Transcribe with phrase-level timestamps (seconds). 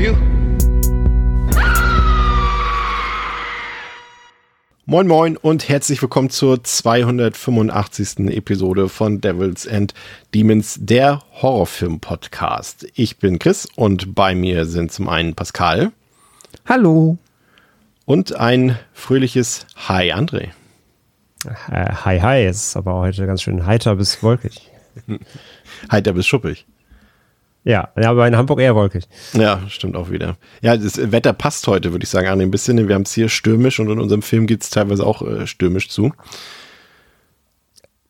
[0.00, 0.16] For you.
[4.86, 8.28] Moin Moin und herzlich willkommen zur 285.
[8.30, 9.94] Episode von Devils and
[10.34, 12.88] Demons, der Horrorfilm-Podcast.
[12.94, 15.92] Ich bin Chris und bei mir sind zum einen Pascal.
[16.66, 17.18] Hallo.
[18.04, 20.48] Und ein fröhliches Hi André.
[21.70, 22.44] Äh, hi, hi.
[22.44, 24.68] Es ist aber heute ganz schön heiter bis wolkig.
[25.90, 26.66] Heiter bis schuppig.
[27.62, 29.04] Ja, aber in Hamburg eher wolkig.
[29.34, 30.36] Ja, stimmt auch wieder.
[30.62, 32.88] Ja, das Wetter passt heute, würde ich sagen, André, ein bisschen.
[32.88, 35.90] Wir haben es hier stürmisch und in unserem Film geht es teilweise auch äh, stürmisch
[35.90, 36.12] zu.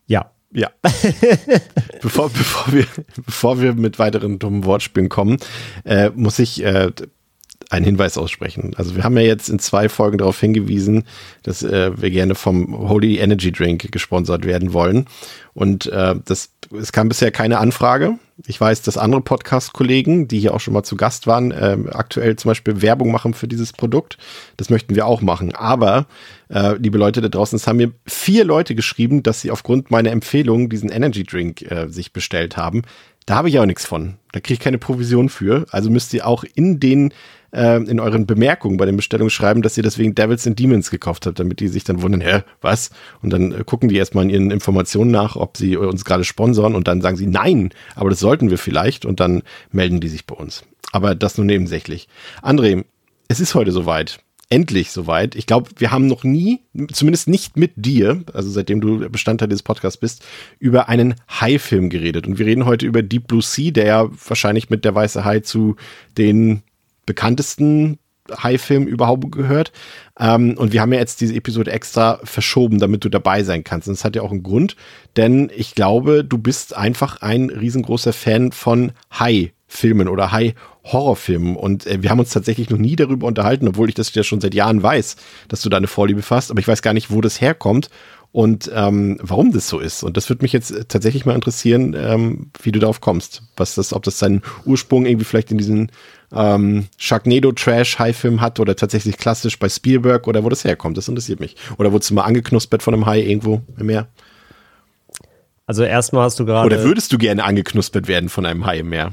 [0.06, 0.30] Ja.
[0.52, 0.70] Ja.
[2.02, 2.86] bevor, bevor, wir,
[3.24, 5.38] bevor wir mit weiteren dummen Wortspielen kommen,
[5.84, 6.90] äh, muss ich äh,
[7.70, 8.72] einen Hinweis aussprechen.
[8.76, 11.04] Also wir haben ja jetzt in zwei Folgen darauf hingewiesen,
[11.44, 15.06] dass äh, wir gerne vom Holy Energy Drink gesponsert werden wollen.
[15.54, 18.18] Und äh, das, es kam bisher keine Anfrage.
[18.46, 22.36] Ich weiß, dass andere Podcast-Kollegen, die hier auch schon mal zu Gast waren, äh, aktuell
[22.36, 24.16] zum Beispiel Werbung machen für dieses Produkt.
[24.56, 25.54] Das möchten wir auch machen.
[25.54, 26.06] Aber,
[26.48, 30.10] äh, liebe Leute da draußen, es haben mir vier Leute geschrieben, dass sie aufgrund meiner
[30.10, 32.82] Empfehlung diesen Energy Drink äh, sich bestellt haben.
[33.26, 34.16] Da habe ich auch nichts von.
[34.32, 35.66] Da kriege ich keine Provision für.
[35.70, 37.12] Also müsst ihr auch in den
[37.52, 41.26] äh, in euren Bemerkungen bei den Bestellungen schreiben, dass ihr deswegen Devils and Demons gekauft
[41.26, 42.90] habt, damit die sich dann wundern, hä, was?
[43.22, 46.74] Und dann äh, gucken die erstmal in ihren Informationen nach, ob sie uns gerade sponsern
[46.74, 50.26] und dann sagen sie, nein, aber das sollten wir vielleicht und dann melden die sich
[50.26, 50.64] bei uns.
[50.92, 52.08] Aber das nur nebensächlich.
[52.42, 52.84] André,
[53.28, 54.20] es ist heute soweit
[54.50, 55.36] endlich soweit.
[55.36, 56.60] Ich glaube, wir haben noch nie,
[56.92, 60.24] zumindest nicht mit dir, also seitdem du Bestandteil dieses Podcasts bist,
[60.58, 62.26] über einen Hai-Film geredet.
[62.26, 65.40] Und wir reden heute über Deep Blue Sea, der ja wahrscheinlich mit der Weiße Hai
[65.40, 65.76] zu
[66.18, 66.62] den
[67.06, 67.98] bekanntesten
[68.30, 69.72] Hai-Film überhaupt gehört.
[70.18, 73.88] Ähm, und wir haben ja jetzt diese Episode extra verschoben, damit du dabei sein kannst.
[73.88, 74.76] Und das hat ja auch einen Grund,
[75.16, 81.56] denn ich glaube, du bist einfach ein riesengroßer Fan von Hai-Filmen oder Hai-Horrorfilmen.
[81.56, 84.40] Und äh, wir haben uns tatsächlich noch nie darüber unterhalten, obwohl ich das ja schon
[84.40, 85.16] seit Jahren weiß,
[85.48, 86.50] dass du da eine Vorliebe fasst.
[86.50, 87.90] Aber ich weiß gar nicht, wo das herkommt
[88.32, 90.04] und ähm, warum das so ist.
[90.04, 93.42] Und das würde mich jetzt tatsächlich mal interessieren, ähm, wie du darauf kommst.
[93.56, 95.90] Was das, ob das seinen Ursprung irgendwie vielleicht in diesen
[96.32, 100.96] ähm, Sharknado Trash Hai-Film hat oder tatsächlich klassisch bei Spielberg oder wo das herkommt.
[100.96, 101.56] Das interessiert mich.
[101.76, 104.06] Oder wurdest du mal angeknuspert von einem Hai irgendwo im Meer?
[105.66, 106.66] Also erstmal hast du gerade.
[106.66, 109.12] Oder würdest du gerne angeknuspert werden von einem Hai im Meer?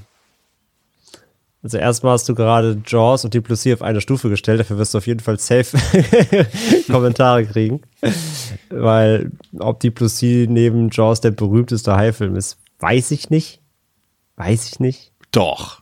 [1.67, 4.61] Also erstmal hast du gerade Jaws und die Plus auf eine Stufe gestellt.
[4.61, 5.77] Dafür wirst du auf jeden Fall safe
[6.89, 7.81] Kommentare kriegen.
[8.69, 13.59] Weil ob die Plus neben Jaws der berühmteste Hai-Film ist, weiß ich nicht.
[14.37, 15.11] Weiß ich nicht.
[15.33, 15.81] Doch.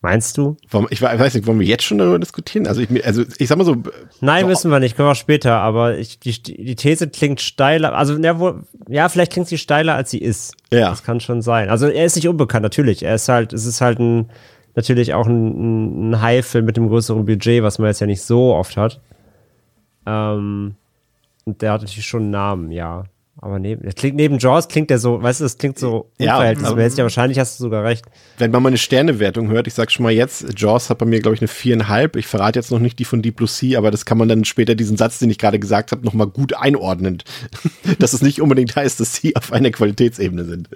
[0.00, 0.56] Meinst du?
[0.90, 2.68] Ich weiß nicht, wollen wir jetzt schon darüber diskutieren?
[2.68, 3.82] Also ich, also ich sag mal so.
[4.20, 7.94] Nein, müssen wir nicht, können wir auch später, aber ich, die, die These klingt steiler,
[7.94, 10.54] also ja, wo, ja, vielleicht klingt sie steiler, als sie ist.
[10.72, 10.90] Ja.
[10.90, 11.68] Das kann schon sein.
[11.68, 13.02] Also er ist nicht unbekannt, natürlich.
[13.02, 14.30] Er ist halt, es ist halt ein,
[14.74, 18.54] natürlich auch ein, ein High-Film mit einem größeren Budget, was man jetzt ja nicht so
[18.54, 19.00] oft hat.
[20.06, 20.74] Ähm,
[21.44, 23.04] und der hat natürlich schon einen Namen, ja.
[23.42, 27.04] Aber neben, klingt, neben Jaws klingt der so, weißt du, das klingt so unverhältnismäßig, ja,
[27.04, 28.04] wahrscheinlich hast du sogar recht.
[28.36, 31.20] Wenn man mal eine Sternewertung hört, ich sag schon mal jetzt, Jaws hat bei mir,
[31.20, 32.16] glaube ich, eine viereinhalb.
[32.16, 34.44] Ich verrate jetzt noch nicht die von Deep Blue Sea, aber das kann man dann
[34.44, 37.22] später diesen Satz, den ich gerade gesagt habe, nochmal gut einordnen.
[37.98, 40.68] dass es nicht unbedingt heißt, dass sie auf einer Qualitätsebene sind.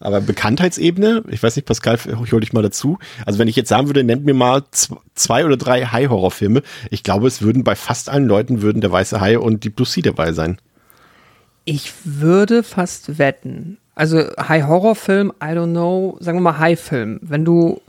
[0.00, 2.98] Aber Bekanntheitsebene, ich weiß nicht, Pascal, ich hol dich mal dazu.
[3.26, 4.64] Also wenn ich jetzt sagen würde, nennt mir mal
[5.14, 9.20] zwei oder drei Hai-Horrorfilme, ich glaube, es würden bei fast allen Leuten würden der Weiße
[9.20, 10.58] Hai und Deep Blue Sea dabei sein.
[11.66, 13.76] Ich würde fast wetten.
[13.94, 17.20] Also High-Horror-Film, I don't know, sagen wir mal High-Film.
[17.22, 17.82] Wenn du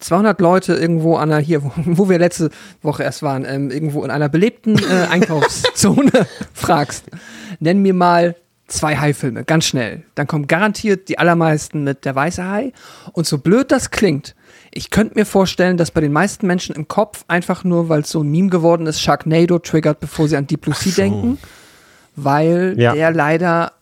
[0.00, 2.50] 200 Leute irgendwo an einer, hier, wo wir letzte
[2.80, 6.10] Woche erst waren, ähm, irgendwo in einer belebten äh, Einkaufszone
[6.54, 7.04] fragst,
[7.60, 8.34] nenn mir mal
[8.68, 10.04] zwei Hai-Filme, ganz schnell.
[10.14, 12.72] Dann kommen garantiert die allermeisten mit der weiße Hai.
[13.12, 14.34] Und so blöd das klingt,
[14.70, 18.10] ich könnte mir vorstellen, dass bei den meisten Menschen im Kopf einfach nur, weil es
[18.10, 21.02] so ein Meme geworden ist, Sharknado triggert, bevor sie an Deep Blue Sea so.
[21.02, 21.38] denken
[22.22, 22.94] weil ja.
[22.94, 23.72] der leider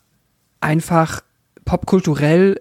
[0.60, 1.22] einfach
[1.64, 2.60] popkulturell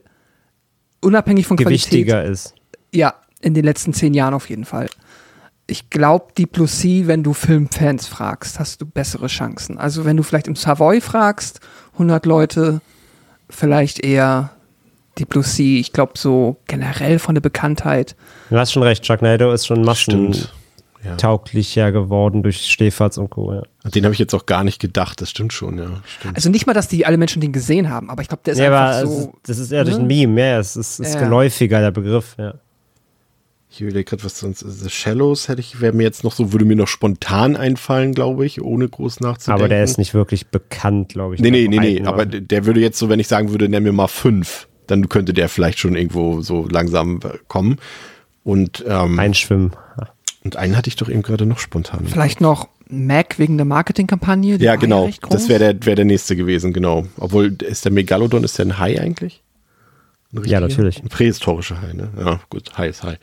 [1.02, 2.56] unabhängig von Gewichtiger Qualität ist.
[2.94, 4.88] Ja, in den letzten zehn Jahren auf jeden Fall.
[5.68, 9.78] Ich glaube, die Plus C, wenn du Filmfans fragst, hast du bessere Chancen.
[9.80, 11.60] Also wenn du vielleicht im Savoy fragst,
[11.94, 12.82] 100 Leute,
[13.50, 14.52] vielleicht eher
[15.18, 15.80] Deep Blue Sea.
[15.80, 18.16] Ich glaube, so generell von der Bekanntheit.
[18.50, 20.54] Du hast schon recht, Sharknado ist schon Stimmt.
[21.04, 21.12] Ja.
[21.12, 23.54] massentauglicher geworden durch Stehfatz und Co.
[23.54, 23.64] Ja.
[23.92, 25.22] Den habe ich jetzt auch gar nicht gedacht.
[25.22, 26.02] Das stimmt schon, ja.
[26.20, 26.36] Stimmt.
[26.36, 28.60] Also nicht mal, dass die alle Menschen den gesehen haben, aber ich glaube, der ist
[28.60, 29.34] Ja, aber einfach es- so.
[29.44, 30.04] das ist eher durch ne?
[30.04, 31.22] ein Meme, ja, es ist, ist Ja.
[31.22, 32.56] geläufiger, der Begriff, ja.
[33.76, 34.62] Ich überlege gerade, was sonst.
[34.62, 38.46] The Shallows hätte ich, wäre mir jetzt noch so, würde mir noch spontan einfallen, glaube
[38.46, 39.62] ich, ohne groß nachzudenken.
[39.62, 41.42] Aber der ist nicht wirklich bekannt, glaube ich.
[41.42, 42.02] Nee, nee, nee, nee.
[42.06, 45.34] Aber der würde jetzt so, wenn ich sagen würde, nenn mir mal fünf, dann könnte
[45.34, 47.76] der vielleicht schon irgendwo so langsam äh, kommen.
[48.46, 49.74] Und, ähm, Einschwimmen.
[50.46, 52.06] und einen hatte ich doch eben gerade noch spontan.
[52.08, 54.56] Vielleicht noch Mac wegen der Marketingkampagne.
[54.56, 55.10] Ja, genau.
[55.30, 57.08] Das wäre der, wär der nächste gewesen, genau.
[57.18, 59.42] Obwohl, ist der Megalodon, ist der ein Hai eigentlich?
[60.34, 61.04] Ein Ja, natürlich.
[61.04, 62.10] Ein prähistorischer Hai, ne?
[62.18, 63.18] Ja, gut, Hai ist Hai.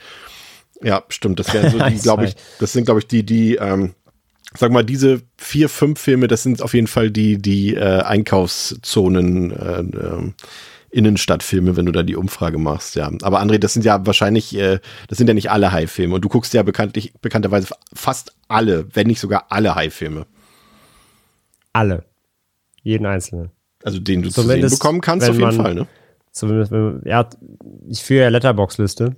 [0.83, 1.39] Ja, stimmt.
[1.39, 3.95] Das wären so die, glaube ich, das sind, glaube ich, die, die, ähm,
[4.57, 9.51] sag mal, diese vier, fünf Filme, das sind auf jeden Fall die, die äh, Einkaufszonen,
[9.53, 10.35] äh, ähm,
[10.91, 13.11] Innenstadtfilme, wenn du da die Umfrage machst, ja.
[13.23, 16.15] Aber André, das sind ja wahrscheinlich, äh, das sind ja nicht alle Hai-Filme.
[16.15, 20.27] Und du guckst ja bekanntlich, bekannterweise fast alle, wenn nicht sogar alle Hai-Filme.
[21.73, 22.05] Alle.
[22.83, 23.51] Jeden einzelnen.
[23.83, 25.87] Also den du zu sehen Zumindest, bekommen kannst, auf jeden man- Fall, ne?
[26.31, 27.29] Zumindest, wenn, ja,
[27.89, 29.17] ich führe ja Letterbox-Liste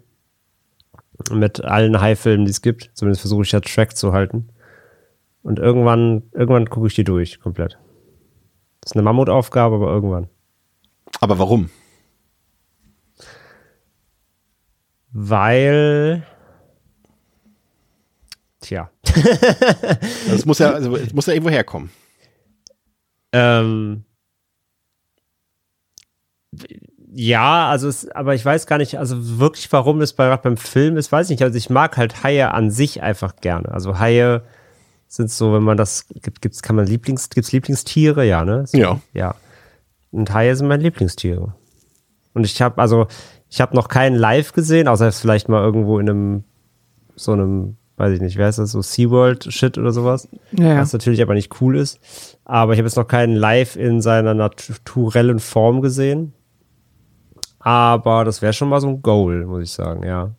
[1.31, 2.91] mit allen High-Filmen, die es gibt.
[2.95, 4.49] Zumindest versuche ich ja Track zu halten.
[5.43, 7.79] Und irgendwann, irgendwann gucke ich die durch, komplett.
[8.81, 10.29] Das ist eine Mammutaufgabe, aber irgendwann.
[11.21, 11.71] Aber warum?
[15.13, 16.27] Weil.
[18.61, 18.91] Tja.
[20.29, 21.91] Das muss ja, also, es muss ja irgendwo herkommen.
[23.33, 24.05] Ähm,
[27.17, 30.97] ja, also es, aber ich weiß gar nicht, also wirklich, warum es bei, beim Film
[30.97, 31.45] ist, weiß ich nicht.
[31.45, 33.71] Also ich mag halt Haie an sich einfach gerne.
[33.71, 34.43] Also Haie
[35.07, 38.67] sind so, wenn man das gibt, gibt's, kann man Lieblings, gibt's Lieblingstiere, ja, ne?
[38.67, 39.01] So, Ja.
[39.13, 39.35] Ja.
[40.11, 41.55] Und Haie sind meine Lieblingstiere.
[42.35, 43.07] Und ich habe also,
[43.49, 46.45] ich habe noch keinen live gesehen, außer vielleicht mal irgendwo in einem,
[47.15, 50.81] so einem, weiß ich nicht, wer ist das, so SeaWorld-Shit oder sowas Ja, ja.
[50.81, 52.01] was natürlich aber nicht cool ist.
[52.45, 56.33] Aber ich habe jetzt noch keinen live in seiner naturellen Form gesehen.
[57.65, 60.31] Aber das wäre schon mal so ein Goal, muss ich sagen, ja.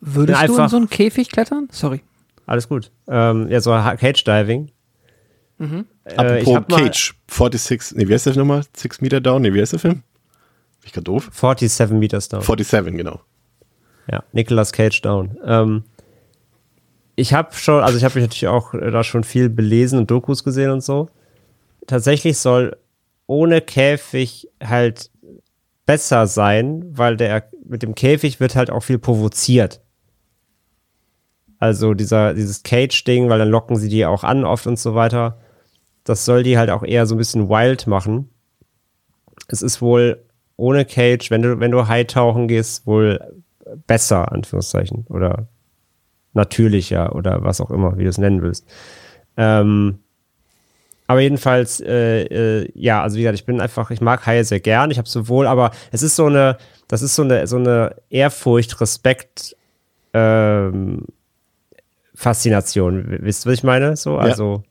[0.00, 1.68] Würdest Ja, du in einfach- so einen Käfig klettern?
[1.72, 2.02] Sorry.
[2.46, 2.90] Alles gut.
[3.08, 4.70] Ähm, ja, so Cage Diving.
[5.58, 8.62] Äh, ich Apropos Cage, 46, nee, wie heißt der nochmal?
[8.76, 9.94] Six Meter Down, nee, wie heißt der Film?
[9.94, 10.02] Bin
[10.84, 11.28] ich grad doof?
[11.32, 12.40] 47 Meters down.
[12.42, 13.20] 47, genau.
[14.10, 15.36] Ja, Nicolas Cage down.
[15.44, 15.82] Ähm,
[17.16, 20.08] ich habe schon, also ich habe mich natürlich auch äh, da schon viel belesen und
[20.10, 21.08] Dokus gesehen und so.
[21.88, 22.76] Tatsächlich soll
[23.26, 25.10] ohne Käfig halt
[25.88, 29.80] besser sein, weil der mit dem Käfig wird halt auch viel provoziert.
[31.58, 35.38] Also dieser, dieses Cage-Ding, weil dann locken sie die auch an oft und so weiter.
[36.04, 38.28] Das soll die halt auch eher so ein bisschen wild machen.
[39.48, 40.26] Es ist wohl
[40.56, 43.18] ohne Cage, wenn du, wenn du High tauchen gehst, wohl
[43.86, 45.48] besser, Anführungszeichen, oder
[46.34, 48.68] natürlicher oder was auch immer, wie du es nennen willst.
[49.38, 50.00] Ähm,
[51.08, 54.60] aber jedenfalls, äh, äh, ja, also wie gesagt, ich bin einfach, ich mag Haie sehr
[54.60, 54.90] gern.
[54.90, 58.78] Ich habe sowohl, aber es ist so eine, das ist so eine, so eine Ehrfurcht,
[58.82, 59.56] Respekt,
[60.12, 61.06] ähm,
[62.14, 63.06] Faszination.
[63.22, 63.96] Wisst ihr, was ich meine?
[63.96, 64.62] So, also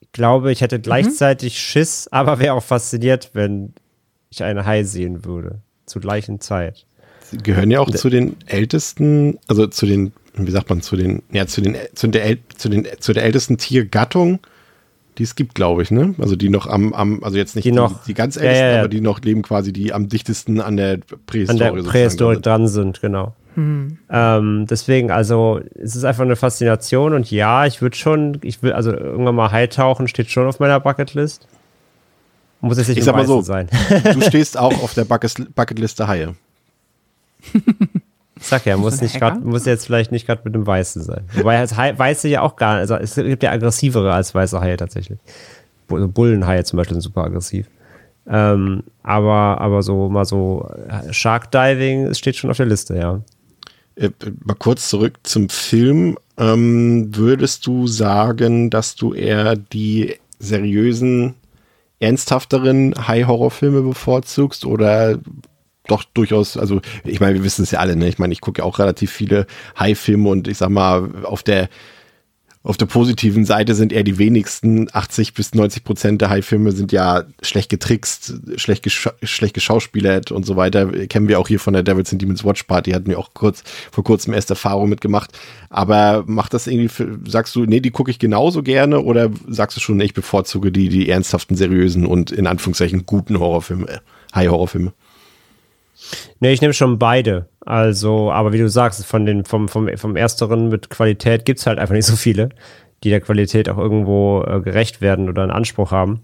[0.00, 3.72] ich glaube, ich hätte gleichzeitig Schiss, aber wäre auch fasziniert, wenn
[4.28, 5.62] ich einen Hai sehen würde.
[5.86, 6.84] Zur gleichen Zeit.
[7.22, 11.22] Sie gehören ja auch zu den ältesten, also zu den, wie sagt man, zu den,
[11.32, 14.40] ja, zu den, zu der, zu den, zu der ältesten Tiergattung,
[15.18, 16.14] die es gibt, glaube ich, ne?
[16.18, 18.64] Also die noch am, am also jetzt nicht Die die, noch- die ganz Ja, ältesten,
[18.66, 18.78] ja, ja.
[18.80, 22.36] aber die noch leben quasi, die am dichtesten an der An Prähistorie der sozusagen Prähistorik
[22.36, 22.46] sind.
[22.46, 23.34] dran sind, genau.
[23.56, 28.72] Ähm, deswegen, also, es ist einfach eine Faszination und ja, ich würde schon, ich will,
[28.72, 31.46] also irgendwann mal Hai tauchen steht schon auf meiner Bucketlist.
[32.60, 33.42] Muss jetzt nicht Ich sag mal so.
[33.42, 33.68] sein.
[34.12, 36.34] Du stehst auch auf der Bucket- Bucketliste Haie.
[38.58, 41.24] Sag ja, muss, ein nicht grad, muss jetzt vielleicht nicht gerade mit dem Weißen sein.
[41.34, 44.76] Wobei halt Hai, Weiße ja auch gar also es gibt ja aggressivere als weiße Haie
[44.76, 45.18] tatsächlich.
[45.90, 47.68] Also Bullenhaie zum Beispiel sind super aggressiv.
[48.26, 52.96] Ähm, aber, aber so mal so äh, Shark Diving es steht schon auf der Liste,
[52.96, 53.20] ja.
[53.96, 54.10] Äh,
[54.44, 56.16] mal kurz zurück zum Film.
[56.38, 61.34] Ähm, würdest du sagen, dass du eher die seriösen,
[62.00, 65.18] ernsthafteren High-Horror-Filme bevorzugst oder
[65.86, 68.08] doch durchaus, also ich meine, wir wissen es ja alle, ne?
[68.08, 69.46] Ich meine, ich gucke ja auch relativ viele
[69.78, 71.68] High-Filme und ich sag mal, auf der
[72.64, 74.88] auf der positiven Seite sind eher die wenigsten.
[74.90, 80.46] 80 bis 90 Prozent der High-Filme sind ja schlecht getrickst, schlecht, gescha schlecht geschauspielert und
[80.46, 80.86] so weiter.
[81.08, 83.64] Kennen wir auch hier von der Devils and Demons Watch Party, hatten wir auch kurz,
[83.92, 85.38] vor kurzem erst Erfahrung mitgemacht.
[85.68, 89.76] Aber macht das irgendwie, für, sagst du, nee, die gucke ich genauso gerne oder sagst
[89.76, 93.98] du schon, ich bevorzuge die, die ernsthaften, seriösen und in Anführungszeichen guten Horrorfilme, äh,
[94.34, 94.94] High-Horrorfilme?
[96.40, 97.48] Nee, ich nehme schon beide.
[97.60, 101.66] Also, aber wie du sagst, von den, vom, vom, vom Ersteren mit Qualität gibt es
[101.66, 102.50] halt einfach nicht so viele,
[103.02, 106.22] die der Qualität auch irgendwo äh, gerecht werden oder einen Anspruch haben.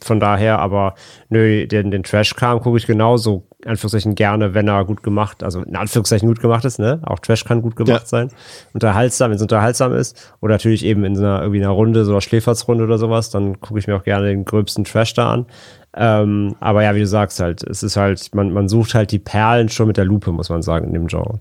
[0.00, 0.94] Von daher, aber
[1.28, 5.62] nö, den, den Trash-Kram gucke ich genauso, in Anführungszeichen, gerne, wenn er gut gemacht, also
[5.62, 7.00] in Anführungszeichen gut gemacht ist, ne?
[7.04, 8.06] Auch Trash kann gut gemacht ja.
[8.06, 8.28] sein.
[8.72, 10.34] Unterhaltsam, wenn es unterhaltsam ist.
[10.40, 13.60] Oder natürlich eben in so einer, irgendwie einer Runde, so einer Schläfersrunde oder sowas, dann
[13.60, 15.46] gucke ich mir auch gerne den gröbsten Trash da an.
[15.94, 19.20] Ähm, aber ja, wie du sagst halt, es ist halt, man, man sucht halt die
[19.20, 21.38] Perlen schon mit der Lupe, muss man sagen, in dem Genre.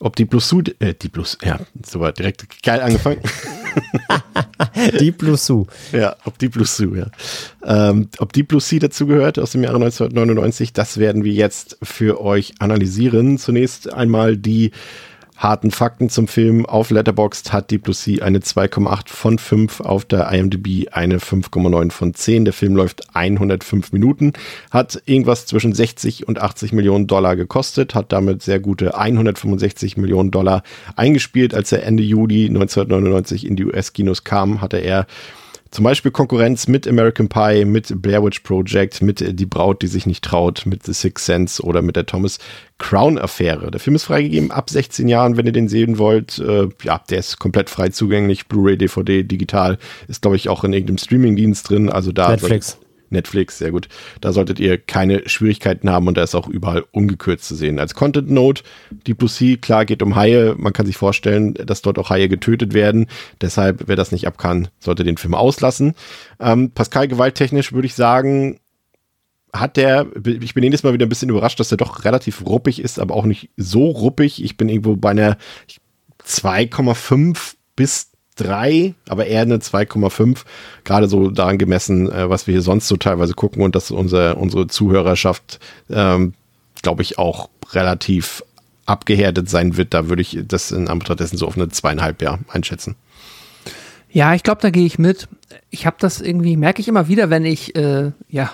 [0.00, 3.20] Ob die Plus Su, äh, die Plus, ja, super, direkt geil angefangen.
[5.00, 5.66] die Plus Su.
[5.92, 7.06] Ja, ob die Plus Su, ja.
[7.64, 12.20] Ähm, ob die Plus C dazugehört aus dem Jahre 1999, das werden wir jetzt für
[12.20, 13.38] euch analysieren.
[13.38, 14.72] Zunächst einmal die
[15.36, 16.64] harten Fakten zum Film.
[16.66, 21.90] Auf Letterboxd hat Deep Blue Sea eine 2,8 von 5, auf der IMDb eine 5,9
[21.90, 22.44] von 10.
[22.44, 24.32] Der Film läuft 105 Minuten,
[24.70, 30.30] hat irgendwas zwischen 60 und 80 Millionen Dollar gekostet, hat damit sehr gute 165 Millionen
[30.30, 30.62] Dollar
[30.96, 31.54] eingespielt.
[31.54, 35.06] Als er Ende Juli 1999 in die US-Kinos kam, hatte er
[35.74, 40.06] zum Beispiel Konkurrenz mit American Pie, mit Blair Witch Project, mit Die Braut, die sich
[40.06, 42.38] nicht traut, mit The Sixth Sense oder mit der Thomas
[42.78, 43.72] Crown Affäre.
[43.72, 46.38] Der Film ist freigegeben ab 16 Jahren, wenn ihr den sehen wollt.
[46.38, 48.46] Äh, ja, der ist komplett frei zugänglich.
[48.46, 49.78] Blu-ray, DVD, digital.
[50.06, 51.90] Ist, glaube ich, auch in irgendeinem Streamingdienst drin.
[51.90, 52.30] Also da.
[52.30, 52.78] Netflix.
[53.14, 53.88] Netflix, sehr gut.
[54.20, 57.78] Da solltet ihr keine Schwierigkeiten haben und da ist auch überall ungekürzt zu sehen.
[57.78, 58.62] Als Content Note,
[59.06, 60.54] die Plus C, klar, geht um Haie.
[60.58, 63.06] Man kann sich vorstellen, dass dort auch Haie getötet werden.
[63.40, 65.94] Deshalb, wer das nicht ab kann, sollte den Film auslassen.
[66.38, 68.60] Ähm, Pascal, gewalttechnisch würde ich sagen,
[69.52, 72.80] hat der, ich bin jedes Mal wieder ein bisschen überrascht, dass er doch relativ ruppig
[72.80, 74.42] ist, aber auch nicht so ruppig.
[74.42, 75.38] Ich bin irgendwo bei einer
[76.26, 80.44] 2,5 bis 3, aber eher eine 2,5.
[80.84, 84.36] Gerade so daran gemessen, äh, was wir hier sonst so teilweise gucken und dass unser,
[84.38, 85.60] unsere Zuhörerschaft,
[85.90, 86.34] ähm,
[86.82, 88.42] glaube ich, auch relativ
[88.86, 89.94] abgehärtet sein wird.
[89.94, 92.96] Da würde ich das in Anbetracht dessen so auf eine zweieinhalb Jahr einschätzen.
[94.10, 95.28] Ja, ich glaube, da gehe ich mit.
[95.70, 98.50] Ich habe das irgendwie, merke ich immer wieder, wenn ich äh, ja,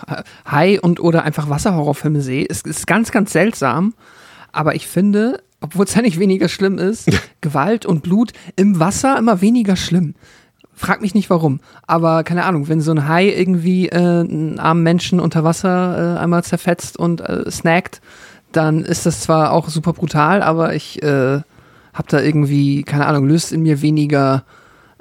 [0.50, 2.46] Hai und oder einfach Wasserhorrorfilme sehe.
[2.48, 3.94] Es ist ganz, ganz seltsam.
[4.52, 9.18] Aber ich finde, obwohl es ja nicht weniger schlimm ist, Gewalt und Blut im Wasser
[9.18, 10.14] immer weniger schlimm.
[10.74, 11.60] Frag mich nicht warum.
[11.86, 16.20] Aber keine Ahnung, wenn so ein Hai irgendwie äh, einen armen Menschen unter Wasser äh,
[16.20, 18.00] einmal zerfetzt und äh, snackt,
[18.52, 21.40] dann ist das zwar auch super brutal, aber ich äh,
[21.92, 24.44] hab da irgendwie, keine Ahnung, löst in mir weniger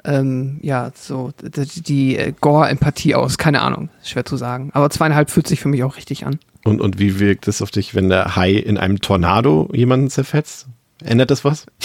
[0.04, 3.38] ähm, ja, so die, die äh, Gore-Empathie aus.
[3.38, 4.70] Keine Ahnung, schwer zu sagen.
[4.72, 6.38] Aber zweieinhalb fühlt sich für mich auch richtig an.
[6.64, 10.66] Und, und wie wirkt es auf dich, wenn der Hai in einem Tornado jemanden zerfetzt?
[11.02, 11.66] Ändert das was?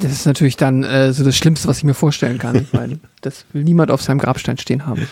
[0.00, 3.46] Das ist natürlich dann äh, so das Schlimmste, was ich mir vorstellen kann, weil das
[3.52, 5.08] will niemand auf seinem Grabstein stehen haben.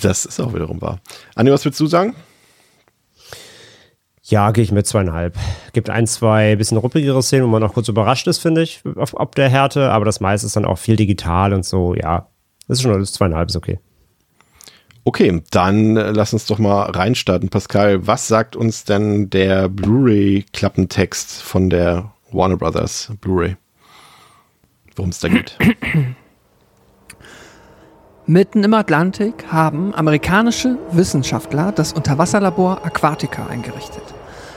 [0.00, 1.00] Das ist auch wiederum wahr.
[1.34, 2.14] Anni, was würdest du sagen?
[4.22, 5.36] Ja, gehe ich mit zweieinhalb.
[5.72, 9.14] Gibt ein, zwei bisschen ruppigere Szenen, wo man auch kurz überrascht ist, finde ich, auf,
[9.14, 12.28] ob der Härte, aber das meiste ist dann auch viel digital und so, ja.
[12.66, 13.78] Das ist schon das zweieinhalb, ist okay.
[15.08, 17.48] Okay, dann äh, lass uns doch mal reinstarten.
[17.48, 23.56] Pascal, was sagt uns denn der Blu-ray-Klappentext von der Warner Brothers Blu-ray?
[24.96, 25.56] Worum es da geht?
[28.26, 34.04] Mitten im Atlantik haben amerikanische Wissenschaftler das Unterwasserlabor Aquatica eingerichtet,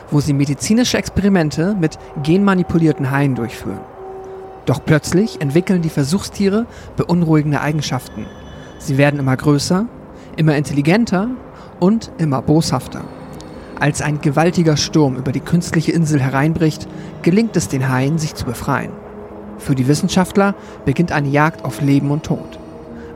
[0.10, 3.80] wo sie medizinische Experimente mit genmanipulierten Haien durchführen.
[4.66, 6.66] Doch plötzlich entwickeln die Versuchstiere
[6.98, 8.26] beunruhigende Eigenschaften.
[8.80, 9.88] Sie werden immer größer
[10.38, 11.30] immer intelligenter
[11.80, 13.02] und immer boshafter.
[13.80, 16.88] Als ein gewaltiger Sturm über die künstliche Insel hereinbricht,
[17.24, 18.92] gelingt es den Haien, sich zu befreien.
[19.58, 22.60] Für die Wissenschaftler beginnt eine Jagd auf Leben und Tod.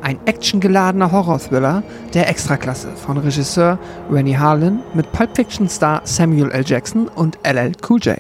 [0.02, 3.80] Ein actiongeladener Horror-Thriller der Extraklasse von Regisseur
[4.12, 6.64] Rennie Harlan mit Pulp Fiction-Star Samuel L.
[6.66, 8.18] Jackson und LL Cool J.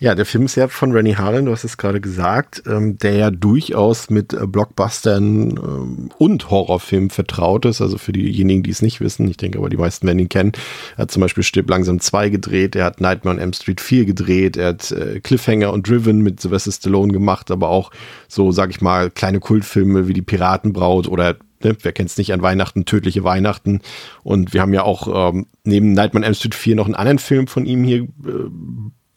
[0.00, 3.14] Ja, der Film ist ja von Rennie Harlan, du hast es gerade gesagt, ähm, der
[3.14, 7.80] ja durchaus mit äh, Blockbustern ähm, und Horrorfilmen vertraut ist.
[7.80, 10.52] Also für diejenigen, die es nicht wissen, ich denke aber die meisten werden ihn kennen.
[10.96, 14.04] Er hat zum Beispiel Stirb langsam 2 gedreht, er hat Nightmare on M Street 4
[14.04, 17.90] gedreht, er hat äh, Cliffhanger und Driven mit Sylvester Stallone gemacht, aber auch
[18.28, 22.32] so, sag ich mal, kleine Kultfilme wie die Piratenbraut oder Ne, wer kennt es nicht
[22.32, 23.80] an Weihnachten, tödliche Weihnachten.
[24.22, 27.18] Und wir haben ja auch ähm, neben Nightmare on M Street 4 noch einen anderen
[27.18, 28.08] Film von ihm hier äh,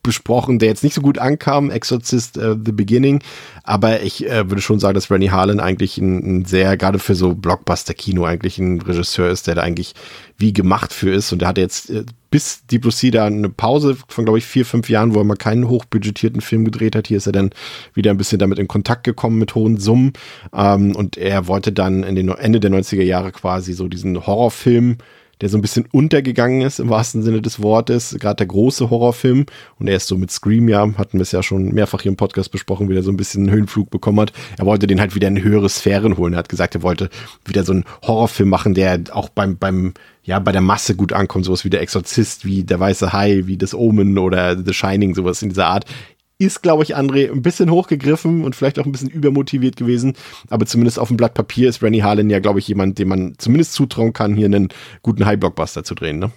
[0.03, 3.21] besprochen, der jetzt nicht so gut ankam, Exorcist uh, The Beginning,
[3.63, 7.15] aber ich äh, würde schon sagen, dass Rennie Harlan eigentlich ein, ein sehr, gerade für
[7.15, 9.93] so Blockbuster-Kino eigentlich ein Regisseur ist, der da eigentlich
[10.37, 11.31] wie gemacht für ist.
[11.31, 14.45] Und der hatte jetzt äh, bis Deep Blue Sea da eine Pause von, glaube ich,
[14.45, 17.07] vier, fünf Jahren, wo er mal keinen hochbudgetierten Film gedreht hat.
[17.07, 17.51] Hier ist er dann
[17.93, 20.13] wieder ein bisschen damit in Kontakt gekommen mit hohen Summen.
[20.53, 24.97] Ähm, und er wollte dann in den Ende der 90er Jahre quasi so diesen Horrorfilm
[25.41, 29.45] der so ein bisschen untergegangen ist im wahrsten Sinne des Wortes, gerade der große Horrorfilm
[29.79, 32.15] und er ist so mit Scream, ja, hatten wir es ja schon mehrfach hier im
[32.15, 34.33] Podcast besprochen, wie er so ein bisschen einen Höhenflug bekommen hat.
[34.57, 36.33] Er wollte den halt wieder in höhere Sphären holen.
[36.33, 37.09] Er hat gesagt, er wollte
[37.45, 39.93] wieder so einen Horrorfilm machen, der auch beim, beim,
[40.23, 43.57] ja, bei der Masse gut ankommt, sowas wie der Exorzist, wie der Weiße Hai, wie
[43.57, 45.85] das Omen oder The Shining, sowas in dieser Art
[46.41, 50.13] ist, glaube ich, André, ein bisschen hochgegriffen und vielleicht auch ein bisschen übermotiviert gewesen.
[50.49, 53.35] Aber zumindest auf dem Blatt Papier ist Rennie Harlan ja, glaube ich, jemand, dem man
[53.37, 54.69] zumindest zutrauen kann, hier einen
[55.03, 56.31] guten High-Blockbuster zu drehen, ne?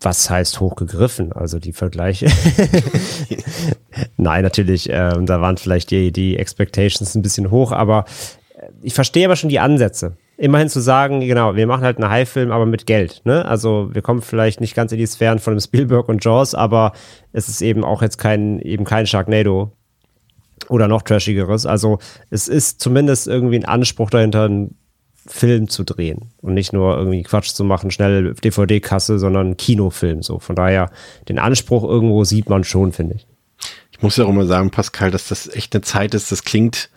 [0.00, 1.32] Was heißt hochgegriffen?
[1.32, 2.30] Also die Vergleiche.
[4.16, 8.04] Nein, natürlich, äh, da waren vielleicht die, die Expectations ein bisschen hoch, aber
[8.54, 12.10] äh, ich verstehe aber schon die Ansätze immerhin zu sagen, genau, wir machen halt einen
[12.10, 13.22] High-Film, aber mit Geld.
[13.24, 13.44] Ne?
[13.44, 16.92] Also wir kommen vielleicht nicht ganz in die Sphären von dem Spielberg und Jaws, aber
[17.32, 19.72] es ist eben auch jetzt kein, eben kein Sharknado
[20.68, 21.66] oder noch trashigeres.
[21.66, 21.98] Also
[22.30, 24.76] es ist zumindest irgendwie ein Anspruch dahinter, einen
[25.26, 30.22] Film zu drehen und nicht nur irgendwie Quatsch zu machen, schnell DVD-Kasse, sondern Kinofilm.
[30.22, 30.90] So von daher
[31.28, 33.26] den Anspruch irgendwo sieht man schon, finde ich.
[33.90, 36.30] Ich muss ja auch immer sagen, Pascal, dass das echt eine Zeit ist.
[36.30, 36.90] Das klingt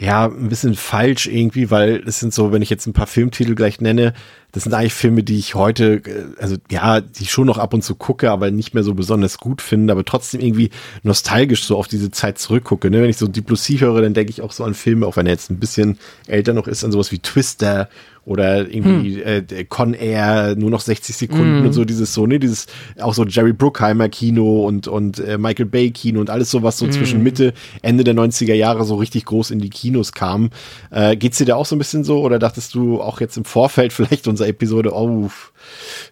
[0.00, 3.54] ja, ein bisschen falsch irgendwie, weil es sind so, wenn ich jetzt ein paar Filmtitel
[3.54, 4.14] gleich nenne,
[4.52, 7.74] das sind eigentlich Filme, die ich heute, äh, also ja, die ich schon noch ab
[7.74, 10.70] und zu gucke, aber nicht mehr so besonders gut finde, aber trotzdem irgendwie
[11.02, 12.90] nostalgisch so auf diese Zeit zurückgucke.
[12.90, 13.02] Ne?
[13.02, 15.32] Wenn ich so Diplomatie höre, dann denke ich auch so an Filme, auch wenn er
[15.32, 17.88] jetzt ein bisschen älter noch ist, an sowas wie Twister
[18.30, 19.46] oder irgendwie hm.
[19.50, 21.66] äh, Con Air, nur noch 60 Sekunden hm.
[21.66, 22.66] und so dieses so, ne, dieses
[23.00, 26.78] auch so Jerry Bruckheimer Kino und, und äh, Michael Bay Kino und alles so, was
[26.78, 26.92] so hm.
[26.92, 30.50] zwischen Mitte, Ende der 90er Jahre so richtig groß in die Kinos kam.
[30.90, 33.44] Äh, geht's dir da auch so ein bisschen so oder dachtest du auch jetzt im
[33.44, 35.30] Vorfeld vielleicht unserer Episode, oh,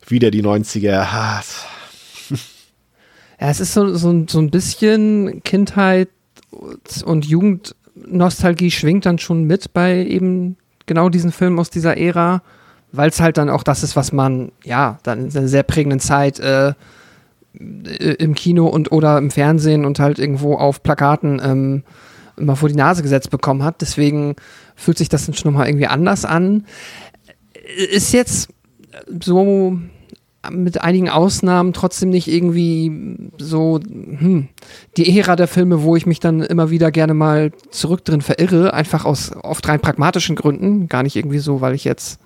[0.06, 1.42] wieder die 90er, ja,
[3.38, 6.08] es ist so, so, so ein bisschen Kindheit
[7.04, 10.56] und Jugendnostalgie schwingt dann schon mit bei eben
[10.86, 12.42] genau diesen Film aus dieser Ära,
[12.92, 16.00] weil es halt dann auch das ist, was man, ja, dann in einer sehr prägenden
[16.00, 16.74] Zeit äh,
[17.54, 21.82] im Kino und oder im Fernsehen und halt irgendwo auf Plakaten ähm,
[22.36, 23.80] immer vor die Nase gesetzt bekommen hat.
[23.80, 24.36] Deswegen
[24.76, 26.64] fühlt sich das dann schon nochmal irgendwie anders an.
[27.76, 28.48] Ist jetzt
[29.20, 29.78] so
[30.50, 34.48] mit einigen Ausnahmen trotzdem nicht irgendwie so hm,
[34.96, 38.72] die Ära der Filme, wo ich mich dann immer wieder gerne mal zurück drin verirre,
[38.72, 42.20] einfach aus oft rein pragmatischen Gründen, gar nicht irgendwie so, weil ich jetzt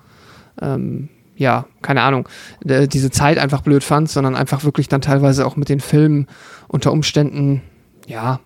[0.61, 2.29] ähm, ja, keine Ahnung,
[2.65, 6.27] äh, diese Zeit einfach blöd fand, sondern einfach wirklich dann teilweise auch mit den Filmen
[6.69, 7.63] unter Umständen,
[8.07, 8.41] ja,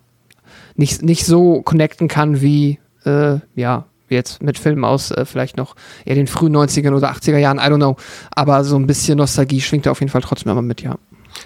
[0.77, 5.75] nicht, nicht so connecten kann wie, äh, ja, jetzt mit Filmen aus äh, vielleicht noch
[6.05, 7.97] eher den frühen 90ern oder 80er Jahren, I don't know.
[8.31, 10.99] Aber so ein bisschen Nostalgie schwingt da auf jeden Fall trotzdem immer mit, ja.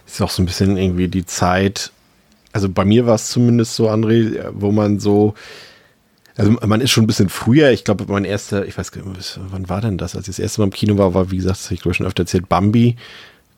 [0.07, 1.93] Ist auch so ein bisschen irgendwie die Zeit,
[2.53, 5.35] also bei mir war es zumindest so, André, wo man so,
[6.37, 9.39] also man ist schon ein bisschen früher, ich glaube, mein erster, ich weiß gar nicht,
[9.51, 10.17] wann war denn das?
[10.17, 12.07] Als ich das erste Mal im Kino war, war, wie gesagt, das ich glaube schon
[12.07, 12.97] öfter erzählt, Bambi.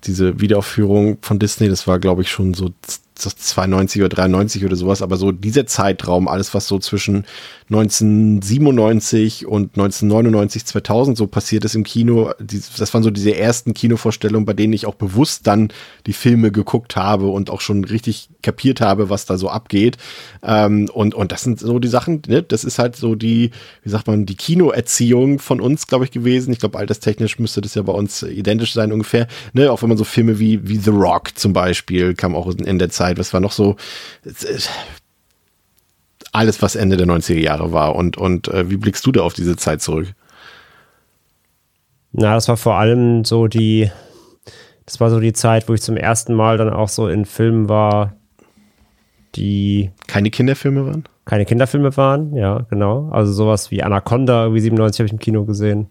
[0.04, 2.70] Diese Wiederaufführung von Disney, das war, glaube ich, schon so
[3.14, 7.24] 92 oder 93 oder sowas, aber so dieser Zeitraum, alles was so zwischen
[7.70, 14.44] 1997 und 1999, 2000 so passiert ist im Kino, das waren so diese ersten Kinovorstellungen,
[14.44, 15.68] bei denen ich auch bewusst dann
[16.06, 19.96] die Filme geguckt habe und auch schon richtig kapiert habe, was da so abgeht.
[20.42, 22.42] Ähm, und, und das sind so die Sachen, ne?
[22.42, 26.52] das ist halt so die, wie sagt man, die Kinoerziehung von uns, glaube ich, gewesen.
[26.52, 29.28] Ich glaube, alterstechnisch müsste das ja bei uns identisch sein ungefähr.
[29.52, 29.70] Ne?
[29.70, 32.90] Auch wenn man so Filme wie, wie The Rock zum Beispiel, kam auch in der
[32.90, 33.76] Zeit, was war noch so,
[36.32, 37.94] alles, was Ende der 90er Jahre war.
[37.94, 40.08] Und, und äh, wie blickst du da auf diese Zeit zurück?
[42.12, 43.90] Na, das war vor allem so die,
[44.86, 47.68] das war so die Zeit, wo ich zum ersten Mal dann auch so in Filmen
[47.68, 48.14] war,
[49.34, 49.90] die.
[50.06, 51.04] Keine Kinderfilme waren?
[51.24, 53.08] Keine Kinderfilme waren, ja, genau.
[53.10, 55.86] Also sowas wie Anaconda, irgendwie 97 habe ich im Kino gesehen.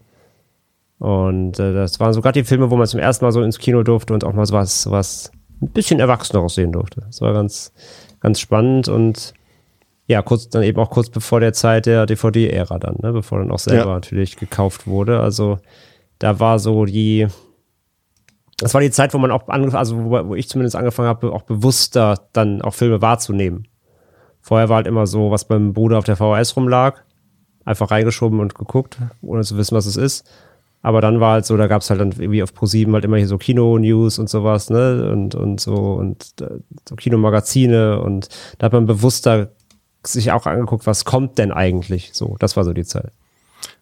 [1.00, 3.82] Und äh, das waren sogar die Filme, wo man zum ersten Mal so ins Kino
[3.82, 7.02] durfte und auch mal sowas, sowas ein bisschen erwachseneres sehen durfte.
[7.02, 7.74] Das war ganz,
[8.20, 9.34] ganz spannend und
[10.08, 13.52] ja, kurz dann eben auch kurz bevor der Zeit der DVD-Ära dann, ne, bevor dann
[13.52, 13.96] auch selber ja.
[13.96, 15.22] natürlich gekauft wurde.
[15.22, 15.60] Also
[16.20, 17.28] da war so die,
[18.58, 21.32] das war die Zeit, wo man auch angefangen, also wo, wo, ich zumindest angefangen habe,
[21.32, 23.68] auch bewusster dann auch Filme wahrzunehmen.
[24.42, 27.04] Vorher war halt immer so, was beim Bruder auf der VHS rumlag,
[27.64, 30.30] einfach reingeschoben und geguckt, ohne zu wissen, was es ist.
[30.82, 33.18] Aber dann war halt so, da gab es halt dann irgendwie auf ProSieben halt immer
[33.18, 35.12] hier so Kino-News und sowas, ne?
[35.12, 39.52] Und, und so und äh, so Kinomagazine und da hat man bewusster
[40.04, 42.10] sich auch angeguckt, was kommt denn eigentlich?
[42.14, 43.12] So, das war so die Zeit.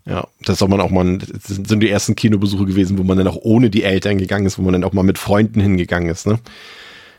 [0.06, 3.28] Ja, das soll man auch mal, das sind die ersten Kinobesuche gewesen, wo man dann
[3.28, 6.28] auch ohne die Eltern gegangen ist, wo man dann auch mal mit Freunden hingegangen ist,
[6.28, 6.40] ne?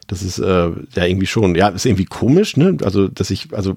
[0.06, 2.76] Das ist äh, ja irgendwie schon, ja, ist irgendwie komisch, ne?
[2.82, 3.76] Also, dass ich, also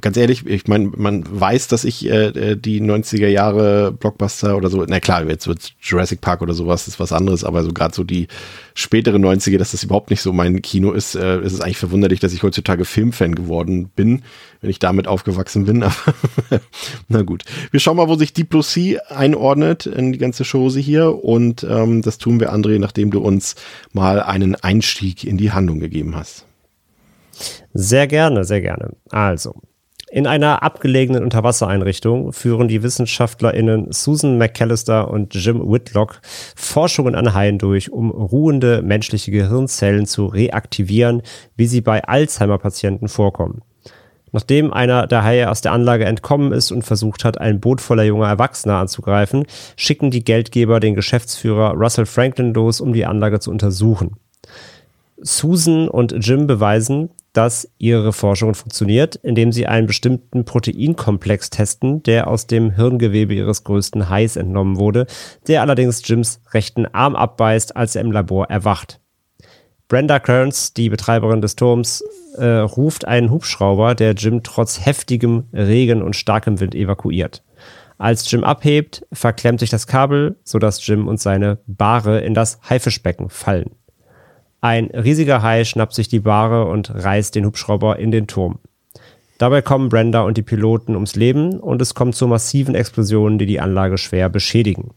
[0.00, 4.70] ganz ehrlich, ich meine, man weiß, dass ich äh, äh die 90er Jahre Blockbuster oder
[4.70, 7.94] so, na klar, jetzt wird Jurassic Park oder sowas, ist was anderes, aber so gerade
[7.94, 8.28] so die
[8.74, 12.20] spätere 90er, dass das überhaupt nicht so mein Kino ist, äh, ist es eigentlich verwunderlich,
[12.20, 14.22] dass ich heutzutage Filmfan geworden bin,
[14.60, 15.82] wenn ich damit aufgewachsen bin.
[15.82, 15.94] Aber
[17.08, 17.44] na gut.
[17.70, 21.24] Wir schauen mal, wo sich Deep Blue Sea einordnet in die ganze Chose hier.
[21.24, 23.56] Und ähm, das tun wir, André, nachdem du uns
[23.92, 26.44] mal einen Einstieg in die Handlung gegeben hast.
[27.74, 28.92] Sehr gerne, sehr gerne.
[29.10, 29.54] Also,
[30.10, 36.20] in einer abgelegenen Unterwassereinrichtung führen die WissenschaftlerInnen Susan McAllister und Jim Whitlock
[36.56, 41.22] Forschungen an Haien durch, um ruhende menschliche Gehirnzellen zu reaktivieren,
[41.56, 43.62] wie sie bei Alzheimer-Patienten vorkommen.
[44.32, 48.04] Nachdem einer der Haie aus der Anlage entkommen ist und versucht hat, ein Boot voller
[48.04, 49.44] junger Erwachsener anzugreifen,
[49.76, 54.16] schicken die Geldgeber den Geschäftsführer Russell Franklin los, um die Anlage zu untersuchen.
[55.20, 62.26] Susan und Jim beweisen, dass ihre Forschung funktioniert, indem sie einen bestimmten Proteinkomplex testen, der
[62.28, 65.06] aus dem Hirngewebe ihres größten Hais entnommen wurde,
[65.46, 69.00] der allerdings Jims rechten Arm abbeißt, als er im Labor erwacht.
[69.88, 72.04] Brenda Kearns, die Betreiberin des Turms,
[72.36, 77.42] äh, ruft einen Hubschrauber, der Jim trotz heftigem Regen und starkem Wind evakuiert.
[77.96, 83.30] Als Jim abhebt, verklemmt sich das Kabel, sodass Jim und seine Bahre in das Haifischbecken
[83.30, 83.70] fallen.
[84.60, 88.58] Ein riesiger Hai schnappt sich die Bahre und reißt den Hubschrauber in den Turm.
[89.38, 93.46] Dabei kommen Brenda und die Piloten ums Leben und es kommt zu massiven Explosionen, die
[93.46, 94.90] die Anlage schwer beschädigen.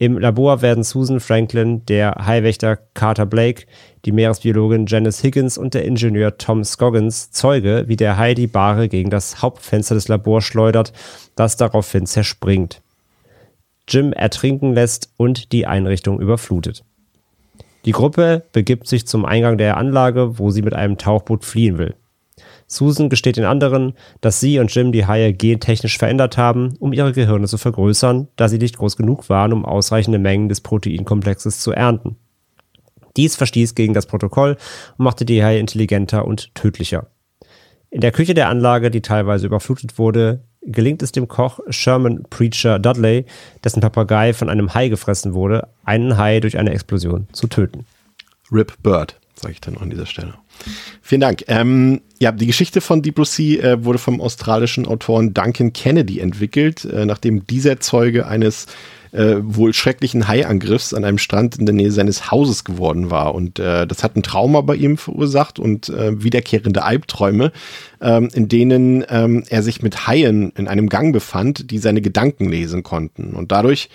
[0.00, 3.66] Im Labor werden Susan Franklin, der Haiwächter Carter Blake,
[4.04, 8.88] die Meeresbiologin Janice Higgins und der Ingenieur Tom Scoggins Zeuge, wie der Hai die Bahre
[8.88, 10.92] gegen das Hauptfenster des Labors schleudert,
[11.34, 12.80] das daraufhin zerspringt.
[13.88, 16.84] Jim ertrinken lässt und die Einrichtung überflutet.
[17.88, 21.94] Die Gruppe begibt sich zum Eingang der Anlage, wo sie mit einem Tauchboot fliehen will.
[22.66, 27.14] Susan gesteht den anderen, dass sie und Jim die Haie gentechnisch verändert haben, um ihre
[27.14, 31.72] Gehirne zu vergrößern, da sie nicht groß genug waren, um ausreichende Mengen des Proteinkomplexes zu
[31.72, 32.16] ernten.
[33.16, 34.58] Dies verstieß gegen das Protokoll
[34.98, 37.06] und machte die Haie intelligenter und tödlicher.
[37.88, 42.78] In der Küche der Anlage, die teilweise überflutet wurde, gelingt es dem Koch Sherman Preacher
[42.78, 43.24] Dudley,
[43.64, 47.86] dessen Papagei von einem Hai gefressen wurde, einen Hai durch eine Explosion zu töten.
[48.50, 50.34] Rip Bird, sage ich dann an dieser Stelle.
[51.02, 51.44] Vielen Dank.
[51.46, 56.18] Ähm, ja, die Geschichte von Deep Blue Sea äh, wurde vom australischen Autoren Duncan Kennedy
[56.18, 58.66] entwickelt, äh, nachdem dieser Zeuge eines
[59.12, 63.34] äh, wohl schrecklichen Haiangriffs an einem Strand in der Nähe seines Hauses geworden war.
[63.34, 67.52] Und äh, das hat ein Trauma bei ihm verursacht und äh, wiederkehrende Albträume,
[68.00, 72.48] ähm, in denen ähm, er sich mit Haien in einem Gang befand, die seine Gedanken
[72.48, 73.34] lesen konnten.
[73.34, 73.88] Und dadurch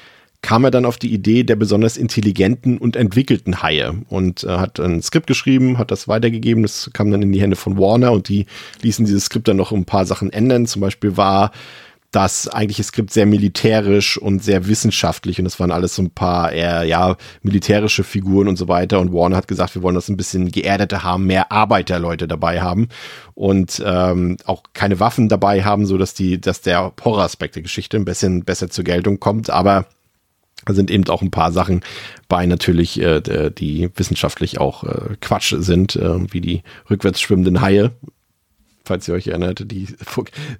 [0.43, 4.79] kam er dann auf die Idee der besonders intelligenten und entwickelten Haie und äh, hat
[4.79, 6.63] ein Skript geschrieben, hat das weitergegeben.
[6.63, 8.45] Das kam dann in die Hände von Warner und die
[8.81, 10.67] ließen dieses Skript dann noch ein paar Sachen ändern.
[10.67, 11.51] Zum Beispiel war
[12.13, 16.51] das eigentliche Skript sehr militärisch und sehr wissenschaftlich und das waren alles so ein paar
[16.51, 18.99] eher, ja, militärische Figuren und so weiter.
[18.99, 22.87] Und Warner hat gesagt, wir wollen das ein bisschen geerdeter haben, mehr Arbeiterleute dabei haben
[23.33, 27.97] und ähm, auch keine Waffen dabei haben, so dass die, dass der Horroraspekt der Geschichte
[27.97, 29.87] ein bisschen besser zur Geltung kommt, aber
[30.65, 31.81] da sind eben auch ein paar Sachen
[32.29, 37.91] bei natürlich, äh, die wissenschaftlich auch äh, Quatsch sind, äh, wie die rückwärts schwimmenden Haie,
[38.83, 39.87] falls ihr euch erinnert, die,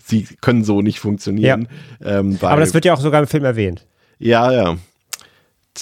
[0.04, 1.68] sie können so nicht funktionieren.
[2.00, 2.20] Ja.
[2.20, 3.86] Ähm, weil, Aber das wird ja auch sogar im Film erwähnt.
[4.20, 4.78] Ja, ja.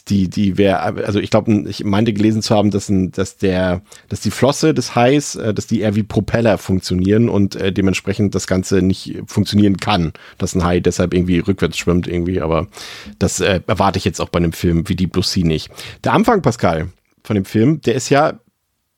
[0.08, 3.82] Die, die wäre, also ich glaube, ich meinte gelesen zu haben, dass, ein, dass der,
[4.08, 8.34] dass die Flosse des Hais, äh, dass die eher wie Propeller funktionieren und äh, dementsprechend
[8.34, 12.68] das Ganze nicht funktionieren kann, dass ein Hai deshalb irgendwie rückwärts schwimmt irgendwie, aber
[13.20, 15.70] das äh, erwarte ich jetzt auch bei einem Film wie die Blue Sea nicht.
[16.06, 16.88] Der Anfang, Pascal,
[17.24, 18.40] von dem Film, der ist ja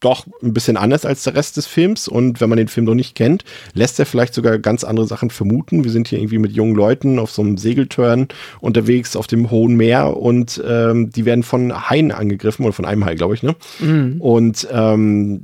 [0.03, 2.07] doch ein bisschen anders als der Rest des Films.
[2.07, 5.29] Und wenn man den Film noch nicht kennt, lässt er vielleicht sogar ganz andere Sachen
[5.29, 5.83] vermuten.
[5.83, 8.27] Wir sind hier irgendwie mit jungen Leuten auf so einem Segeltörn
[8.59, 13.05] unterwegs auf dem hohen Meer und ähm, die werden von Haien angegriffen oder von einem
[13.05, 13.55] Hai, glaube ich, ne?
[13.79, 14.15] Mhm.
[14.19, 15.41] Und ähm,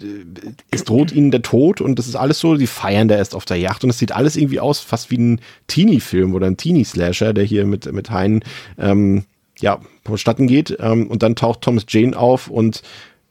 [0.72, 3.46] es droht ihnen der Tod und das ist alles so, die feiern da erst auf
[3.46, 7.34] der Yacht und es sieht alles irgendwie aus, fast wie ein Teenie-Film oder ein Teenie-Slasher,
[7.34, 8.44] der hier mit, mit Haien
[8.78, 9.24] ähm,
[9.62, 10.78] ja, vonstatten geht.
[10.80, 12.82] Ähm, und dann taucht Thomas Jane auf und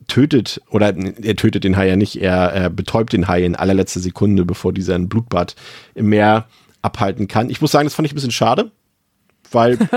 [0.08, 4.00] tötet, oder er tötet den Hai ja nicht, er, er betäubt den Hai in allerletzter
[4.00, 5.54] Sekunde, bevor dieser ein Blutbad
[5.94, 6.48] im Meer
[6.82, 7.50] abhalten kann.
[7.50, 8.70] Ich muss sagen, das fand ich ein bisschen schade,
[9.52, 9.78] weil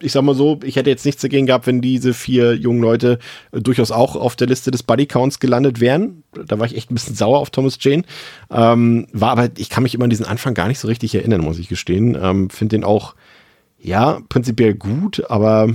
[0.00, 3.18] ich sag mal so, ich hätte jetzt nichts dagegen gehabt, wenn diese vier jungen Leute
[3.52, 6.22] äh, durchaus auch auf der Liste des Buddy Counts gelandet wären.
[6.46, 8.04] Da war ich echt ein bisschen sauer auf Thomas Jane.
[8.50, 11.42] Ähm, war aber, ich kann mich immer an diesen Anfang gar nicht so richtig erinnern,
[11.42, 12.16] muss ich gestehen.
[12.20, 13.14] Ähm, Finde den auch,
[13.78, 15.68] ja, prinzipiell gut, aber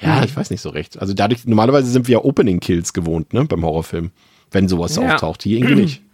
[0.00, 0.98] ja, ich weiß nicht so recht.
[1.00, 4.10] Also dadurch, normalerweise sind wir ja Opening Kills gewohnt, ne, beim Horrorfilm.
[4.50, 5.02] Wenn sowas Ja.
[5.14, 5.42] auftaucht.
[5.42, 6.02] Hier irgendwie nicht.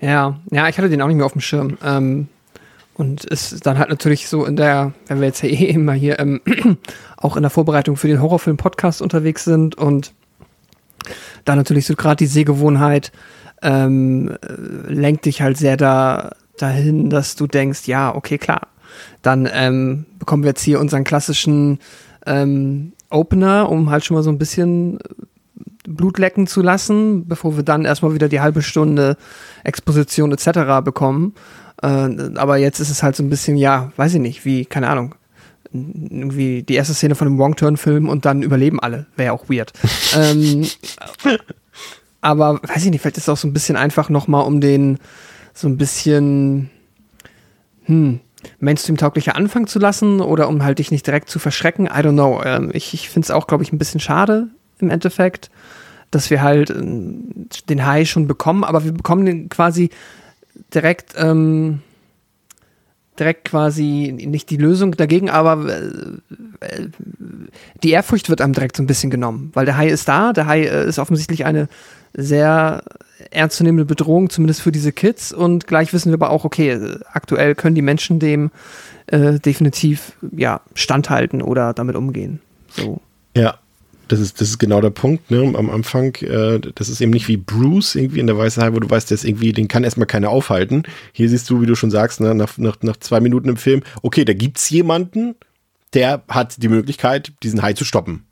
[0.00, 1.76] Ja, ja, ich hatte den auch nicht mehr auf dem Schirm.
[1.84, 2.28] Ähm,
[2.94, 6.18] und ist dann halt natürlich so in der, wenn wir jetzt ja eh immer hier
[6.18, 6.40] ähm,
[7.18, 10.12] auch in der Vorbereitung für den Horrorfilm-Podcast unterwegs sind und
[11.44, 13.12] da natürlich so gerade die Sehgewohnheit
[13.62, 18.68] ähm, äh, lenkt dich halt sehr da dahin, dass du denkst, ja, okay, klar.
[19.22, 21.78] Dann ähm, bekommen wir jetzt hier unseren klassischen
[22.26, 24.98] ähm, Opener, um halt schon mal so ein bisschen
[25.88, 29.16] Blut lecken zu lassen, bevor wir dann erstmal wieder die halbe Stunde
[29.64, 30.84] Exposition etc.
[30.84, 31.34] bekommen.
[31.82, 34.88] Äh, aber jetzt ist es halt so ein bisschen, ja, weiß ich nicht, wie, keine
[34.88, 35.14] Ahnung,
[35.72, 39.06] irgendwie die erste Szene von einem Wrong-Turn-Film und dann überleben alle.
[39.16, 39.72] Wäre ja auch weird.
[40.16, 40.66] ähm,
[42.20, 44.98] aber weiß ich nicht, vielleicht ist es auch so ein bisschen einfach nochmal um den
[45.54, 46.70] so ein bisschen
[47.84, 48.20] hm,
[48.60, 51.86] Mainstream-tauglicher anfangen zu lassen oder um halt dich nicht direkt zu verschrecken.
[51.86, 52.42] I don't know.
[52.44, 55.50] Ähm, ich ich finde es auch, glaube ich, ein bisschen schade im Endeffekt,
[56.10, 59.90] dass wir halt ähm, den High schon bekommen, aber wir bekommen den quasi
[60.74, 61.80] direkt, ähm,
[63.18, 65.90] direkt quasi nicht die Lösung dagegen, aber äh,
[66.60, 66.88] äh,
[67.82, 70.46] die Ehrfurcht wird einem direkt so ein bisschen genommen, weil der Hai ist da, der
[70.46, 71.68] Hai äh, ist offensichtlich eine
[72.12, 72.82] sehr
[73.30, 76.78] ernstzunehmende Bedrohung, zumindest für diese Kids und gleich wissen wir aber auch, okay,
[77.12, 78.50] aktuell können die Menschen dem
[79.06, 82.40] äh, definitiv ja standhalten oder damit umgehen.
[82.68, 83.00] So.
[83.36, 83.58] Ja,
[84.10, 85.52] das ist, das ist genau der Punkt, ne?
[85.56, 88.80] Am Anfang, äh, das ist eben nicht wie Bruce irgendwie in der Weiße Hai, wo
[88.80, 90.82] du weißt, der ist irgendwie, den kann erstmal keiner aufhalten.
[91.12, 93.82] Hier siehst du, wie du schon sagst, ne, nach, nach, nach zwei Minuten im Film,
[94.02, 95.36] okay, da gibt's jemanden,
[95.94, 98.24] der hat die Möglichkeit, diesen Hai zu stoppen.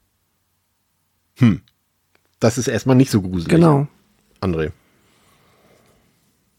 [1.36, 1.60] Hm.
[2.40, 3.48] Das ist erstmal nicht so gruselig.
[3.48, 3.88] Genau.
[4.40, 4.72] André.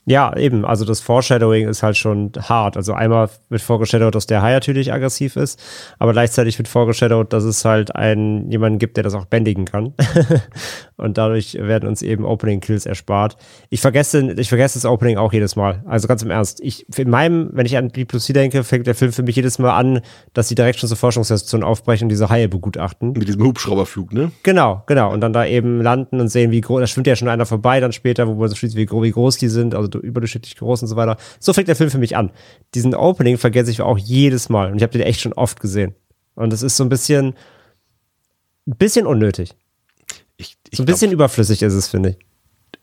[0.09, 0.65] Ja, eben.
[0.65, 2.77] Also das Foreshadowing ist halt schon hart.
[2.77, 5.61] Also einmal wird vorgeshadowt, dass der Hai natürlich aggressiv ist,
[5.99, 9.93] aber gleichzeitig wird vorgeshadowt, dass es halt einen jemanden gibt, der das auch bändigen kann.
[10.97, 13.37] Und dadurch werden uns eben Opening Kills erspart.
[13.69, 15.83] Ich vergesse, ich vergesse das Opening auch jedes Mal.
[15.85, 16.59] Also ganz im Ernst.
[16.59, 19.35] Ich, in meinem, wenn ich an Deep Blue Sea denke, fängt der Film für mich
[19.35, 20.01] jedes Mal an,
[20.33, 23.11] dass sie direkt schon zur Forschungsstation aufbrechen und diese Haie begutachten.
[23.13, 24.31] Mit diesem Hubschrauberflug, ne?
[24.41, 25.13] Genau, genau.
[25.13, 27.79] Und dann da eben landen und sehen, wie groß, da schwimmt ja schon einer vorbei
[27.79, 30.87] dann später, wo man so schließt, wie, wie groß die sind, also überdurchschnittlich groß und
[30.87, 31.17] so weiter.
[31.39, 32.31] So fängt der Film für mich an.
[32.73, 35.95] Diesen Opening vergesse ich auch jedes Mal und ich habe den echt schon oft gesehen.
[36.35, 37.33] Und es ist so ein bisschen,
[38.67, 39.55] ein bisschen unnötig.
[40.37, 42.28] Ich, ich So ein bisschen überflüssig ist es, finde ich.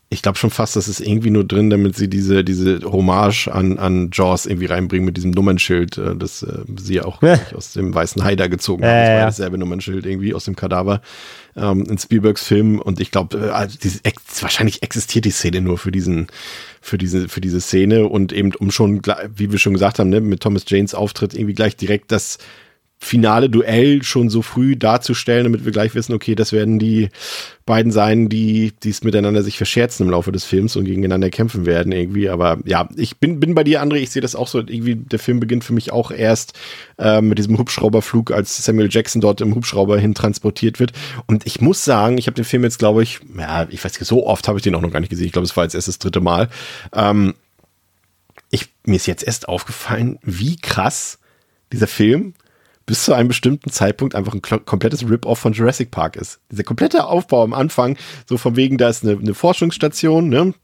[0.09, 3.77] Ich glaube schon fast, das ist irgendwie nur drin, damit sie diese, diese Hommage an,
[3.79, 7.41] an Jaws irgendwie reinbringen mit diesem Nummernschild, äh, das äh, sie ja auch Ja.
[7.55, 8.91] aus dem weißen Hai da gezogen haben.
[8.91, 11.01] Ja, Das war ja, dasselbe Nummernschild irgendwie aus dem Kadaver
[11.57, 12.79] ähm, in Spielbergs Film.
[12.81, 13.99] Und ich glaube, äh, also diese,
[14.41, 16.29] wahrscheinlich existiert die Szene nur für diesen,
[16.81, 19.03] für diese, für diese Szene und eben um schon,
[19.35, 22.39] wie wir schon gesagt haben, ne, mit Thomas Janes Auftritt irgendwie gleich direkt das
[22.99, 27.11] finale Duell schon so früh darzustellen, damit wir gleich wissen, okay, das werden die
[27.67, 31.93] beiden sein, die es miteinander sich verscherzen im Laufe des Films und gegeneinander kämpfen werden
[31.93, 32.29] irgendwie.
[32.31, 35.19] Aber ja, ich bin, bin bei dir, André, ich sehe das auch so, irgendwie, der
[35.19, 36.59] Film beginnt für mich auch erst
[36.99, 40.93] äh, mit diesem Hubschrauberflug, als Samuel Jackson dort im Hubschrauber hin transportiert wird.
[41.27, 44.09] Und ich muss sagen, ich habe den Film jetzt, glaube ich, ja, ich weiß nicht,
[44.09, 45.27] so oft habe ich den auch noch gar nicht gesehen.
[45.27, 46.49] Ich glaube, es war jetzt erst das dritte Mal.
[46.95, 47.35] Ähm,
[48.51, 51.19] ich, mir ist jetzt erst aufgefallen, wie krass
[51.73, 52.35] dieser Film
[52.87, 56.41] bis zu einem bestimmten Zeitpunkt einfach ein komplettes Rip-Off von Jurassic Park ist.
[56.51, 60.55] Dieser komplette Aufbau am Anfang, so von wegen, da ist eine, eine Forschungsstation, ne?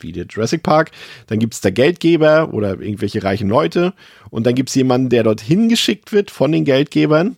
[0.00, 0.90] wie der Jurassic Park,
[1.26, 3.94] dann gibt es da Geldgeber oder irgendwelche reichen Leute
[4.30, 7.36] und dann gibt es jemanden, der dorthin geschickt wird von den Geldgebern.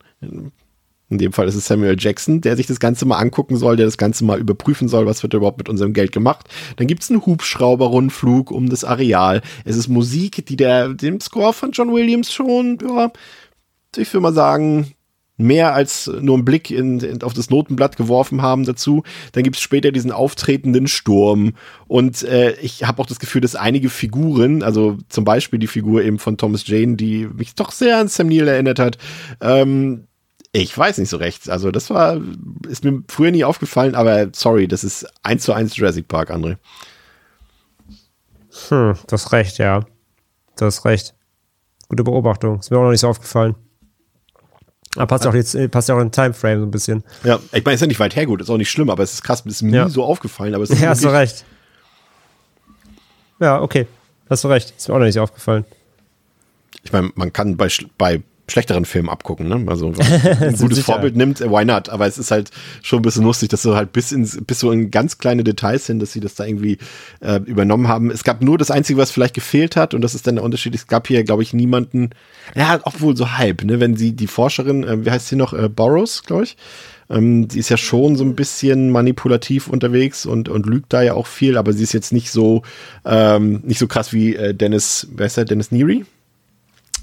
[1.09, 3.87] In dem Fall ist es Samuel Jackson, der sich das Ganze mal angucken soll, der
[3.87, 6.49] das Ganze mal überprüfen soll, was wird überhaupt mit unserem Geld gemacht.
[6.77, 9.43] Dann gibt es einen Hubschrauberrundflug um das Areal.
[9.65, 13.13] Es ist Musik, die der dem Score von John Williams schon, ja,
[13.99, 14.95] ich würde mal sagen,
[15.39, 19.03] mehr als nur einen Blick in, in, auf das Notenblatt geworfen haben dazu.
[19.33, 21.55] Dann gibt es später diesen auftretenden Sturm.
[21.87, 26.03] Und äh, ich habe auch das Gefühl, dass einige Figuren, also zum Beispiel die Figur
[26.03, 28.99] eben von Thomas Jane, die mich doch sehr an Sam Neill erinnert hat,
[29.41, 30.07] ähm,
[30.53, 31.51] ich weiß nicht so recht.
[31.51, 32.19] Also das war,
[32.67, 36.57] ist mir früher nie aufgefallen, aber sorry, das ist eins zu eins Jurassic Park, André.
[38.69, 39.85] Hm, du hast recht, ja.
[40.59, 41.15] Du hast recht.
[41.89, 42.59] Gute Beobachtung.
[42.59, 43.55] Ist mir auch noch nicht so aufgefallen.
[44.97, 47.05] Aber passt ja auch, jetzt, passt ja auch in Timeframe so ein bisschen.
[47.25, 49.13] Ja, ich meine, es ist ja nicht weit hergut, ist auch nicht schlimm, aber es
[49.15, 49.85] ist krass, es ist mir Ja.
[49.85, 51.45] nie so aufgefallen, aber es ist Ja, hast du recht.
[53.41, 53.87] Ja, okay.
[54.31, 54.75] Hast du recht.
[54.77, 55.65] Ist mir auch noch nicht aufgefallen.
[56.83, 59.49] ich meine, man kann bei, bei schlechteren Filmen abgucken.
[59.49, 59.65] Ne?
[59.67, 59.89] Also
[60.41, 60.93] ein gutes sicher.
[60.93, 61.89] Vorbild nimmt, why not?
[61.89, 62.51] Aber es ist halt
[62.83, 65.87] schon ein bisschen lustig, dass so halt bis ins, bis so in ganz kleine Details
[65.87, 66.79] hin, dass sie das da irgendwie
[67.21, 68.11] äh, übernommen haben.
[68.11, 70.75] Es gab nur das Einzige, was vielleicht gefehlt hat, und das ist dann der Unterschied.
[70.75, 72.11] Es gab hier, glaube ich, niemanden,
[72.55, 73.81] ja, obwohl so halb, ne?
[73.81, 76.57] Wenn sie die Forscherin, äh, wie heißt sie noch, äh, Burroughs, glaube ich.
[77.09, 81.15] Ähm, die ist ja schon so ein bisschen manipulativ unterwegs und, und lügt da ja
[81.15, 82.63] auch viel, aber sie ist jetzt nicht so,
[83.05, 86.05] ähm, nicht so krass wie äh, Dennis, wer ist der, Dennis Neary?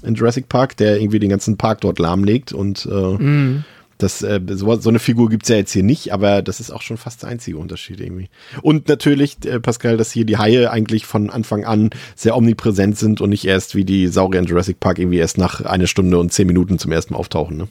[0.04, 3.62] In Jurassic Park, der irgendwie den ganzen Park dort lahmlegt und äh,
[3.98, 6.82] das, äh, so, so eine Figur gibt's ja jetzt hier nicht, aber das ist auch
[6.82, 8.28] schon fast der einzige Unterschied irgendwie.
[8.62, 13.20] Und natürlich, äh, Pascal, dass hier die Haie eigentlich von Anfang an sehr omnipräsent sind
[13.20, 16.32] und nicht erst wie die Saurier in Jurassic Park irgendwie erst nach einer Stunde und
[16.32, 17.56] zehn Minuten zum ersten Mal auftauchen.
[17.56, 17.68] Ne?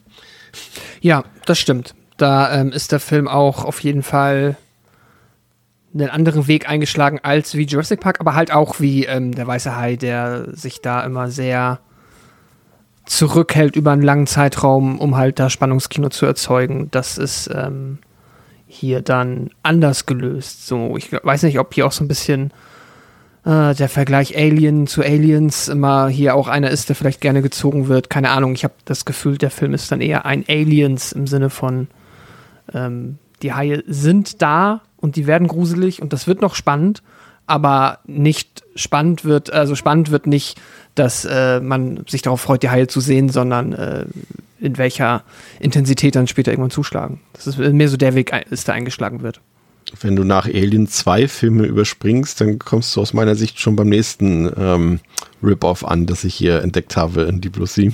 [1.01, 1.93] Ja, das stimmt.
[2.17, 4.55] Da ähm, ist der Film auch auf jeden Fall
[5.93, 9.75] einen anderen Weg eingeschlagen als wie Jurassic Park, aber halt auch wie ähm, der Weiße
[9.75, 11.79] Hai, der sich da immer sehr
[13.05, 16.89] zurückhält über einen langen Zeitraum, um halt da Spannungskino zu erzeugen.
[16.91, 17.99] Das ist ähm,
[18.67, 20.67] hier dann anders gelöst.
[20.67, 22.51] So, ich weiß nicht, ob hier auch so ein bisschen
[23.45, 27.87] äh, der Vergleich Alien zu Aliens immer hier auch einer ist, der vielleicht gerne gezogen
[27.87, 28.09] wird.
[28.09, 31.49] Keine Ahnung, ich habe das Gefühl, der Film ist dann eher ein Aliens im Sinne
[31.49, 31.87] von
[32.73, 37.03] ähm, die Haie sind da und die werden gruselig und das wird noch spannend,
[37.45, 40.60] aber nicht spannend wird, also spannend wird nicht,
[40.95, 44.06] dass äh, man sich darauf freut, die Haie zu sehen, sondern äh,
[44.60, 45.23] in welcher
[45.60, 47.19] Intensität dann später irgendwann zuschlagen.
[47.34, 49.41] Das ist mehr so der Weg, ist, der eingeschlagen wird.
[50.01, 53.89] Wenn du nach Alien 2 Filme überspringst, dann kommst du aus meiner Sicht schon beim
[53.89, 54.99] nächsten ähm,
[55.43, 57.91] Rip-Off an, das ich hier entdeckt habe in Deep Blue Sea.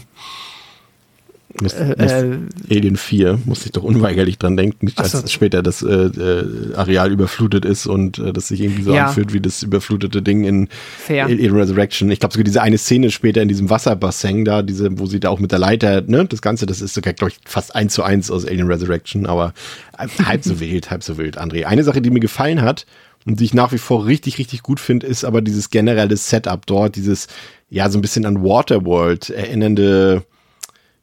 [1.62, 2.38] Muss, Äh, muss, äh,
[2.70, 5.28] Alien 4, musste ich doch unweigerlich dran denken, als so.
[5.28, 9.08] später das äh, äh, Areal überflutet ist und äh, das sich irgendwie so Ja.
[9.08, 10.70] anfühlt wie das überflutete Ding in
[11.00, 11.26] Fair.
[11.26, 12.10] Alien Resurrection.
[12.12, 15.30] Ich glaube sogar diese eine Szene später in diesem Wasserbassin da, diese, wo sie da
[15.30, 18.04] auch mit der Leiter, ne, das Ganze, das ist sogar, glaube ich, fast eins zu
[18.04, 19.54] eins aus Alien Resurrection, aber
[19.98, 21.66] äh, halb so wild, halb so wild, André.
[21.66, 22.86] Eine Sache, die mir gefallen hat
[23.26, 26.66] und die ich nach wie vor richtig, richtig gut finde, ist aber dieses generelle Setup
[26.66, 27.28] dort, dieses,
[27.70, 30.24] ja, so ein bisschen an Waterworld erinnernde,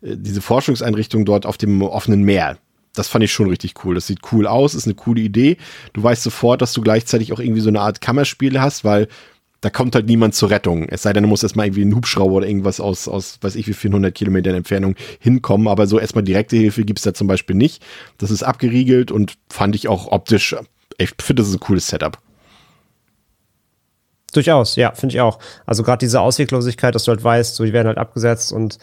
[0.01, 2.59] diese Forschungseinrichtung dort auf dem offenen Meer.
[2.95, 3.95] Das fand ich schon richtig cool.
[3.95, 5.59] Das sieht cool aus, ist eine coole Idee.
[5.93, 9.09] Du weißt sofort, dass du gleichzeitig auch irgendwie so eine Art Kammerspiel hast, weil
[9.61, 10.89] da kommt halt niemand zur Rettung.
[10.89, 13.67] Es sei denn, du musst erstmal irgendwie einen Hubschrauber oder irgendwas aus, aus weiß ich
[13.67, 15.69] wie viel 100 Kilometern Entfernung hinkommen.
[15.69, 17.85] Aber so erstmal direkte Hilfe gibt's da zum Beispiel nicht.
[18.19, 20.55] Das ist abgeriegelt und fand ich auch optisch,
[20.99, 22.19] ich finde, das ist ein cooles Setup.
[24.33, 25.39] Durchaus, ja, finde ich auch.
[25.65, 28.79] Also gerade diese Ausweglosigkeit, dass du halt weißt, so die werden halt abgesetzt und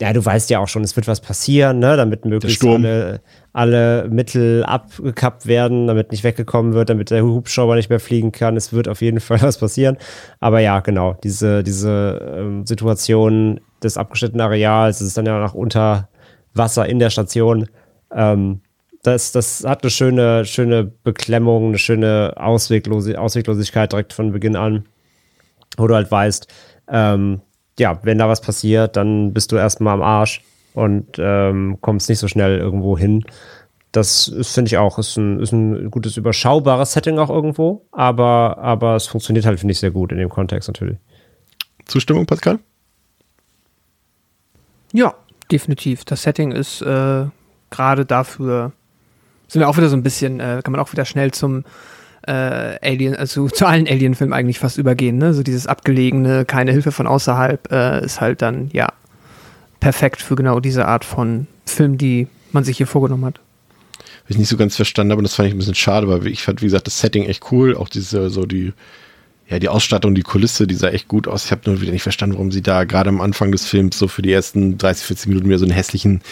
[0.00, 3.20] ja, du weißt ja auch schon, es wird was passieren, ne, damit möglichst alle,
[3.52, 8.56] alle Mittel abgekappt werden, damit nicht weggekommen wird, damit der Hubschrauber nicht mehr fliegen kann.
[8.56, 9.96] Es wird auf jeden Fall was passieren.
[10.40, 15.54] Aber ja, genau, diese, diese ähm, Situation des abgeschnittenen Areals, es ist dann ja noch
[15.54, 16.08] unter
[16.54, 17.68] Wasser in der Station.
[18.14, 18.60] Ähm,
[19.02, 24.84] das, das hat eine schöne, schöne Beklemmung, eine schöne Ausweglosi Ausweglosigkeit direkt von Beginn an,
[25.76, 26.46] wo du halt weißt,
[26.88, 27.40] ähm,
[27.82, 30.40] ja, wenn da was passiert, dann bist du erstmal am Arsch
[30.72, 33.24] und ähm, kommst nicht so schnell irgendwo hin.
[33.90, 38.56] Das ist, finde ich auch, ist ein, ist ein gutes, überschaubares Setting auch irgendwo, aber,
[38.58, 40.96] aber es funktioniert halt, finde ich, sehr gut in dem Kontext natürlich.
[41.86, 42.60] Zustimmung, Pascal?
[44.92, 45.14] Ja,
[45.50, 46.04] definitiv.
[46.04, 47.24] Das Setting ist äh,
[47.70, 48.70] gerade dafür,
[49.48, 51.64] sind wir auch wieder so ein bisschen, äh, kann man auch wieder schnell zum
[52.26, 55.34] äh, Alien, also zu allen Alien-Filmen eigentlich fast übergehen, ne?
[55.34, 58.88] So dieses abgelegene, keine Hilfe von außerhalb, äh, ist halt dann, ja,
[59.80, 63.40] perfekt für genau diese Art von Film, die man sich hier vorgenommen hat.
[63.98, 66.42] Hab ich nicht so ganz verstanden, aber das fand ich ein bisschen schade, weil ich
[66.42, 67.76] fand, wie gesagt, das Setting echt cool.
[67.76, 68.72] Auch diese, so die,
[69.48, 71.46] ja, die Ausstattung, die Kulisse, die sah echt gut aus.
[71.46, 74.06] Ich habe nur wieder nicht verstanden, warum sie da gerade am Anfang des Films so
[74.06, 76.22] für die ersten 30, 40 Minuten wieder so einen hässlichen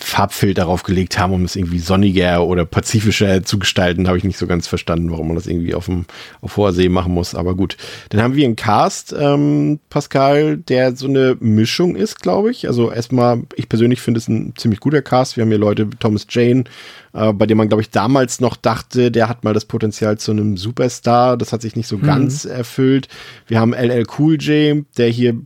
[0.00, 4.38] Farbfilter darauf gelegt haben, um es irgendwie sonniger oder pazifischer zu gestalten, habe ich nicht
[4.38, 6.06] so ganz verstanden, warum man das irgendwie auf dem
[6.40, 7.34] auf hoher See machen muss.
[7.34, 7.76] Aber gut,
[8.10, 12.66] dann haben wir einen Cast, ähm, Pascal, der so eine Mischung ist, glaube ich.
[12.66, 15.36] Also erstmal, ich persönlich finde es ein ziemlich guter Cast.
[15.36, 16.64] Wir haben hier Leute wie Thomas Jane,
[17.12, 20.32] äh, bei dem man, glaube ich, damals noch dachte, der hat mal das Potenzial zu
[20.32, 21.36] einem Superstar.
[21.36, 23.08] Das hat sich nicht so ganz erfüllt.
[23.46, 25.36] Wir haben LL Cool J, der hier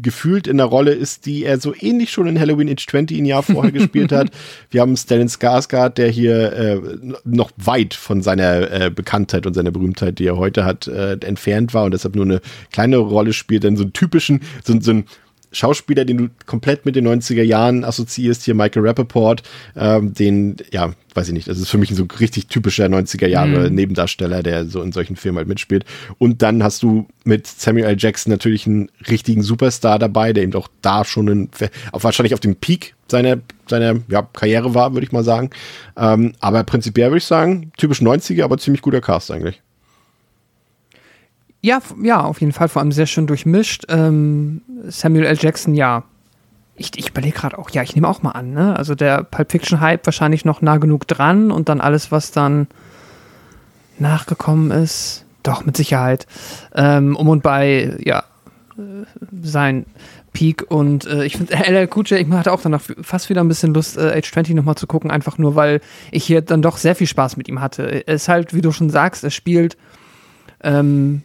[0.00, 3.24] gefühlt in der Rolle ist, die er so ähnlich schon in Halloween Age 20 ein
[3.24, 4.30] Jahr vorher gespielt hat.
[4.70, 6.80] Wir haben Stellan Skarsgård, der hier äh,
[7.24, 11.74] noch weit von seiner äh, Bekanntheit und seiner Berühmtheit, die er heute hat, äh, entfernt
[11.74, 12.40] war und deshalb nur eine
[12.72, 15.04] kleine Rolle spielt, dann so einen typischen, so, so ein
[15.52, 19.42] Schauspieler, den du komplett mit den 90er Jahren assoziierst, hier Michael Rappaport,
[19.76, 23.26] ähm, den, ja, weiß ich nicht, das ist für mich ein so richtig typischer 90er
[23.26, 23.74] Jahre mhm.
[23.74, 25.84] Nebendarsteller, der so in solchen Filmen halt mitspielt.
[26.18, 27.96] Und dann hast du mit Samuel L.
[27.98, 31.50] Jackson natürlich einen richtigen Superstar dabei, der eben auch da schon ein,
[31.92, 33.38] auf, wahrscheinlich auf dem Peak seiner,
[33.68, 35.50] seiner ja, Karriere war, würde ich mal sagen.
[35.96, 39.60] Ähm, aber prinzipiell würde ich sagen, typisch 90er, aber ziemlich guter Cast eigentlich.
[41.62, 43.84] Ja, ja, auf jeden Fall, vor allem sehr schön durchmischt.
[43.88, 45.36] Ähm, Samuel L.
[45.38, 46.04] Jackson, ja.
[46.76, 48.74] Ich, ich überlege gerade auch, ja, ich nehme auch mal an, ne?
[48.76, 52.68] Also der Pulp Fiction-Hype wahrscheinlich noch nah genug dran und dann alles, was dann
[53.98, 56.26] nachgekommen ist, doch, mit Sicherheit.
[56.74, 58.24] Ähm, um und bei, ja,
[58.78, 59.04] äh,
[59.42, 59.84] sein
[60.32, 63.74] Peak und äh, ich finde LL Cool ich hatte auch danach fast wieder ein bisschen
[63.74, 65.80] Lust, äh, Age 20 nochmal zu gucken, einfach nur, weil
[66.12, 67.82] ich hier dann doch sehr viel Spaß mit ihm hatte.
[68.06, 69.76] Er ist halt, wie du schon sagst, er spielt
[70.62, 71.22] ähm,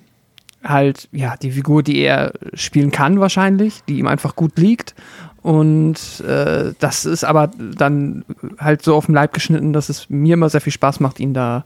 [0.66, 4.96] halt, ja, die Figur, die er spielen kann wahrscheinlich, die ihm einfach gut liegt.
[5.42, 8.26] Und äh, das ist aber dann
[8.58, 11.36] halt so auf den Leib geschnitten, dass es mir immer sehr viel Spaß macht, ihn
[11.36, 11.66] da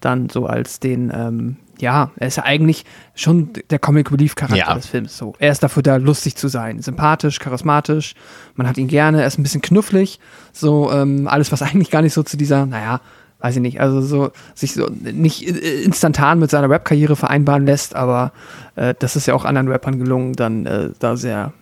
[0.00, 2.84] dann so als den, ähm, ja, er ist ja eigentlich
[3.14, 4.74] schon der Comic Relief Charakter ja.
[4.74, 5.16] des Films.
[5.16, 8.14] So, er ist dafür da, lustig zu sein, sympathisch, charismatisch.
[8.54, 10.18] Man hat ihn gerne, er ist ein bisschen knufflig.
[10.52, 13.00] So ähm, alles, was eigentlich gar nicht so zu dieser, naja,
[13.40, 18.32] weiß ich nicht, also so sich so nicht instantan mit seiner Rap-Karriere vereinbaren lässt, aber
[18.76, 21.52] äh, das ist ja auch anderen Rappern gelungen, dann äh, da sehr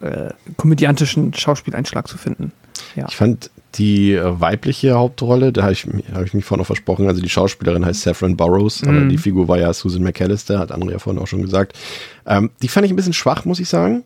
[0.00, 2.52] äh, komödiantischen Schauspieleinschlag zu finden.
[2.96, 3.06] Ja.
[3.08, 7.06] Ich fand die äh, weibliche Hauptrolle, da habe ich, hab ich mich vorhin noch versprochen,
[7.06, 8.88] also die Schauspielerin heißt Saffron Burrows, mhm.
[8.88, 11.78] aber die Figur war ja Susan McAllister, hat Andrea vorhin auch schon gesagt.
[12.26, 14.04] Ähm, die fand ich ein bisschen schwach, muss ich sagen.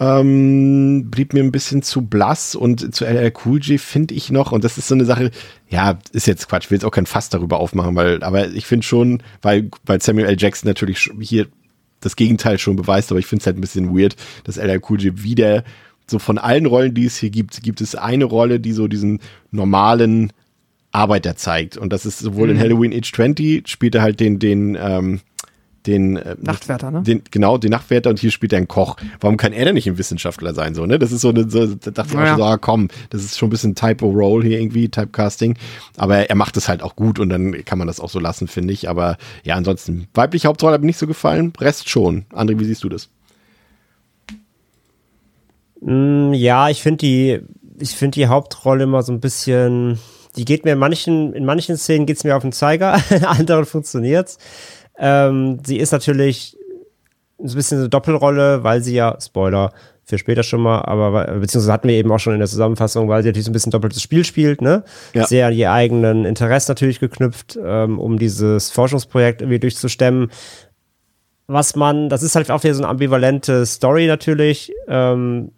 [0.00, 4.52] Ähm, blieb mir ein bisschen zu blass und zu LL Cool J finde ich noch,
[4.52, 5.32] und das ist so eine Sache,
[5.68, 8.66] ja, ist jetzt Quatsch, ich will jetzt auch kein Fass darüber aufmachen, weil, aber ich
[8.66, 10.36] finde schon, weil, weil Samuel L.
[10.38, 11.46] Jackson natürlich hier
[12.00, 15.00] das Gegenteil schon beweist, aber ich finde es halt ein bisschen weird, dass LL Cool
[15.00, 15.64] J wieder
[16.06, 19.20] so von allen Rollen, die es hier gibt, gibt es eine Rolle, die so diesen
[19.50, 20.32] normalen
[20.92, 21.76] Arbeiter zeigt.
[21.76, 22.54] Und das ist sowohl mhm.
[22.54, 25.20] in Halloween Age 20 spielt er halt den, den, ähm,
[25.88, 27.02] den äh, Nachtwärter, ne?
[27.02, 28.96] Den, genau, den Nachtwärter und hier spielt er einen Koch.
[29.20, 30.74] Warum kann er denn nicht ein Wissenschaftler sein?
[30.74, 30.98] So, ne?
[30.98, 33.48] Das ist so eine, so, da dachte ich auch so, ah, komm, das ist schon
[33.48, 35.56] ein bisschen Type of Role hier irgendwie, Typecasting.
[35.96, 38.48] Aber er macht es halt auch gut und dann kann man das auch so lassen,
[38.48, 38.88] finde ich.
[38.88, 42.26] Aber ja, ansonsten, weibliche Hauptrolle hat mir nicht so gefallen, Rest schon.
[42.32, 43.08] André, wie siehst du das?
[45.80, 47.40] Mm, ja, ich finde die,
[47.80, 49.98] ich finde die Hauptrolle immer so ein bisschen,
[50.36, 53.64] die geht mir in manchen, in manchen Szenen geht's mir auf den Zeiger, in anderen
[53.64, 54.38] funktioniert's.
[54.98, 56.56] Ähm, sie ist natürlich
[57.40, 59.72] ein bisschen eine Doppelrolle, weil sie ja, Spoiler,
[60.08, 63.22] für später schon mal, aber beziehungsweise hatten wir eben auch schon in der Zusammenfassung, weil
[63.22, 64.82] sie natürlich so ein bisschen doppeltes Spiel spielt, ne?
[65.12, 65.26] Ja.
[65.26, 70.30] Sehr an die eigenen Interessen natürlich geknüpft, ähm, um dieses Forschungsprojekt irgendwie durchzustemmen.
[71.46, 75.52] Was man, das ist halt auch wieder so eine ambivalente Story natürlich, ähm,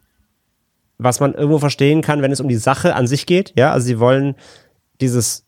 [0.99, 3.87] was man irgendwo verstehen kann, wenn es um die Sache an sich geht, ja, also
[3.87, 4.35] sie wollen
[5.01, 5.47] dieses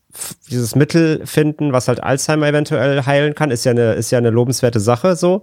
[0.51, 4.31] dieses Mittel finden, was halt Alzheimer eventuell heilen kann, ist ja eine, ist ja eine
[4.31, 5.43] lobenswerte Sache so.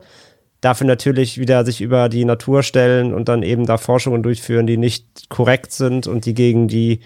[0.61, 4.77] Dafür natürlich wieder sich über die Natur stellen und dann eben da Forschungen durchführen, die
[4.77, 6.99] nicht korrekt sind und die gegen die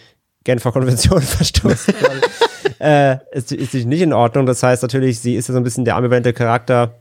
[0.44, 1.94] Genfer Konvention verstoßen.
[2.80, 4.46] äh, ist, ist nicht in Ordnung.
[4.46, 6.96] Das heißt natürlich, sie ist ja so ein bisschen der ambivalente Charakter,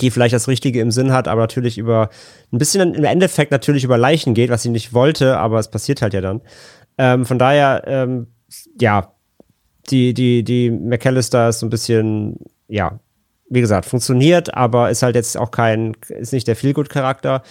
[0.00, 2.08] die vielleicht das Richtige im Sinn hat, aber natürlich über
[2.52, 6.02] ein bisschen im Endeffekt natürlich über Leichen geht, was sie nicht wollte, aber es passiert
[6.02, 6.40] halt ja dann.
[6.98, 8.28] Ähm, von daher, ähm,
[8.80, 9.13] ja,
[9.90, 12.36] die, die, die McAllister ist so ein bisschen,
[12.68, 12.98] ja,
[13.48, 17.42] wie gesagt, funktioniert, aber ist halt jetzt auch kein, ist nicht der Feelgood-Charakter.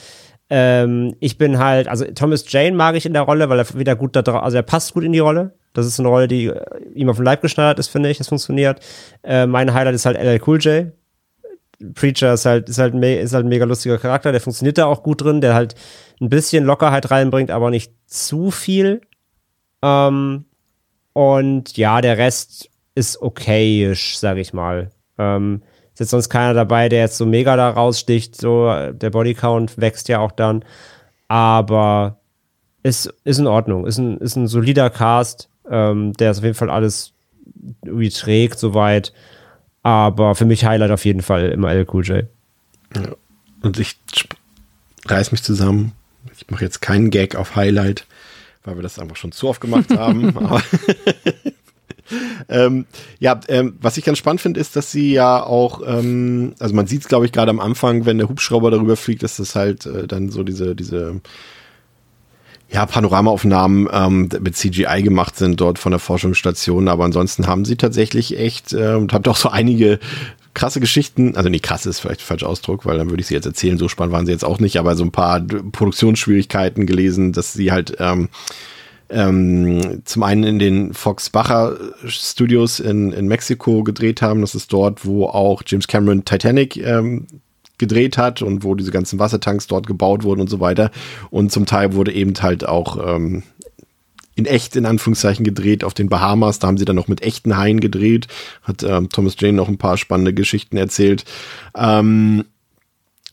[0.49, 3.95] Ähm, ich bin halt, also Thomas Jane mag ich in der Rolle, weil er wieder
[3.95, 5.53] gut da drauf, also er passt gut in die Rolle.
[5.73, 6.61] Das ist eine Rolle, die äh,
[6.93, 8.79] ihm auf den Leib geschneidert ist, finde ich, das funktioniert.
[9.23, 10.91] Äh, mein Highlight ist halt LL Cool J.
[11.95, 15.03] Preacher ist halt, ist halt, ist halt ein mega lustiger Charakter, der funktioniert da auch
[15.03, 15.75] gut drin, der halt
[16.21, 19.01] ein bisschen Lockerheit reinbringt, aber nicht zu viel.
[19.81, 20.45] Ähm,
[21.13, 24.91] und ja, der Rest ist okayisch, sag ich mal.
[25.17, 25.61] Ähm,
[25.93, 28.35] ist jetzt sonst keiner dabei, der jetzt so mega da raussticht.
[28.35, 30.65] So, der Bodycount wächst ja auch dann.
[31.27, 32.17] Aber
[32.81, 33.85] ist, ist in Ordnung.
[33.85, 37.13] Ist ein, ist ein solider Cast, ähm, der ist auf jeden Fall alles
[37.83, 39.13] irgendwie trägt, soweit.
[39.83, 42.23] Aber für mich Highlight auf jeden Fall immer LQJ.
[42.95, 43.15] Ja.
[43.61, 43.97] Und ich
[45.05, 45.93] reiß mich zusammen.
[46.35, 48.05] Ich mache jetzt keinen Gag auf Highlight
[48.63, 50.33] weil wir das einfach schon zu oft gemacht haben.
[52.49, 52.85] ähm,
[53.19, 56.87] ja, ähm, was ich ganz spannend finde, ist, dass sie ja auch, ähm, also man
[56.87, 59.85] sieht es, glaube ich, gerade am Anfang, wenn der Hubschrauber darüber fliegt, dass das halt
[59.85, 61.21] äh, dann so diese, diese
[62.69, 67.75] ja, Panoramaaufnahmen ähm, mit CGI gemacht sind dort von der Forschungsstation, aber ansonsten haben sie
[67.75, 69.99] tatsächlich echt, äh, und habt auch so einige
[70.53, 73.45] krasse Geschichten, also nicht krass ist vielleicht falsch Ausdruck, weil dann würde ich sie jetzt
[73.45, 77.53] erzählen, so spannend waren sie jetzt auch nicht, aber so ein paar Produktionsschwierigkeiten gelesen, dass
[77.53, 78.29] sie halt ähm,
[79.09, 84.41] ähm, zum einen in den Fox Bacher Studios in, in Mexiko gedreht haben.
[84.41, 87.27] Das ist dort, wo auch James Cameron Titanic ähm,
[87.77, 90.91] gedreht hat und wo diese ganzen Wassertanks dort gebaut wurden und so weiter.
[91.29, 93.43] Und zum Teil wurde eben halt auch ähm,
[94.35, 96.59] in echt in Anführungszeichen gedreht auf den Bahamas.
[96.59, 98.27] Da haben sie dann noch mit echten Haien gedreht.
[98.61, 101.25] Hat ähm, Thomas Jane noch ein paar spannende Geschichten erzählt.
[101.75, 102.45] Ähm,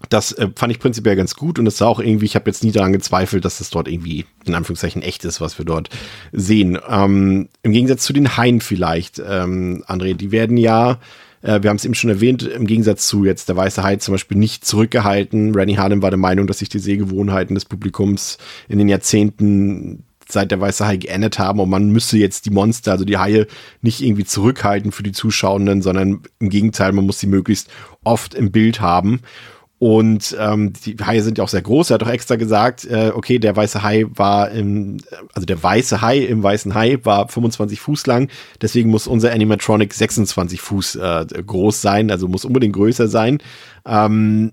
[0.08, 2.64] das äh, fand ich prinzipiell ganz gut und es sah auch irgendwie, ich habe jetzt
[2.64, 5.90] nie daran gezweifelt, dass das dort irgendwie in Anführungszeichen echt ist, was wir dort
[6.32, 6.78] sehen.
[6.88, 10.98] Ähm, Im Gegensatz zu den Haien vielleicht, ähm, André, die werden ja,
[11.42, 14.12] äh, wir haben es eben schon erwähnt, im Gegensatz zu jetzt der Weiße Hai zum
[14.12, 15.54] Beispiel nicht zurückgehalten.
[15.54, 18.38] Randy Harlem war der Meinung, dass sich die Sehgewohnheiten des Publikums
[18.68, 22.92] in den Jahrzehnten seit der Weiße Hai geändert haben und man müsse jetzt die Monster,
[22.92, 23.46] also die Haie,
[23.82, 27.68] nicht irgendwie zurückhalten für die Zuschauenden, sondern im Gegenteil, man muss sie möglichst
[28.04, 29.20] oft im Bild haben.
[29.80, 31.88] Und ähm, die Haie sind ja auch sehr groß.
[31.88, 34.98] Er hat doch extra gesagt, äh, okay, der weiße Hai war im,
[35.32, 38.28] also der weiße Hai im weißen Hai war 25 Fuß lang.
[38.60, 43.38] Deswegen muss unser Animatronic 26 Fuß äh, groß sein, also muss unbedingt größer sein.
[43.86, 44.52] Ähm,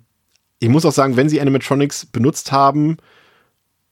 [0.60, 2.96] ich muss auch sagen, wenn sie Animatronics benutzt haben,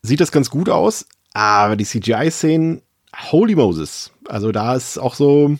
[0.04, 1.06] sieht das ganz gut aus.
[1.36, 2.82] Aber die CGI-Szenen,
[3.30, 4.12] holy Moses.
[4.30, 5.58] Also da ist auch so,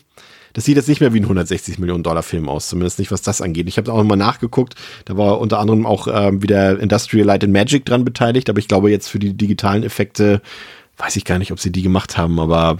[0.54, 3.20] das sieht jetzt nicht mehr wie ein 160 Millionen Dollar Film aus, zumindest nicht, was
[3.20, 3.68] das angeht.
[3.68, 4.74] Ich habe auch nochmal nachgeguckt,
[5.04, 8.68] da war unter anderem auch ähm, wieder Industrial Light and Magic dran beteiligt, aber ich
[8.68, 10.40] glaube jetzt für die digitalen Effekte,
[10.96, 12.78] weiß ich gar nicht, ob sie die gemacht haben, aber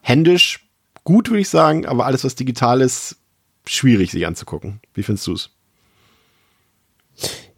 [0.00, 0.64] händisch
[1.02, 3.16] gut, würde ich sagen, aber alles, was digital ist,
[3.66, 4.78] schwierig sich anzugucken.
[4.94, 5.50] Wie findest du es?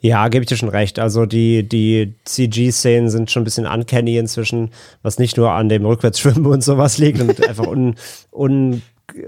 [0.05, 0.98] Ja, gebe ich dir schon recht.
[0.98, 4.68] Also die, die CG-Szenen sind schon ein bisschen uncanny inzwischen,
[5.00, 7.94] was nicht nur an dem Rückwärtsschwimmen und sowas liegt und einfach un,
[8.30, 8.82] un,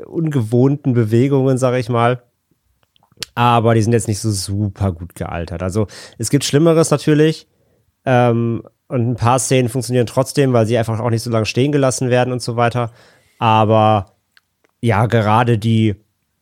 [0.04, 2.22] ungewohnten Bewegungen, sage ich mal.
[3.34, 5.62] Aber die sind jetzt nicht so super gut gealtert.
[5.62, 5.86] Also
[6.18, 7.46] es gibt Schlimmeres natürlich.
[8.04, 11.72] Ähm, und ein paar Szenen funktionieren trotzdem, weil sie einfach auch nicht so lange stehen
[11.72, 12.92] gelassen werden und so weiter.
[13.38, 14.12] Aber
[14.82, 15.94] ja, gerade die,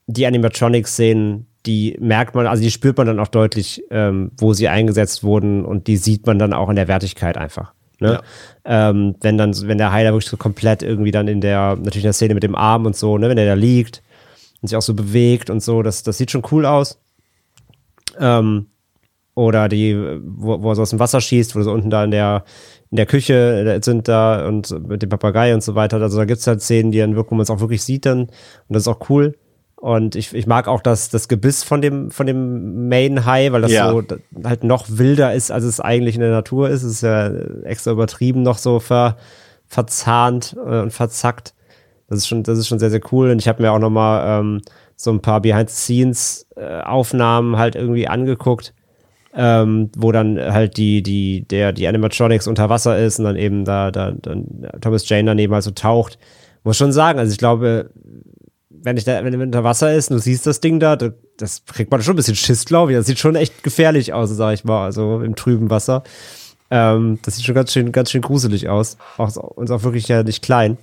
[0.09, 4.69] die Animatronic-Szenen, die merkt man, also die spürt man dann auch deutlich, ähm, wo sie
[4.69, 7.73] eingesetzt wurden und die sieht man dann auch in der Wertigkeit einfach.
[8.01, 8.21] Ne?
[8.67, 8.91] Ja.
[8.91, 12.09] Ähm, wenn dann, wenn der Heiler wirklich so komplett irgendwie dann in der, natürlich in
[12.09, 14.03] der Szene mit dem Arm und so, ne, wenn der da liegt
[14.61, 17.01] und sich auch so bewegt und so, das, das sieht schon cool aus.
[18.19, 18.67] Ähm,
[19.35, 22.05] oder die, wo, wo er so aus dem Wasser schießt, wo sie so unten da
[22.05, 22.45] in der,
[22.91, 26.01] in der Küche sind da und mit dem Papagei und so weiter.
[26.01, 28.07] Also da gibt es halt Szenen, die dann wirklich, wo man es auch wirklich sieht
[28.07, 28.21] dann.
[28.21, 28.31] Und
[28.69, 29.37] das ist auch cool.
[29.85, 33.61] Und ich, ich mag auch das, das Gebiss von dem, von dem Main High, weil
[33.61, 33.91] das ja.
[33.91, 34.03] so
[34.43, 36.85] halt noch wilder ist, als es eigentlich in der Natur ist.
[36.85, 37.31] Es ist ja
[37.65, 39.19] extra übertrieben noch so ver,
[39.67, 41.53] verzahnt äh, und verzackt.
[42.09, 43.31] Das ist schon, das ist schon sehr, sehr cool.
[43.31, 44.63] Und ich habe mir auch noch mal ähm,
[44.97, 48.73] so ein paar Behind-the-Scenes-Aufnahmen halt irgendwie angeguckt,
[49.35, 53.67] ähm, wo dann halt die, die, der, die Animatronics unter Wasser ist und dann eben
[53.67, 56.19] da, da, dann Thomas Jane daneben halt so taucht.
[56.63, 57.91] Muss schon sagen, also ich glaube,
[58.83, 61.91] wenn ich da, wenn unter Wasser ist und du siehst das Ding da, das kriegt
[61.91, 62.99] man schon ein bisschen Schiss, glaube ich.
[62.99, 66.03] Das sieht schon echt gefährlich aus, sag ich mal, also im trüben Wasser.
[66.71, 68.97] Ähm, das sieht schon ganz schön, ganz schön gruselig aus.
[69.17, 70.79] Auch, und auch wirklich ja nicht klein.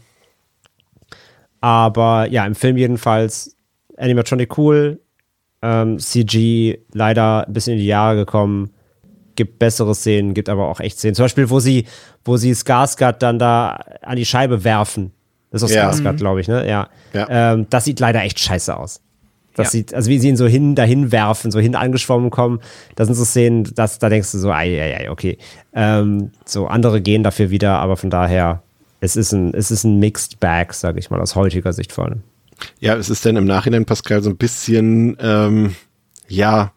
[1.59, 3.55] Aber ja, im Film jedenfalls
[3.97, 4.99] Animatronic cool,
[5.61, 8.71] ähm, CG leider ein bisschen in die Jahre gekommen.
[9.35, 11.15] Gibt bessere Szenen, gibt aber auch echt Szenen.
[11.15, 11.85] Zum Beispiel, wo sie,
[12.25, 15.13] wo sie Skarsgård dann da an die Scheibe werfen
[15.51, 15.89] das ist aus ja.
[15.89, 16.67] Skarsgård, glaube ich, ne?
[16.67, 16.89] Ja.
[17.13, 17.27] ja.
[17.53, 19.01] Ähm, das sieht leider echt scheiße aus.
[19.55, 19.71] Das ja.
[19.71, 22.61] sieht, also wie sie ihn so hin, dahin werfen, so hin angeschwommen kommen,
[22.95, 25.37] da sind so Szenen, dass, da denkst du so, ei, ei, ei, okay.
[25.73, 28.63] Ähm, so andere gehen dafür wieder, aber von daher,
[29.01, 32.05] es ist ein, es ist ein Mixed Bag, sage ich mal, aus heutiger Sicht vor
[32.05, 32.21] allem.
[32.79, 35.75] Ja, es ist denn im Nachhinein, Pascal, so ein bisschen, ähm,
[36.29, 36.71] ja,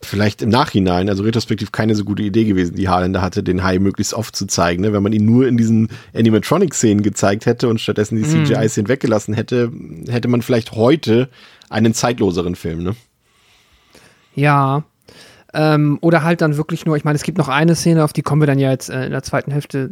[0.00, 3.78] vielleicht im Nachhinein, also retrospektiv keine so gute Idee gewesen, die Haaländer hatte, den Hai
[3.78, 4.82] möglichst oft zu zeigen.
[4.82, 4.92] Ne?
[4.92, 8.44] Wenn man ihn nur in diesen Animatronic-Szenen gezeigt hätte und stattdessen die mhm.
[8.46, 9.70] CGI-Szenen weggelassen hätte,
[10.08, 11.28] hätte man vielleicht heute
[11.70, 12.82] einen zeitloseren Film.
[12.82, 12.96] Ne?
[14.34, 14.84] Ja,
[15.54, 18.22] ähm, oder halt dann wirklich nur, ich meine, es gibt noch eine Szene, auf die
[18.22, 19.90] kommen wir dann ja jetzt äh, in der zweiten Hälfte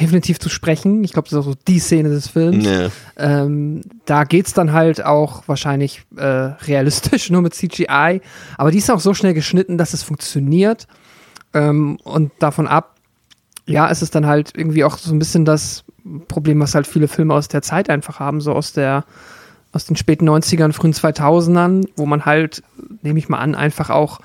[0.00, 1.04] definitiv zu sprechen.
[1.04, 2.64] Ich glaube, das ist auch so die Szene des Films.
[2.64, 2.88] Nee.
[3.18, 8.22] Ähm, da geht's dann halt auch wahrscheinlich äh, realistisch, nur mit CGI.
[8.56, 10.86] Aber die ist auch so schnell geschnitten, dass es funktioniert.
[11.52, 12.96] Ähm, und davon ab,
[13.66, 15.84] ja, ist es dann halt irgendwie auch so ein bisschen das
[16.28, 19.04] Problem, was halt viele Filme aus der Zeit einfach haben, so aus der
[19.72, 22.62] aus den späten 90ern, frühen 2000ern, wo man halt,
[23.02, 24.20] nehme ich mal an, einfach auch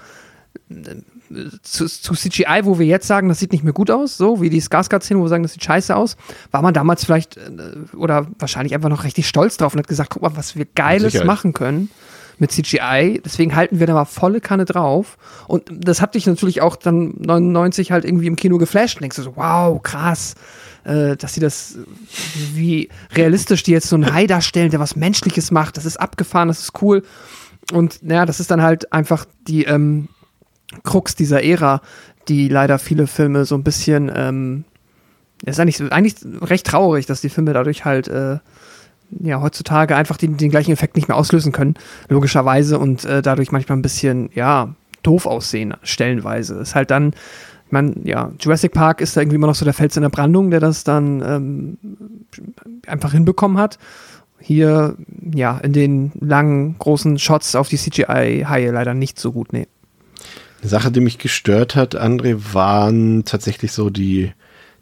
[1.63, 4.49] zu, zu CGI, wo wir jetzt sagen, das sieht nicht mehr gut aus, so wie
[4.49, 6.17] die Skarsgård-Szene, wo wir sagen, das sieht scheiße aus,
[6.51, 10.09] war man damals vielleicht äh, oder wahrscheinlich einfach noch richtig stolz drauf und hat gesagt,
[10.11, 11.89] guck mal, was wir Geiles machen können
[12.41, 13.21] mit CGI.
[13.23, 15.17] Deswegen halten wir da mal volle Kanne drauf.
[15.47, 18.97] Und das hat dich natürlich auch dann 99 halt irgendwie im Kino geflasht.
[18.97, 20.33] Und denkst du so, wow, krass,
[20.83, 21.77] äh, dass sie das,
[22.53, 25.77] wie realistisch die jetzt so einen Hai darstellen, der was Menschliches macht.
[25.77, 27.03] Das ist abgefahren, das ist cool.
[27.73, 30.09] Und naja, das ist dann halt einfach die ähm,
[30.83, 31.81] Krux dieser Ära,
[32.27, 34.63] die leider viele Filme so ein bisschen, ähm,
[35.45, 38.37] ist eigentlich, eigentlich recht traurig, dass die Filme dadurch halt äh,
[39.19, 41.75] ja heutzutage einfach den, den gleichen Effekt nicht mehr auslösen können,
[42.09, 46.55] logischerweise, und äh, dadurch manchmal ein bisschen, ja, doof aussehen, stellenweise.
[46.55, 47.13] Ist halt dann,
[47.65, 50.09] ich meine, ja, Jurassic Park ist da irgendwie immer noch so der Fels in der
[50.09, 51.77] Brandung, der das dann ähm,
[52.85, 53.79] einfach hinbekommen hat.
[54.39, 54.95] Hier,
[55.33, 59.67] ja, in den langen, großen Shots auf die CGI-Haie leider nicht so gut, nee.
[60.61, 64.31] Eine Sache, die mich gestört hat, André, waren tatsächlich so die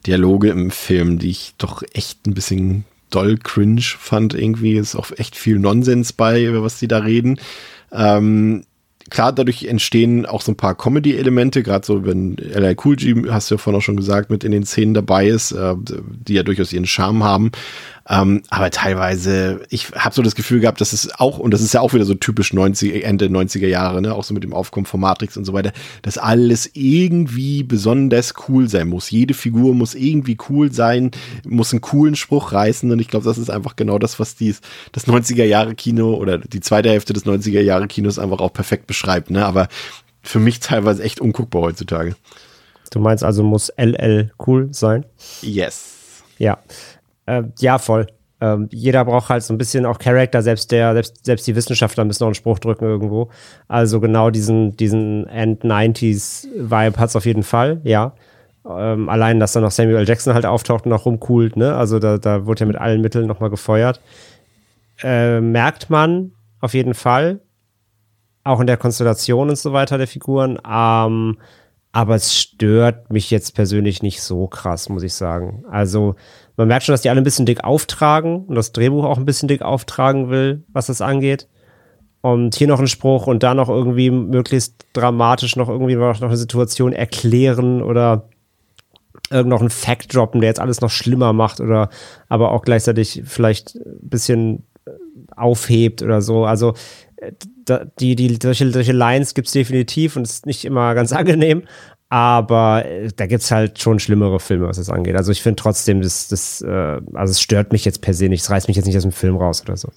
[0.06, 4.74] Dialoge im Film, die ich doch echt ein bisschen doll cringe fand irgendwie.
[4.74, 7.40] Ist auch echt viel Nonsens bei, über was die da reden.
[7.94, 8.66] Ähm,
[9.10, 12.76] klar, dadurch entstehen auch so ein paar Comedy-Elemente, gerade so, wenn L.I.
[12.84, 15.54] Cool G, hast du ja vorhin auch schon gesagt, mit in den Szenen dabei ist,
[15.54, 17.52] äh, die ja durchaus ihren Charme haben.
[18.12, 21.76] Ähm, aber teilweise, ich habe so das Gefühl gehabt, dass es auch, und das ist
[21.76, 24.88] ja auch wieder so typisch 90, Ende 90er Jahre, ne, auch so mit dem Aufkommen
[24.88, 29.12] von Matrix und so weiter, dass alles irgendwie besonders cool sein muss.
[29.12, 31.12] Jede Figur muss irgendwie cool sein,
[31.46, 34.62] muss einen coolen Spruch reißen und ich glaube, das ist einfach genau das, was dies,
[34.92, 38.88] das 90er Jahre Kino oder die zweite Hälfte des 90er Jahre Kinos einfach auch perfekt
[38.88, 39.68] beschreibt, ne, aber
[40.24, 42.16] für mich teilweise echt unguckbar heutzutage.
[42.90, 45.06] Du meinst also, muss LL cool sein?
[45.44, 46.24] Yes.
[46.40, 46.58] Ja.
[47.30, 48.08] Äh, ja, voll.
[48.42, 52.06] Ähm, jeder braucht halt so ein bisschen auch Charakter, selbst der, selbst, selbst die Wissenschaftler
[52.06, 53.30] müssen noch einen Spruch drücken irgendwo.
[53.68, 58.14] Also genau diesen, diesen End-90s-Vibe hat es auf jeden Fall, ja.
[58.68, 60.08] Ähm, allein, dass dann noch Samuel.
[60.08, 61.76] Jackson halt auftaucht und noch rumcoolt, ne?
[61.76, 64.02] Also da, da wurde ja mit allen Mitteln nochmal gefeuert.
[65.04, 67.40] Äh, merkt man auf jeden Fall.
[68.44, 70.58] Auch in der Konstellation und so weiter der Figuren.
[70.70, 71.38] Ähm,
[71.92, 75.66] aber es stört mich jetzt persönlich nicht so krass, muss ich sagen.
[75.70, 76.16] Also
[76.60, 79.24] man merkt schon, dass die alle ein bisschen dick auftragen und das Drehbuch auch ein
[79.24, 81.48] bisschen dick auftragen will, was das angeht.
[82.20, 86.36] Und hier noch ein Spruch und da noch irgendwie möglichst dramatisch noch irgendwie noch eine
[86.36, 88.28] Situation erklären oder
[89.32, 91.90] noch einen Fact droppen, der jetzt alles noch schlimmer macht oder
[92.28, 94.64] aber auch gleichzeitig vielleicht ein bisschen
[95.38, 96.44] aufhebt oder so.
[96.44, 96.74] Also
[98.02, 101.64] die, die, solche, solche Lines gibt es definitiv und es ist nicht immer ganz angenehm,
[102.10, 105.16] aber äh, da gibt es halt schon schlimmere Filme, was das angeht.
[105.16, 108.42] Also ich finde trotzdem, das, das, äh, also es stört mich jetzt per se nicht,
[108.42, 109.90] es reißt mich jetzt nicht aus dem Film raus oder so.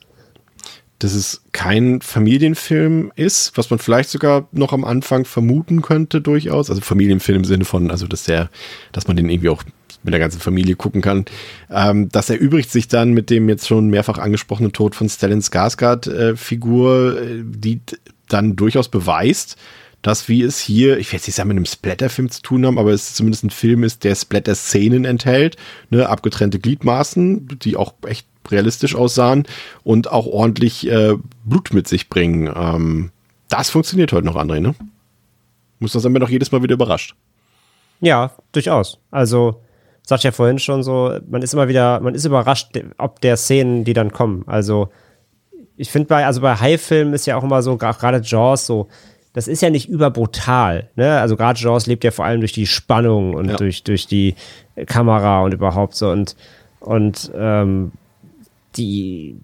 [0.98, 6.70] Dass es kein Familienfilm ist, was man vielleicht sogar noch am Anfang vermuten könnte, durchaus.
[6.70, 8.50] Also Familienfilm im Sinne von, also dass der,
[8.92, 9.64] dass man den irgendwie auch
[10.04, 11.24] mit der ganzen Familie gucken kann.
[11.70, 17.18] Ähm, das erübrigt sich dann mit dem jetzt schon mehrfach angesprochenen Tod von Stellan Skarsgård-Figur,
[17.18, 17.80] äh, äh, die
[18.28, 19.56] dann durchaus beweist,
[20.02, 22.78] dass wie es hier, ich will jetzt nicht sagen, mit einem Splatter-Film zu tun haben,
[22.78, 25.56] aber es zumindest ein Film ist, der Splatter-Szenen enthält,
[25.90, 29.44] ne, abgetrennte Gliedmaßen, die auch echt realistisch aussahen
[29.84, 32.52] und auch ordentlich äh, Blut mit sich bringen.
[32.54, 33.10] Ähm,
[33.48, 34.74] das funktioniert heute noch, André, ne?
[35.78, 37.14] Muss das dann doch jedes Mal wieder überrascht.
[38.00, 38.98] Ja, durchaus.
[39.10, 39.62] Also,
[40.02, 43.84] sagt ja vorhin schon so, man ist immer wieder, man ist überrascht, ob der Szenen,
[43.84, 44.44] die dann kommen.
[44.46, 44.88] Also,
[45.76, 48.88] ich finde bei, also bei High-Filmen ist ja auch immer so, gerade Jaws so,
[49.32, 50.90] das ist ja nicht überbrutal.
[50.94, 51.20] Ne?
[51.20, 53.56] Also gerade Jaws lebt ja vor allem durch die Spannung und ja.
[53.56, 54.34] durch, durch die
[54.86, 56.10] Kamera und überhaupt so.
[56.10, 56.36] Und,
[56.80, 57.92] und ähm,
[58.76, 59.36] die,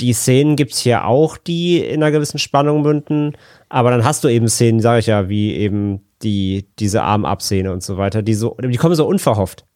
[0.00, 3.36] die Szenen gibt es hier auch, die in einer gewissen Spannung münden.
[3.68, 7.82] Aber dann hast du eben Szenen, sage ich ja, wie eben die, diese Arm-Up-Szene und
[7.82, 9.66] so weiter, die so, die kommen so unverhofft.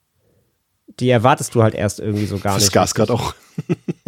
[1.00, 2.76] Die erwartest du halt erst irgendwie so gar das nicht.
[2.76, 3.34] Das Gas gerade auch.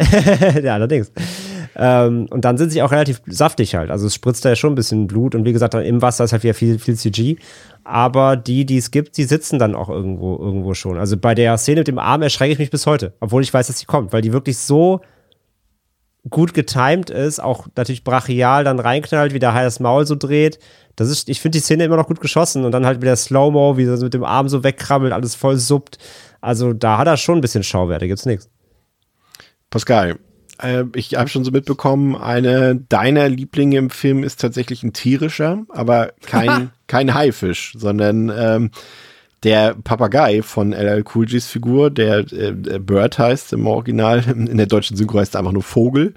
[0.63, 1.11] ja, allerdings.
[1.75, 3.91] Ähm, und dann sind sie auch relativ saftig halt.
[3.91, 6.31] Also es spritzt da ja schon ein bisschen Blut und wie gesagt, im Wasser ist
[6.31, 7.37] halt wieder viel, viel CG.
[7.83, 10.97] Aber die, die es gibt, die sitzen dann auch irgendwo, irgendwo schon.
[10.97, 13.67] Also bei der Szene mit dem Arm erschrecke ich mich bis heute, obwohl ich weiß,
[13.67, 15.01] dass sie kommt, weil die wirklich so
[16.29, 20.59] gut getimed ist, auch natürlich brachial dann reinknallt, wie der Hai das Maul so dreht.
[20.95, 23.77] Das ist, ich finde die Szene immer noch gut geschossen und dann halt wieder Slow-Mo,
[23.77, 25.97] wie er mit dem Arm so wegkrabbelt, alles voll suppt.
[26.41, 28.49] Also da hat er schon ein bisschen Schauwerte, gibt's nichts.
[29.69, 30.17] Pascal,
[30.61, 35.65] äh, ich habe schon so mitbekommen, eine deiner Lieblinge im Film ist tatsächlich ein tierischer,
[35.69, 38.71] aber kein, kein Haifisch, sondern ähm,
[39.43, 44.67] der Papagei von LL Cool G's Figur, der äh, Bird heißt im Original, in der
[44.67, 46.13] deutschen Synchro heißt er einfach nur Vogel.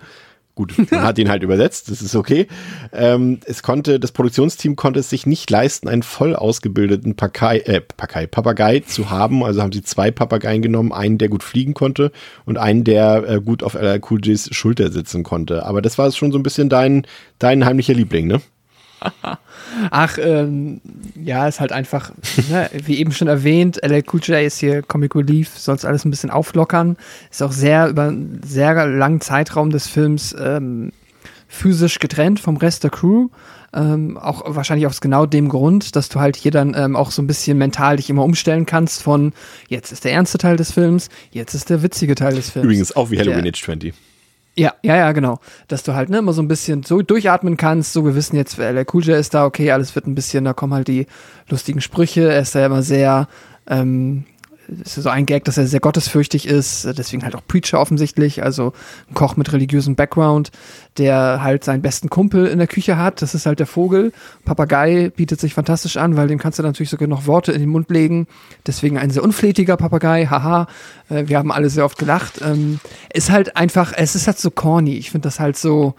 [0.54, 2.46] Gut, man hat ihn halt übersetzt, das ist okay.
[2.92, 7.80] Ähm, es konnte, das Produktionsteam konnte es sich nicht leisten, einen voll ausgebildeten Pakai, äh,
[7.80, 9.42] Pakai, Papagei zu haben.
[9.44, 12.12] Also haben sie zwei Papageien genommen, einen, der gut fliegen konnte
[12.44, 15.64] und einen, der äh, gut auf LL Cool J's Schulter sitzen konnte.
[15.64, 17.06] Aber das war schon so ein bisschen dein,
[17.38, 18.42] dein heimlicher Liebling, ne?
[19.90, 20.80] Ach, ähm,
[21.14, 22.12] ja, ist halt einfach,
[22.50, 26.04] ne, wie eben schon erwähnt, LL Cool J ist hier Comic Relief, soll es alles
[26.04, 26.96] ein bisschen auflockern.
[27.30, 30.92] Ist auch sehr über einen sehr langen Zeitraum des Films ähm,
[31.48, 33.28] physisch getrennt vom Rest der Crew.
[33.74, 37.22] Ähm, auch wahrscheinlich aus genau dem Grund, dass du halt hier dann ähm, auch so
[37.22, 39.32] ein bisschen mental dich immer umstellen kannst von
[39.68, 42.64] jetzt ist der ernste Teil des Films, jetzt ist der witzige Teil des Films.
[42.64, 43.94] Übrigens auch wie Halloween Der- Age 20.
[44.54, 45.38] Ja, ja, ja, genau.
[45.68, 47.94] Dass du halt ne, immer so ein bisschen so durchatmen kannst.
[47.94, 50.52] So, wir wissen jetzt, LL Cool J ist da, okay, alles wird ein bisschen, da
[50.52, 51.06] kommen halt die
[51.48, 52.30] lustigen Sprüche.
[52.30, 53.28] Er ist da immer sehr,
[53.66, 54.24] ähm,
[54.68, 56.86] ist so ein Gag, dass er sehr gottesfürchtig ist.
[56.96, 58.42] Deswegen halt auch Preacher offensichtlich.
[58.42, 58.72] Also
[59.08, 60.50] ein Koch mit religiösem Background,
[60.98, 63.22] der halt seinen besten Kumpel in der Küche hat.
[63.22, 64.12] Das ist halt der Vogel.
[64.44, 67.70] Papagei bietet sich fantastisch an, weil dem kannst du natürlich sogar noch Worte in den
[67.70, 68.26] Mund legen.
[68.66, 70.26] Deswegen ein sehr unflätiger Papagei.
[70.26, 70.66] Haha.
[71.08, 72.40] Äh, wir haben alle sehr oft gelacht.
[72.42, 72.80] Ähm,
[73.12, 74.94] ist halt einfach, es ist halt so corny.
[74.96, 75.94] Ich finde das halt so,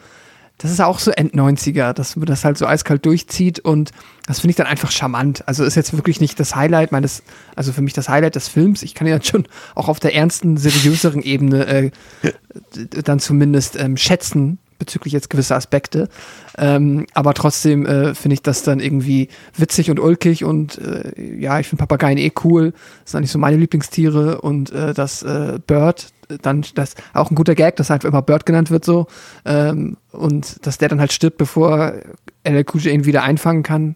[0.60, 3.92] das ist auch so End-90er, dass man das halt so eiskalt durchzieht und
[4.26, 5.46] das finde ich dann einfach charmant.
[5.48, 7.24] Also ist jetzt wirklich nicht das Highlight meines,
[7.56, 8.84] also für mich das Highlight des Films.
[8.84, 11.92] Ich kann ja schon auch auf der ernsten, seriöseren Ebene äh,
[13.04, 16.10] dann zumindest ähm, schätzen bezüglich jetzt gewisser Aspekte.
[16.58, 21.60] Ähm, aber trotzdem äh, finde ich das dann irgendwie witzig und ulkig und äh, ja,
[21.60, 22.74] ich finde Papageien eh cool.
[23.04, 26.08] Das sind eigentlich so meine Lieblingstiere und äh, das äh, Bird,
[26.42, 29.08] dann das auch ein guter Gag, dass halt immer Bird genannt wird so
[29.46, 31.94] ähm, und dass der dann halt stirbt, bevor
[32.44, 33.96] LL ihn wieder einfangen kann,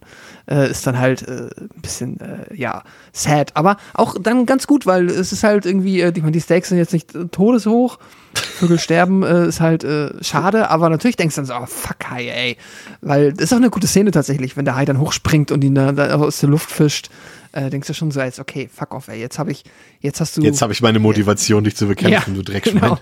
[0.49, 4.85] äh, ist dann halt äh, ein bisschen äh, ja sad, aber auch dann ganz gut,
[4.85, 7.99] weil es ist halt irgendwie, äh, die, die Stakes sind jetzt nicht todeshoch,
[8.33, 12.09] Vögel sterben äh, ist halt äh, schade, aber natürlich denkst du dann so, oh, fuck
[12.09, 12.57] Hai, ey,
[13.01, 15.75] weil das ist auch eine gute Szene tatsächlich, wenn der Hai dann hochspringt und ihn
[15.75, 17.09] da, da aus der Luft fischt,
[17.51, 19.63] äh, denkst du schon so, als okay, fuck off, ey, jetzt habe ich,
[19.99, 22.81] jetzt hast du Jetzt habe ich meine Motivation, dich zu bekämpfen, du Dreckschwein.
[22.81, 22.99] Genau.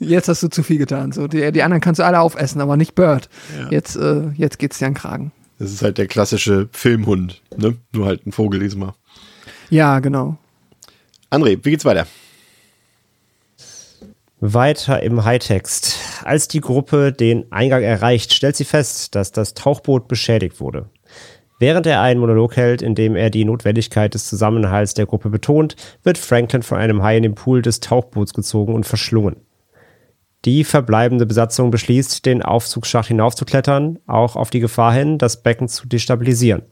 [0.00, 1.10] Jetzt hast du zu viel getan.
[1.12, 3.28] So, die, die anderen kannst du alle aufessen, aber nicht Bird.
[3.70, 5.32] Jetzt, äh, jetzt geht's dir an den Kragen.
[5.58, 7.76] Das ist halt der klassische Filmhund, ne?
[7.92, 8.94] Nur halt ein Vogel diesmal.
[9.70, 10.36] Ja, genau.
[11.30, 12.06] André, wie geht's weiter?
[14.40, 15.98] Weiter im Hightext.
[16.22, 20.88] Als die Gruppe den Eingang erreicht, stellt sie fest, dass das Tauchboot beschädigt wurde.
[21.58, 25.74] Während er einen Monolog hält, in dem er die Notwendigkeit des Zusammenhalts der Gruppe betont,
[26.04, 29.36] wird Franklin von einem Hai in den Pool des Tauchboots gezogen und verschlungen.
[30.44, 35.88] Die verbleibende Besatzung beschließt, den Aufzugsschacht hinaufzuklettern, auch auf die Gefahr hin, das Becken zu
[35.88, 36.62] destabilisieren.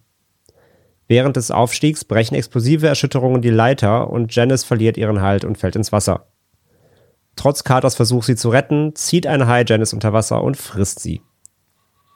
[1.08, 5.76] Während des Aufstiegs brechen explosive Erschütterungen die Leiter und Janice verliert ihren Halt und fällt
[5.76, 6.28] ins Wasser.
[7.34, 11.22] Trotz Carters Versuch, sie zu retten, zieht ein Hai Janice unter Wasser und frisst sie.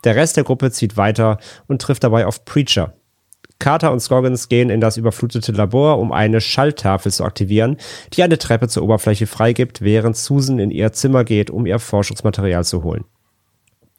[0.05, 2.95] Der Rest der Gruppe zieht weiter und trifft dabei auf Preacher.
[3.59, 7.77] Carter und Scoggins gehen in das überflutete Labor, um eine Schalltafel zu aktivieren,
[8.15, 12.65] die eine Treppe zur Oberfläche freigibt, während Susan in ihr Zimmer geht, um ihr Forschungsmaterial
[12.65, 13.05] zu holen.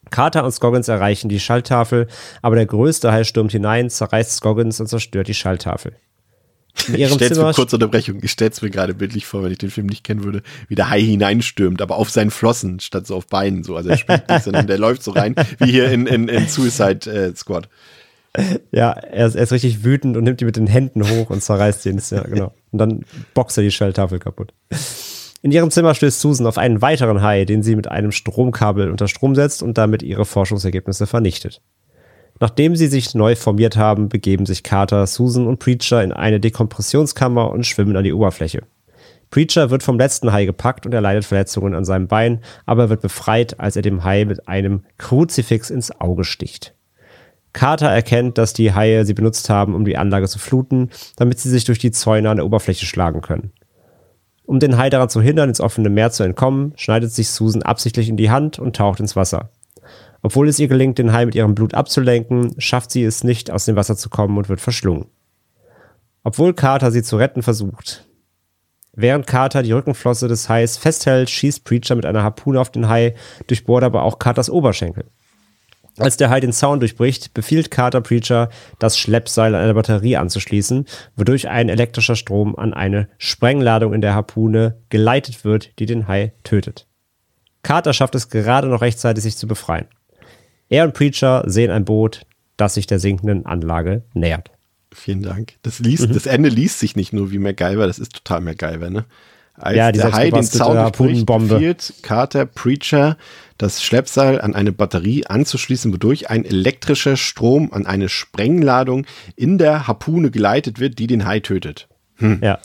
[0.10, 2.08] Carter und Scoggins erreichen die Schalltafel,
[2.42, 5.96] aber der größte Hai stürmt hinein, zerreißt Scoggins und zerstört die Schalltafel.
[6.88, 8.20] In Ich ihrem stell's Zimmer mir kurze Unterbrechung.
[8.22, 10.90] Ich stell's mir gerade bildlich vor, wenn ich den Film nicht kennen würde, wie der
[10.90, 13.64] Hai hineinstürmt, aber auf seinen Flossen statt so auf Beinen.
[13.64, 16.48] So, also er spielt nicht, sondern der läuft so rein, wie hier in, in, in
[16.48, 17.70] Suicide äh, Squad.
[18.72, 21.44] Ja, er ist, er ist richtig wütend und nimmt die mit den Händen hoch und
[21.44, 22.02] zerreißt ihn.
[22.12, 22.54] Ja, genau.
[22.72, 24.54] Und dann boxt er die Schalltafel kaputt.
[25.42, 29.08] In ihrem Zimmer stößt Susan auf einen weiteren Hai, den sie mit einem Stromkabel unter
[29.08, 31.62] Strom setzt und damit ihre Forschungsergebnisse vernichtet.
[32.42, 37.52] Nachdem sie sich neu formiert haben, begeben sich Carter, Susan und Preacher in eine Dekompressionskammer
[37.52, 38.64] und schwimmen an die Oberfläche.
[39.30, 43.04] Preacher wird vom letzten Hai gepackt und erleidet Verletzungen an seinem Bein, aber er wird
[43.04, 46.74] befreit, als er dem Hai mit einem Kruzifix ins Auge sticht.
[47.54, 51.50] Carter erkennt, dass die Haie sie benutzt haben, um die Anlage zu fluten, damit sie
[51.50, 53.52] sich durch die Zäune an der Oberfläche schlagen können.
[54.46, 58.10] Um den Hai daran zu hindern, ins offene Meer zu entkommen, schneidet sich Susan absichtlich
[58.10, 59.52] in die Hand und taucht ins Wasser.
[60.22, 63.66] Obwohl es ihr gelingt, den Hai mit ihrem Blut abzulenken, schafft sie es nicht, aus
[63.66, 65.08] dem Wasser zu kommen und wird verschlungen.
[66.24, 68.08] Obwohl Carter sie zu retten versucht.
[68.94, 73.16] Während Carter die Rückenflosse des Hais festhält, schießt Preacher mit einer Harpune auf den Hai,
[73.48, 75.06] durchbohrt aber auch Carters Oberschenkel.
[75.98, 78.50] Als der Hai den Zaun durchbricht, befiehlt Carter Preacher,
[78.80, 84.14] das Schleppseil an eine Batterie anzuschließen, wodurch ein elektrischer Strom an eine Sprengladung in der
[84.14, 86.88] Harpune geleitet wird, die den Hai tötet.
[87.64, 89.88] Carter schafft es gerade noch rechtzeitig, sich zu befreien.
[90.72, 92.22] Er und Preacher sehen ein Boot,
[92.56, 94.52] das sich der sinkenden Anlage nähert.
[94.94, 95.56] Vielen Dank.
[95.64, 99.06] Das liest, das Ende liest sich nicht nur wie MacGyver, das ist total MacGyver, ne?
[99.54, 103.18] Als Ja, der Hai den Zaun durchbricht, Carter Preacher,
[103.58, 109.06] das Schleppseil an eine Batterie anzuschließen, wodurch ein elektrischer Strom an eine Sprengladung
[109.36, 111.90] in der Harpune geleitet wird, die den Hai tötet.
[112.42, 112.60] Ja.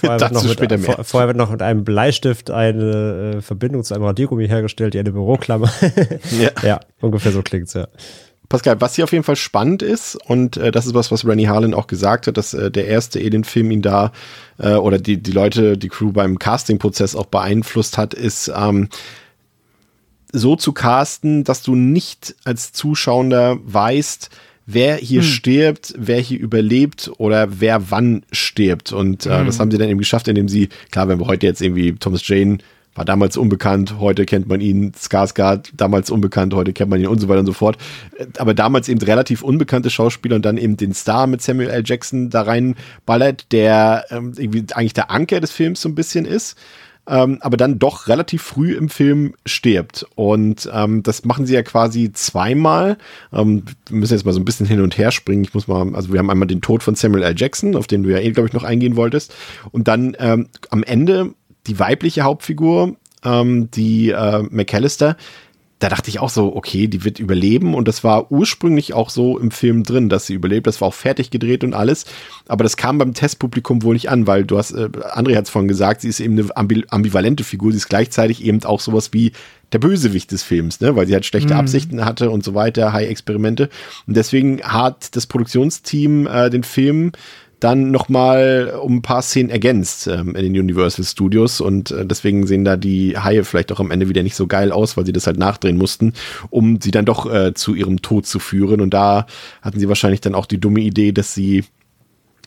[0.00, 0.94] Vorher wird, noch mit, später mehr.
[0.94, 4.98] vor, vorher wird noch mit einem Bleistift eine äh, Verbindung zu einem Radiergummi hergestellt, die
[4.98, 5.70] eine Büroklammer.
[6.38, 6.50] Ja.
[6.62, 7.88] ja, ungefähr so klingt's, ja.
[8.48, 11.48] Pascal, was hier auf jeden Fall spannend ist, und äh, das ist was, was Rennie
[11.48, 14.12] Harlan auch gesagt hat, dass äh, der erste Alien-Film ihn da
[14.58, 18.88] äh, oder die, die Leute, die Crew beim Casting-Prozess auch beeinflusst hat, ist ähm,
[20.32, 24.30] so zu casten, dass du nicht als Zuschauender weißt,
[24.70, 28.92] wer hier stirbt, wer hier überlebt oder wer wann stirbt.
[28.92, 31.62] Und äh, das haben sie dann eben geschafft, indem sie, klar, wenn wir heute jetzt
[31.62, 32.58] irgendwie Thomas Jane
[32.94, 37.20] war damals unbekannt, heute kennt man ihn, Skarsgård, damals unbekannt, heute kennt man ihn und
[37.20, 37.78] so weiter und so fort.
[38.18, 41.82] Äh, Aber damals eben relativ unbekannte Schauspieler und dann eben den Star mit Samuel L.
[41.86, 46.58] Jackson da reinballert, der ähm, irgendwie eigentlich der Anker des Films so ein bisschen ist
[47.08, 50.06] ähm, aber dann doch relativ früh im Film stirbt.
[50.14, 52.98] Und ähm, das machen sie ja quasi zweimal.
[53.32, 55.44] Ähm, wir müssen jetzt mal so ein bisschen hin und her springen.
[55.44, 57.34] Ich muss mal, also wir haben einmal den Tod von Samuel L.
[57.36, 59.34] Jackson, auf den du ja eh, glaube ich, noch eingehen wolltest.
[59.70, 61.34] Und dann ähm, am Ende
[61.66, 65.16] die weibliche Hauptfigur, ähm, die äh, McAllister,
[65.78, 67.74] da dachte ich auch so, okay, die wird überleben.
[67.74, 70.66] Und das war ursprünglich auch so im Film drin, dass sie überlebt.
[70.66, 72.04] Das war auch fertig gedreht und alles,
[72.48, 75.50] aber das kam beim Testpublikum wohl nicht an, weil du hast, äh, André hat es
[75.50, 79.12] vorhin gesagt, sie ist eben eine ambi ambivalente Figur, sie ist gleichzeitig eben auch sowas
[79.12, 79.32] wie
[79.72, 83.68] der Bösewicht des Films, ne, weil sie halt schlechte Absichten hatte und so weiter, High-Experimente.
[84.06, 87.12] Und deswegen hat das Produktionsteam äh, den Film
[87.60, 92.46] dann nochmal um ein paar Szenen ergänzt ähm, in den Universal Studios und äh, deswegen
[92.46, 95.12] sehen da die Haie vielleicht auch am Ende wieder nicht so geil aus, weil sie
[95.12, 96.12] das halt nachdrehen mussten,
[96.50, 99.26] um sie dann doch äh, zu ihrem Tod zu führen und da
[99.62, 101.64] hatten sie wahrscheinlich dann auch die dumme Idee, dass sie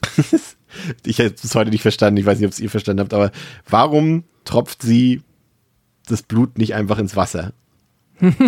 [1.06, 3.30] ich hätte es heute nicht verstanden, ich weiß nicht, ob es ihr verstanden habt, aber
[3.68, 5.22] warum tropft sie
[6.08, 7.52] das Blut nicht einfach ins Wasser?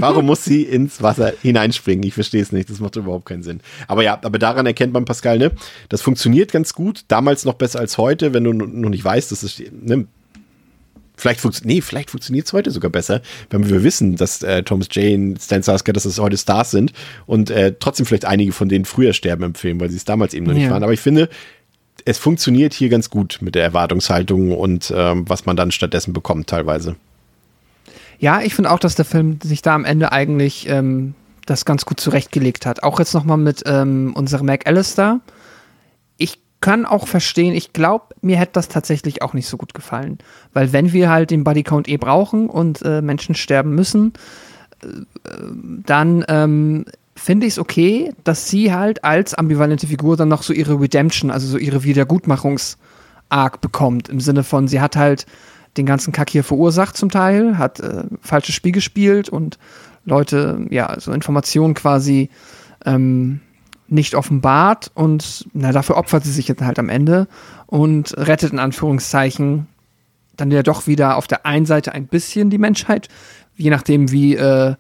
[0.01, 2.03] Warum muss sie ins Wasser hineinspringen?
[2.05, 2.71] Ich verstehe es nicht.
[2.71, 3.61] Das macht überhaupt keinen Sinn.
[3.89, 5.53] Aber ja, aber daran erkennt man Pascal, ne?
[5.89, 7.05] Das funktioniert ganz gut.
[7.09, 10.07] Damals noch besser als heute, wenn du noch nicht weißt, dass es, ne?
[11.17, 14.89] Vielleicht funktioniert, nee, vielleicht funktioniert es heute sogar besser, wenn wir wissen, dass äh, Thomas
[14.91, 16.93] Jane, Stan Saska, dass es heute Stars sind
[17.27, 20.35] und äh, trotzdem vielleicht einige von denen früher sterben im Film, weil sie es damals
[20.35, 20.71] eben noch nicht Ja.
[20.71, 20.83] waren.
[20.83, 21.29] Aber ich finde,
[22.05, 26.49] es funktioniert hier ganz gut mit der Erwartungshaltung und ähm, was man dann stattdessen bekommt
[26.49, 26.97] teilweise.
[28.19, 31.15] Ja, ich finde auch, dass der Film sich da am Ende eigentlich ähm,
[31.47, 32.83] das ganz gut zurechtgelegt hat.
[32.83, 35.21] Auch jetzt nochmal mit ähm, unserem Mac Allister.
[36.17, 40.19] Ich kann auch verstehen, ich glaube, mir hätte das tatsächlich auch nicht so gut gefallen.
[40.53, 44.15] Weil wenn wir halt den Bodycount eh brauchen und äh, Menschen sterben müssen,
[44.83, 44.87] äh,
[45.85, 46.87] dann ähm,
[47.17, 51.31] finde ich es okay, dass sie halt als ambivalente Figur dann noch so ihre Redemption,
[51.31, 54.09] also so ihre Wiedergutmachungs-Arc bekommt.
[54.09, 55.27] Im Sinne von, sie hat halt
[55.77, 59.59] den ganzen Kack hier verursacht zum Teil, hat äh, falsches Spiel gespielt und
[60.05, 62.29] Leute, ja, so Informationen quasi
[62.85, 63.41] ähm,
[63.89, 67.27] nicht offenbart und na, dafür opfert sie sich jetzt halt am Ende
[67.67, 69.67] und rettet in Anführungszeichen
[70.37, 73.09] dann ja doch wieder auf der einen Seite ein bisschen die Menschheit,
[73.57, 74.75] je nachdem wie äh,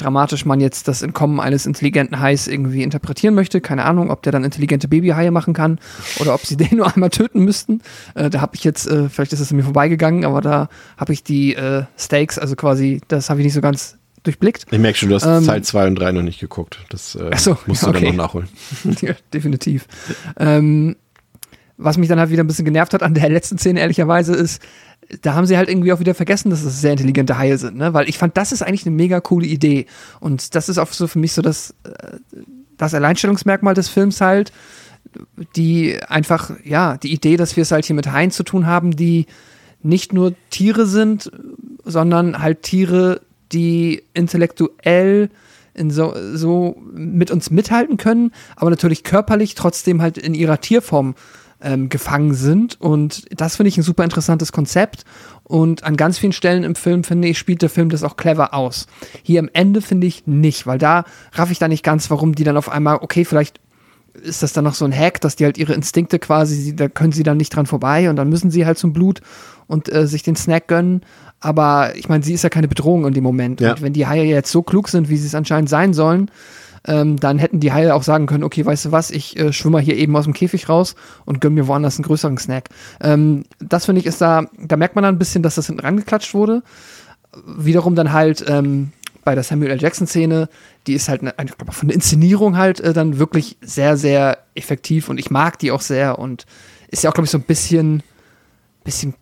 [0.00, 3.60] dramatisch man jetzt das Entkommen eines intelligenten Hais irgendwie interpretieren möchte.
[3.60, 5.78] Keine Ahnung, ob der dann intelligente Babyhaie machen kann
[6.18, 7.82] oder ob sie den nur einmal töten müssten.
[8.14, 11.12] Äh, da habe ich jetzt, äh, vielleicht ist es an mir vorbeigegangen, aber da habe
[11.12, 14.66] ich die äh, Stakes, also quasi, das habe ich nicht so ganz durchblickt.
[14.70, 16.78] Ich merke schon, du hast Ähm, Teil 2 und 3 noch nicht geguckt.
[16.90, 18.06] Das äh, so, musst du dann okay.
[18.06, 18.48] noch nachholen.
[19.00, 19.86] ja, definitiv.
[20.38, 20.96] Ähm,
[21.82, 24.62] was mich dann halt wieder ein bisschen genervt hat an der letzten Szene, ehrlicherweise, ist,
[25.22, 27.94] da haben sie halt irgendwie auch wieder vergessen, dass es sehr intelligente Haie sind, ne?
[27.94, 29.86] Weil ich fand, das ist eigentlich eine mega coole Idee.
[30.20, 32.18] Und das ist auch so für mich so das, äh,
[32.76, 34.52] das Alleinstellungsmerkmal des Films halt,
[35.56, 38.94] die einfach, ja, die Idee, dass wir es halt hier mit Haien zu tun haben,
[38.94, 39.26] die
[39.82, 41.32] nicht nur Tiere sind,
[41.84, 43.22] sondern halt Tiere,
[43.52, 45.30] die intellektuell
[45.74, 51.14] in so, so mit uns mithalten können, aber natürlich körperlich trotzdem halt in ihrer Tierform
[51.62, 52.80] ähm, gefangen sind.
[52.80, 55.04] Und das finde ich ein super interessantes Konzept.
[55.44, 58.54] Und an ganz vielen Stellen im Film, finde ich, spielt der Film das auch clever
[58.54, 58.86] aus.
[59.22, 62.44] Hier am Ende finde ich nicht, weil da raff ich da nicht ganz, warum die
[62.44, 63.60] dann auf einmal, okay, vielleicht
[64.14, 67.12] ist das dann noch so ein Hack, dass die halt ihre Instinkte quasi, da können
[67.12, 69.20] sie dann nicht dran vorbei und dann müssen sie halt zum Blut
[69.66, 71.02] und äh, sich den Snack gönnen.
[71.40, 73.60] Aber ich meine, sie ist ja keine Bedrohung in dem Moment.
[73.60, 73.72] Ja.
[73.72, 76.30] Und wenn die Haie jetzt so klug sind, wie sie es anscheinend sein sollen,
[76.86, 79.80] ähm, dann hätten die Haie auch sagen können, okay, weißt du was, ich äh, schwimme
[79.80, 80.94] hier eben aus dem Käfig raus
[81.26, 82.70] und gönn mir woanders einen größeren Snack.
[83.02, 85.80] Ähm, das finde ich ist da, da merkt man dann ein bisschen, dass das hinten
[85.82, 86.62] rangeklatscht wurde.
[87.46, 88.92] Wiederum dann halt ähm,
[89.24, 89.80] bei der Samuel L.
[89.80, 90.48] Jackson-Szene,
[90.86, 95.08] die ist halt, eine, glaube, von der Inszenierung halt äh, dann wirklich sehr, sehr effektiv
[95.08, 96.46] und ich mag die auch sehr und
[96.88, 98.02] ist ja auch, glaube ich, so ein bisschen,
[98.82, 99.14] bisschen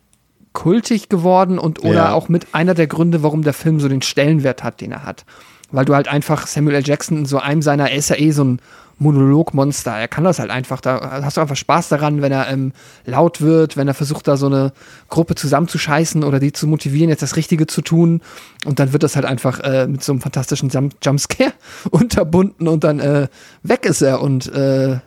[0.53, 2.13] kultig geworden und oder Ja.
[2.13, 5.25] auch mit einer der Gründe, warum der Film so den Stellenwert hat, den er hat.
[5.71, 6.83] Weil du halt einfach Samuel L.
[6.85, 8.61] Jackson in so einem seiner, er ist ja eh so ein
[8.99, 9.91] Monologmonster.
[9.91, 12.73] Er kann das halt einfach, da hast du einfach Spaß daran, wenn er ähm,
[13.05, 14.73] laut wird, wenn er versucht, da so eine
[15.07, 18.21] Gruppe zusammenzuscheißen oder die zu motivieren, jetzt das Richtige zu tun.
[18.65, 21.53] Und dann wird das halt einfach äh, mit so einem fantastischen Jump Jumpscare
[21.91, 23.27] unterbunden und dann äh,
[23.63, 24.99] weg ist er und äh,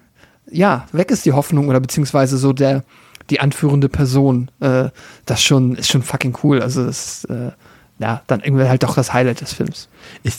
[0.50, 2.84] ja, weg ist die Hoffnung oder beziehungsweise so der,
[3.30, 4.50] die anführende Person.
[4.60, 4.88] Äh,
[5.26, 6.62] das schon, ist schon fucking cool.
[6.62, 7.52] Also das ist, äh,
[7.98, 9.88] ja, dann irgendwie halt doch das Highlight des Films.
[10.22, 10.34] Ich,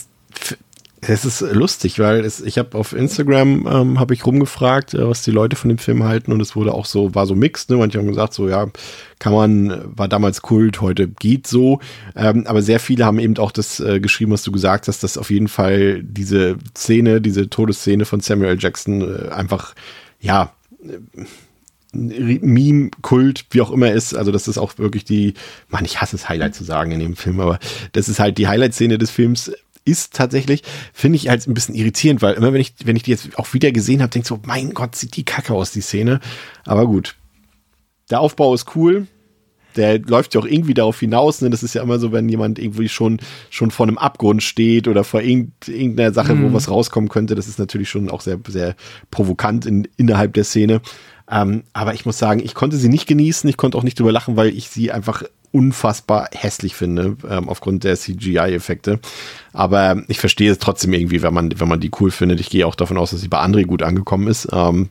[1.08, 5.22] es ist lustig, weil es, ich habe auf Instagram ähm, habe ich rumgefragt, äh, was
[5.22, 7.70] die Leute von dem Film halten und es wurde auch so war so mixed.
[7.70, 7.76] Ne?
[7.76, 8.68] Manche haben gesagt so ja
[9.18, 11.80] kann man war damals Kult, heute geht so.
[12.16, 15.18] Ähm, aber sehr viele haben eben auch das äh, geschrieben, was du gesagt hast, dass
[15.18, 18.56] auf jeden Fall diese Szene, diese Todesszene von Samuel.
[18.58, 19.74] Jackson äh, einfach
[20.20, 20.52] ja
[21.92, 24.14] Meme, Kult, wie auch immer ist.
[24.14, 25.34] Also das ist auch wirklich die,
[25.68, 27.58] man, ich hasse es Highlight zu sagen in dem Film, aber
[27.92, 29.52] das ist halt die Highlight-Szene des Films
[29.84, 30.62] ist tatsächlich,
[30.92, 33.52] finde ich halt ein bisschen irritierend, weil immer wenn ich, wenn ich die jetzt auch
[33.52, 36.20] wieder gesehen habe, denke ich so, mein Gott, sieht die Kacke aus, die Szene.
[36.64, 37.16] Aber gut.
[38.10, 39.06] Der Aufbau ist cool.
[39.76, 41.40] Der läuft ja auch irgendwie darauf hinaus.
[41.40, 41.50] Ne?
[41.50, 43.18] Das ist ja immer so, wenn jemand irgendwie schon,
[43.50, 47.34] schon vor einem Abgrund steht oder vor irgend, irgendeiner Sache, wo was rauskommen könnte.
[47.34, 48.76] Das ist natürlich schon auch sehr, sehr
[49.10, 50.80] provokant in, innerhalb der Szene.
[51.28, 53.50] Ähm, aber ich muss sagen, ich konnte sie nicht genießen.
[53.50, 55.24] Ich konnte auch nicht drüber lachen, weil ich sie einfach
[55.54, 58.98] unfassbar hässlich finde, ähm, aufgrund der CGI-Effekte.
[59.52, 62.40] Aber ich verstehe es trotzdem irgendwie, wenn man, wenn man die cool findet.
[62.40, 64.48] Ich gehe auch davon aus, dass sie bei André gut angekommen ist.
[64.52, 64.88] Ähm,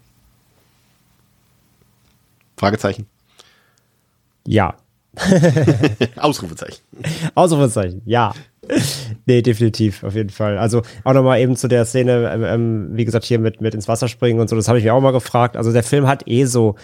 [2.56, 3.08] Fragezeichen.
[4.48, 4.76] Ja.
[6.16, 6.80] Ausrufezeichen.
[7.36, 8.34] Ausrufezeichen, ja.
[9.26, 10.58] nee, definitiv, auf jeden Fall.
[10.58, 13.90] Also auch nochmal eben zu der Szene, ähm, ähm, wie gesagt, hier mit, mit ins
[13.90, 15.58] Wasser springen und so, das habe ich mir auch mal gefragt.
[15.58, 16.76] Also der Film hat eh so,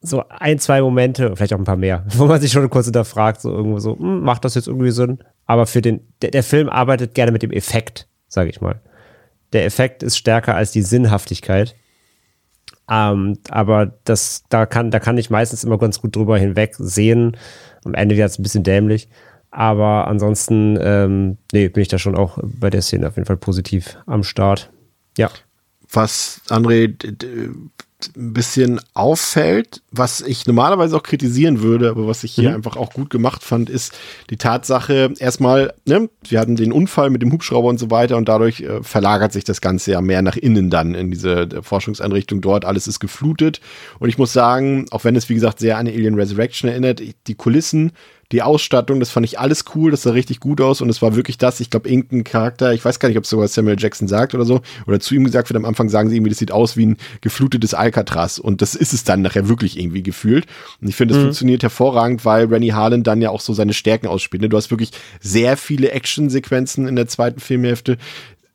[0.00, 3.40] so ein, zwei Momente, vielleicht auch ein paar mehr, wo man sich schon kurz hinterfragt,
[3.40, 5.18] so irgendwo so, hm, macht das jetzt irgendwie Sinn?
[5.46, 8.80] Aber für den, der, der Film arbeitet gerne mit dem Effekt, sage ich mal.
[9.52, 11.74] Der Effekt ist stärker als die Sinnhaftigkeit.
[12.88, 17.36] Ähm, aber das, da kann, da kann ich meistens immer ganz gut drüber hinweg sehen.
[17.84, 19.08] Am Ende wird es ein bisschen dämlich.
[19.50, 23.36] Aber ansonsten, ähm, nee, bin ich da schon auch bei der Szene auf jeden Fall
[23.36, 24.70] positiv am Start.
[25.18, 25.30] Ja.
[25.92, 26.94] was André
[28.16, 32.92] ein bisschen auffällt, was ich normalerweise auch kritisieren würde, aber was ich hier einfach auch
[32.92, 33.92] gut gemacht fand, ist
[34.30, 38.28] die Tatsache, erstmal, ne, wir hatten den Unfall mit dem Hubschrauber und so weiter und
[38.28, 42.40] dadurch äh, verlagert sich das Ganze ja mehr nach innen dann in diese äh, Forschungseinrichtung
[42.40, 42.64] dort.
[42.64, 43.60] Alles ist geflutet.
[43.98, 47.34] Und ich muss sagen, auch wenn es wie gesagt sehr an Alien Resurrection erinnert, die
[47.34, 47.92] Kulissen,
[48.32, 51.16] die Ausstattung, das fand ich alles cool, das sah richtig gut aus und es war
[51.16, 54.06] wirklich das, ich glaube, irgendein Charakter, ich weiß gar nicht, ob es sogar Samuel Jackson
[54.06, 56.52] sagt oder so, oder zu ihm gesagt wird, am Anfang sagen sie irgendwie, das sieht
[56.52, 60.46] aus wie ein geflutetes Alcatraz und das ist es dann nachher wirklich irgendwie gefühlt
[60.80, 64.06] und ich finde, das funktioniert hervorragend, weil Rennie Harlan dann ja auch so seine Stärken
[64.06, 64.42] ausspielt.
[64.42, 64.48] ne?
[64.48, 67.98] Du hast wirklich sehr viele Actionsequenzen in der zweiten Filmhälfte,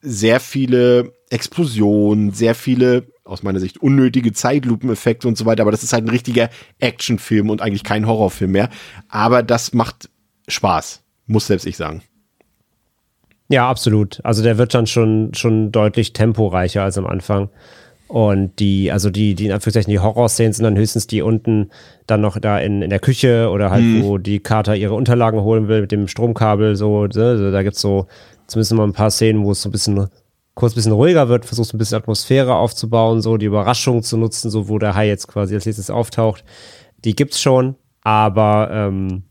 [0.02, 5.84] sehr viele Explosionen, sehr viele aus meiner Sicht unnötige Zeitlupeneffekte und so weiter, aber das
[5.84, 6.50] ist halt ein richtiger
[6.80, 8.70] Actionfilm und eigentlich kein Horrorfilm mehr.
[9.10, 10.10] Aber das macht
[10.48, 12.02] Spaß, muss selbst ich sagen.
[13.50, 14.22] Ja, absolut.
[14.24, 17.50] Also der wird dann schon, schon deutlich temporeicher als am Anfang.
[18.08, 21.72] Und die, also die, die in Anführungszeichen die Horrorszenen sind dann höchstens die unten
[22.06, 25.68] dann noch da in, in der Küche oder halt, wo die Carter ihre Unterlagen holen
[25.68, 27.52] will mit dem Stromkabel, so, ne?
[27.52, 28.06] da gibt's so
[28.46, 30.08] zumindest mal ein paar Szenen, wo es so ein bisschen
[30.56, 34.50] kurz ein bisschen ruhiger wird, versuchst ein bisschen Atmosphäre aufzubauen, so die Überraschung zu nutzen,
[34.50, 36.44] so wo der Hai jetzt quasi als nächstes auftaucht.
[37.04, 39.24] Die gibt's schon, aber, ähm,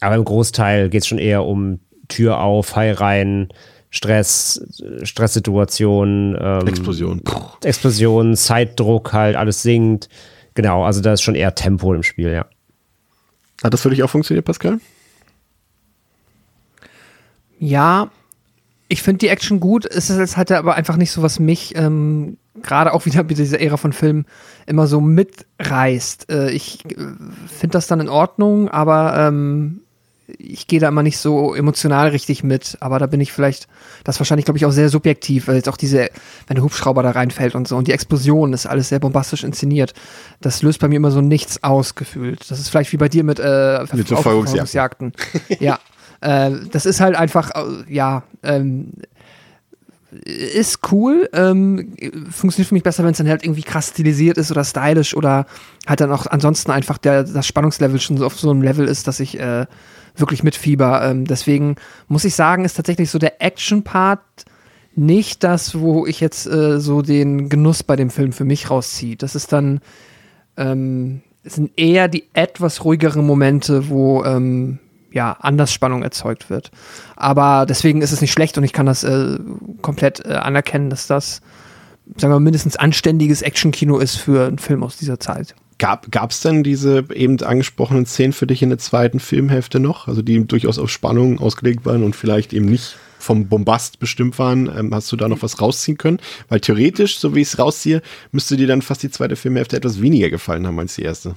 [0.00, 3.48] aber im Großteil geht's schon eher um Tür auf, Hai rein,
[3.88, 4.60] Stress,
[5.02, 7.22] Stresssituation, ähm, Explosion.
[7.22, 7.40] Puh.
[7.62, 10.08] Explosionen, Zeitdruck halt, alles sinkt.
[10.54, 12.46] Genau, also da ist schon eher Tempo im Spiel, ja.
[13.62, 14.80] Hat das für dich auch funktioniert, Pascal?
[17.58, 18.10] Ja,
[18.90, 19.86] ich finde die Action gut.
[19.86, 23.38] Es ist jetzt halt aber einfach nicht so, was mich ähm, gerade auch wieder mit
[23.38, 24.26] dieser Ära von Filmen
[24.66, 26.30] immer so mitreißt.
[26.30, 26.96] Äh, ich äh,
[27.46, 29.82] finde das dann in Ordnung, aber ähm,
[30.38, 32.78] ich gehe da immer nicht so emotional richtig mit.
[32.80, 33.68] Aber da bin ich vielleicht,
[34.02, 36.10] das ist wahrscheinlich, glaube ich, auch sehr subjektiv, weil jetzt auch diese,
[36.48, 39.94] wenn der Hubschrauber da reinfällt und so und die Explosion ist alles sehr bombastisch inszeniert.
[40.40, 42.50] Das löst bei mir immer so nichts aus gefühlt.
[42.50, 45.12] Das ist vielleicht wie bei dir mit, äh, Mit Verfolgungsjagden.
[45.60, 45.78] ja.
[46.20, 48.92] Äh, das ist halt einfach, äh, ja, ähm,
[50.24, 51.94] ist cool, ähm,
[52.30, 55.46] funktioniert für mich besser, wenn es dann halt irgendwie krass stilisiert ist oder stylisch oder
[55.86, 59.06] halt dann auch ansonsten einfach der, das Spannungslevel schon so auf so einem Level ist,
[59.06, 59.66] dass ich äh,
[60.16, 61.02] wirklich mitfieber.
[61.04, 61.76] Ähm, deswegen
[62.08, 64.20] muss ich sagen, ist tatsächlich so der Action-Part
[64.96, 69.16] nicht das, wo ich jetzt äh, so den Genuss bei dem Film für mich rausziehe.
[69.16, 69.80] Das ist dann,
[70.56, 74.80] ähm, sind eher die etwas ruhigeren Momente, wo ähm,
[75.12, 76.70] ja anders Spannung erzeugt wird.
[77.16, 79.38] Aber deswegen ist es nicht schlecht und ich kann das äh,
[79.82, 81.40] komplett äh, anerkennen, dass das,
[82.16, 85.54] sagen wir, mindestens anständiges Actionkino ist für einen Film aus dieser Zeit.
[85.78, 90.08] Gab es denn diese eben angesprochenen Szenen für dich in der zweiten Filmhälfte noch?
[90.08, 94.70] Also die durchaus auf Spannung ausgelegt waren und vielleicht eben nicht vom Bombast bestimmt waren.
[94.76, 96.18] Ähm, hast du da noch was rausziehen können?
[96.48, 100.02] Weil theoretisch, so wie ich es rausziehe, müsste dir dann fast die zweite Filmhälfte etwas
[100.02, 101.34] weniger gefallen haben als die erste.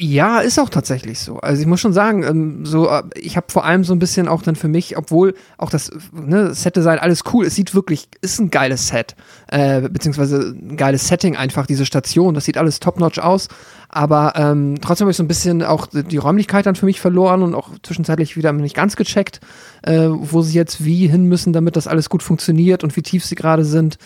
[0.00, 1.38] Ja, ist auch tatsächlich so.
[1.38, 4.28] Also ich muss schon sagen, ähm, so äh, ich habe vor allem so ein bisschen
[4.28, 8.38] auch dann für mich, obwohl auch das ne, Set-Design alles cool, es sieht wirklich, ist
[8.38, 9.16] ein geiles Set,
[9.48, 13.48] äh, beziehungsweise ein geiles Setting einfach, diese Station, das sieht alles top-notch aus,
[13.88, 17.42] aber ähm, trotzdem habe ich so ein bisschen auch die Räumlichkeit dann für mich verloren
[17.42, 19.40] und auch zwischenzeitlich wieder nicht ganz gecheckt,
[19.82, 23.24] äh, wo sie jetzt wie hin müssen, damit das alles gut funktioniert und wie tief
[23.24, 23.98] sie gerade sind.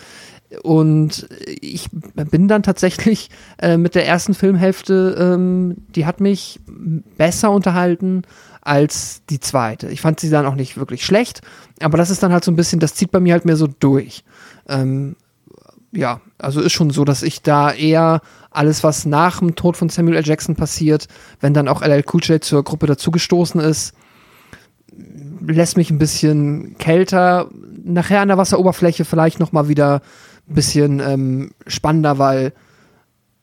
[0.61, 1.27] Und
[1.61, 3.29] ich bin dann tatsächlich
[3.59, 6.59] äh, mit der ersten Filmhälfte, ähm, die hat mich
[7.17, 8.23] besser unterhalten
[8.61, 9.89] als die zweite.
[9.89, 11.41] Ich fand sie dann auch nicht wirklich schlecht,
[11.81, 13.67] aber das ist dann halt so ein bisschen, das zieht bei mir halt mehr so
[13.67, 14.23] durch.
[14.67, 15.15] Ähm,
[15.91, 19.89] ja, also ist schon so, dass ich da eher alles, was nach dem Tod von
[19.89, 20.25] Samuel L.
[20.25, 21.07] Jackson passiert,
[21.39, 23.93] wenn dann auch LL Cool J zur Gruppe dazugestoßen ist,
[25.45, 27.49] lässt mich ein bisschen kälter.
[27.83, 30.01] Nachher an der Wasseroberfläche vielleicht noch mal wieder
[30.47, 32.53] ein bisschen ähm, spannender, weil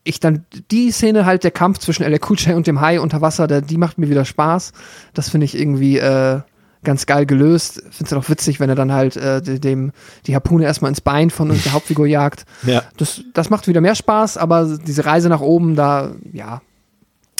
[0.03, 3.47] ich dann die Szene halt der Kampf zwischen Cool J und dem Hai unter Wasser,
[3.47, 4.71] der, die macht mir wieder Spaß.
[5.13, 6.41] Das finde ich irgendwie äh,
[6.83, 7.83] ganz geil gelöst.
[7.91, 9.91] Finde es auch witzig, wenn er dann halt äh, dem
[10.25, 12.45] die Harpune erstmal ins Bein von der Hauptfigur jagt.
[12.63, 12.83] Ja.
[12.97, 16.61] Das, das macht wieder mehr Spaß, aber diese Reise nach oben, da, ja,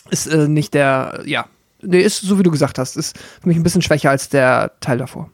[0.10, 1.46] ist äh, nicht der, ja,
[1.82, 4.72] nee, ist so wie du gesagt hast, ist für mich ein bisschen schwächer als der
[4.80, 5.30] Teil davor.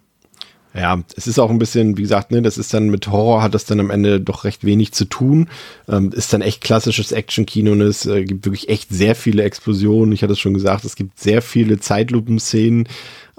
[0.77, 3.55] Ja, es ist auch ein bisschen, wie gesagt, ne, das ist dann mit Horror hat
[3.55, 5.49] das dann am Ende doch recht wenig zu tun.
[5.87, 10.11] Ähm, ist dann echt klassisches Action-Kino und es äh, gibt wirklich echt sehr viele Explosionen.
[10.11, 12.87] Ich hatte es schon gesagt, es gibt sehr viele Zeitlupenszenen.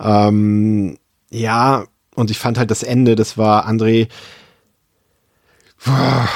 [0.01, 0.99] Ähm,
[1.31, 1.85] ja,
[2.17, 4.09] und ich fand halt das Ende, das war André.
[5.85, 6.29] Boah,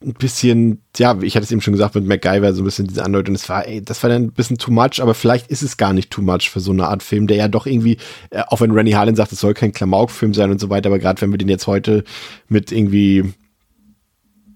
[0.00, 3.04] ein bisschen, ja, ich hatte es eben schon gesagt, mit MacGyver so ein bisschen diese
[3.04, 5.76] Andeutung, das war, ey, das war dann ein bisschen too much, aber vielleicht ist es
[5.76, 7.96] gar nicht too much für so eine Art Film, der ja doch irgendwie,
[8.30, 11.00] äh, auch wenn Rennie Harlan sagt, es soll kein Klamauk-Film sein und so weiter, aber
[11.00, 12.04] gerade wenn wir den jetzt heute
[12.48, 13.34] mit irgendwie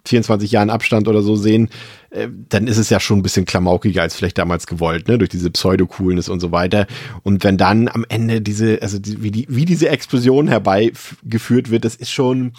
[0.06, 1.70] 24 Jahren Abstand oder so sehen,
[2.10, 5.30] äh, dann ist es ja schon ein bisschen klamaukiger als vielleicht damals gewollt, ne, durch
[5.30, 6.86] diese Pseudo-Coolness und so weiter.
[7.24, 11.84] Und wenn dann am Ende diese, also die, wie, die, wie diese Explosion herbeigeführt wird,
[11.84, 12.52] das ist schon,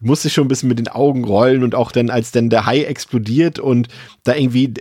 [0.00, 2.66] musste ich schon ein bisschen mit den Augen rollen und auch dann, als dann der
[2.66, 3.88] Hai explodiert und
[4.24, 4.74] da irgendwie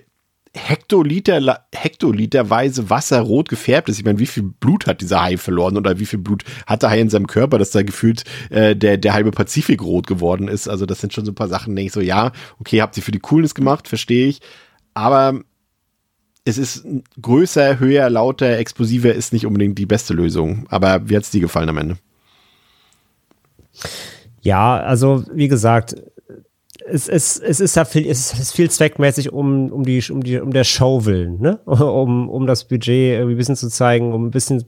[0.56, 4.00] Hektoliter, Hektoliterweise Wasser rot gefärbt ist.
[4.00, 6.90] Ich meine, wie viel Blut hat dieser Hai verloren oder wie viel Blut hat der
[6.90, 10.68] Hai in seinem Körper, dass da gefühlt äh, der, der halbe Pazifik rot geworden ist.
[10.68, 13.04] Also das sind schon so ein paar Sachen, denke ich so, ja, okay, habt ihr
[13.04, 14.40] für die Coolness gemacht, verstehe ich.
[14.94, 15.42] Aber
[16.46, 16.86] es ist
[17.22, 20.68] größer, höher, lauter, explosiver ist nicht unbedingt die beste Lösung.
[20.70, 21.98] Aber wie hat es dir gefallen am Ende?
[24.46, 25.96] Ja, also wie gesagt,
[26.88, 30.40] es, es, es ist ja viel, es ist viel zweckmäßig um, um, die, um, die,
[30.40, 31.58] um der Show willen, ne?
[31.66, 34.64] um, um das Budget irgendwie ein bisschen zu zeigen, um ein bisschen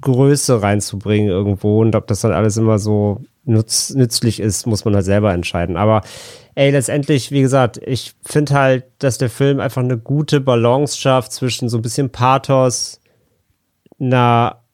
[0.00, 4.96] Größe reinzubringen irgendwo und ob das dann alles immer so nutz, nützlich ist, muss man
[4.96, 5.76] halt selber entscheiden.
[5.76, 6.00] Aber
[6.56, 11.30] ey, letztendlich, wie gesagt, ich finde halt, dass der Film einfach eine gute Balance schafft
[11.30, 13.00] zwischen so ein bisschen Pathos,
[14.00, 14.64] einer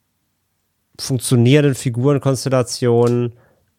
[0.98, 3.34] funktionierenden Figurenkonstellation,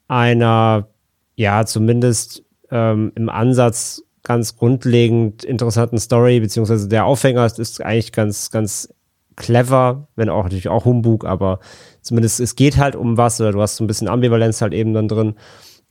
[0.07, 0.87] einer,
[1.35, 8.49] ja, zumindest ähm, im Ansatz ganz grundlegend interessanten Story, beziehungsweise der Aufhänger ist eigentlich ganz,
[8.49, 8.93] ganz
[9.35, 11.59] clever, wenn auch natürlich auch Humbug, aber
[12.01, 14.93] zumindest es geht halt um was oder du hast so ein bisschen Ambivalenz halt eben
[14.93, 15.35] dann drin,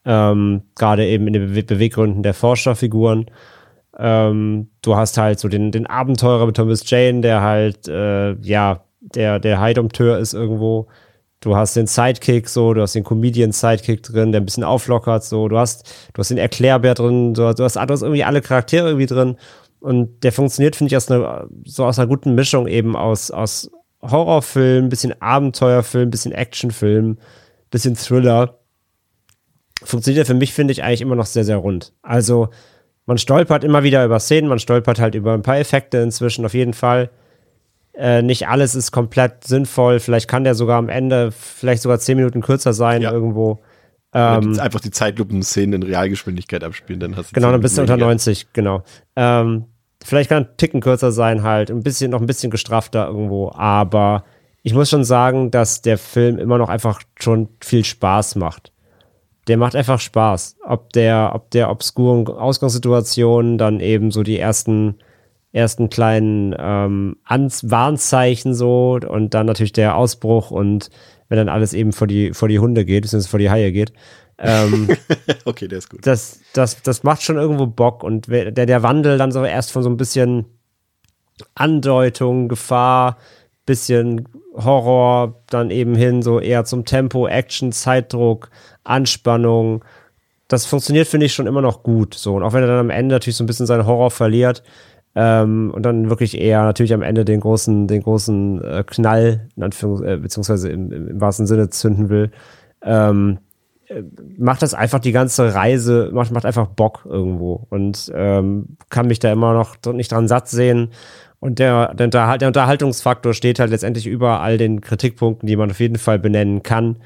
[0.05, 3.27] ähm, gerade eben in den Be Beweggründen der Forscherfiguren.
[3.97, 8.85] Ähm, du hast halt so den, den Abenteurer mit Thomas Jane, der halt, äh, ja,
[9.01, 10.89] der, der Heidomteur ist irgendwo,
[11.45, 15.47] Du hast den Sidekick so, du hast den Comedian-Sidekick drin, der ein bisschen auflockert so.
[15.49, 18.89] Du hast, du hast den Erklärbär drin, du, du hast, du hast irgendwie alle Charaktere
[18.89, 19.37] irgendwie drin.
[19.81, 23.71] Und der funktioniert, finde ich, aus einer, so aus einer guten Mischung eben aus, aus
[24.01, 27.19] Horrorfilm, bisschen Abenteuerfilm, bisschen Actionfilm,
[27.71, 28.61] bisschen Thriller.
[29.83, 31.93] Funktioniert für mich, finde ich, eigentlich immer noch sehr, sehr rund.
[32.01, 32.49] Also,
[33.05, 36.55] man stolpert immer wieder über Szenen, man stolpert halt über ein paar Effekte inzwischen auf
[36.55, 37.11] jeden Fall.
[37.97, 40.01] Äh, nicht alles ist komplett sinnvoll.
[40.01, 43.13] Vielleicht kann der sogar am Ende vielleicht sogar zehn Minuten kürzer sein ja.
[43.13, 43.61] irgendwo.
[44.13, 47.97] Ähm, einfach die Zeitlupen-Szenen in Realgeschwindigkeit abspielen, dann hast du Genau, dann bist du unter
[47.97, 48.85] 90, genau.
[49.17, 49.65] Ähm,
[50.05, 54.25] vielleicht kann ein Ticken kürzer sein, halt, ein bisschen, noch ein bisschen gestrafter irgendwo, aber
[54.63, 58.73] ich muss schon sagen, dass der Film immer noch einfach schon viel Spaß macht.
[59.49, 60.57] Der macht einfach Spaß.
[60.65, 64.97] Ob der, ob der obskuren Ausgangssituationen dann eben so die ersten
[65.55, 70.91] ersten kleinen ähm, Ans Warnzeichen so und dann natürlich der Ausbruch und
[71.29, 73.93] wenn dann alles eben vor die, vor die Hunde geht, beziehungsweise vor die Haie geht.
[74.37, 74.89] Ähm,
[75.45, 76.05] okay, der ist gut.
[76.05, 79.85] Das, das, das macht schon irgendwo Bock und der, der Wandel dann so erst von
[79.85, 80.45] so ein bisschen
[81.55, 83.17] Andeutung, Gefahr,
[83.65, 88.51] bisschen Horror, dann eben hin so eher zum Tempo, Action, Zeitdruck,
[88.83, 89.85] Anspannung.
[90.49, 92.15] Das funktioniert, finde ich, schon immer noch gut.
[92.15, 92.35] So.
[92.35, 94.65] Und auch wenn er dann am Ende natürlich so ein bisschen seinen Horror verliert
[95.15, 99.63] ähm, und dann wirklich eher natürlich am Ende den großen, den großen äh, Knall, in
[99.63, 102.31] Anführungs äh, beziehungsweise im, im, wahrsten Sinne zünden will,
[102.83, 103.39] ähm,
[103.87, 104.03] äh,
[104.39, 109.21] macht das einfach die ganze Reise, macht, macht einfach Bock irgendwo und ähm, kann mich
[109.21, 110.91] da immer noch nicht dran satt sehen.
[111.39, 115.79] Und der, der, der Unterhaltungsfaktor steht halt letztendlich über all den Kritikpunkten, die man auf
[115.79, 116.97] jeden Fall benennen kann.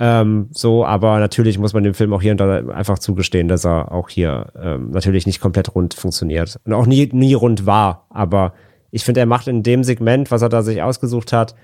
[0.00, 3.64] Ähm, so, aber natürlich muss man dem Film auch hier und da einfach zugestehen, dass
[3.64, 6.58] er auch hier ähm, natürlich nicht komplett rund funktioniert.
[6.64, 8.06] Und auch nie, nie rund war.
[8.10, 8.54] Aber
[8.90, 11.54] ich finde, er macht in dem Segment, was er da sich ausgesucht hat,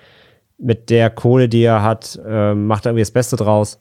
[0.58, 3.80] mit der Kohle, die er hat, ähm, macht er irgendwie das Beste draus.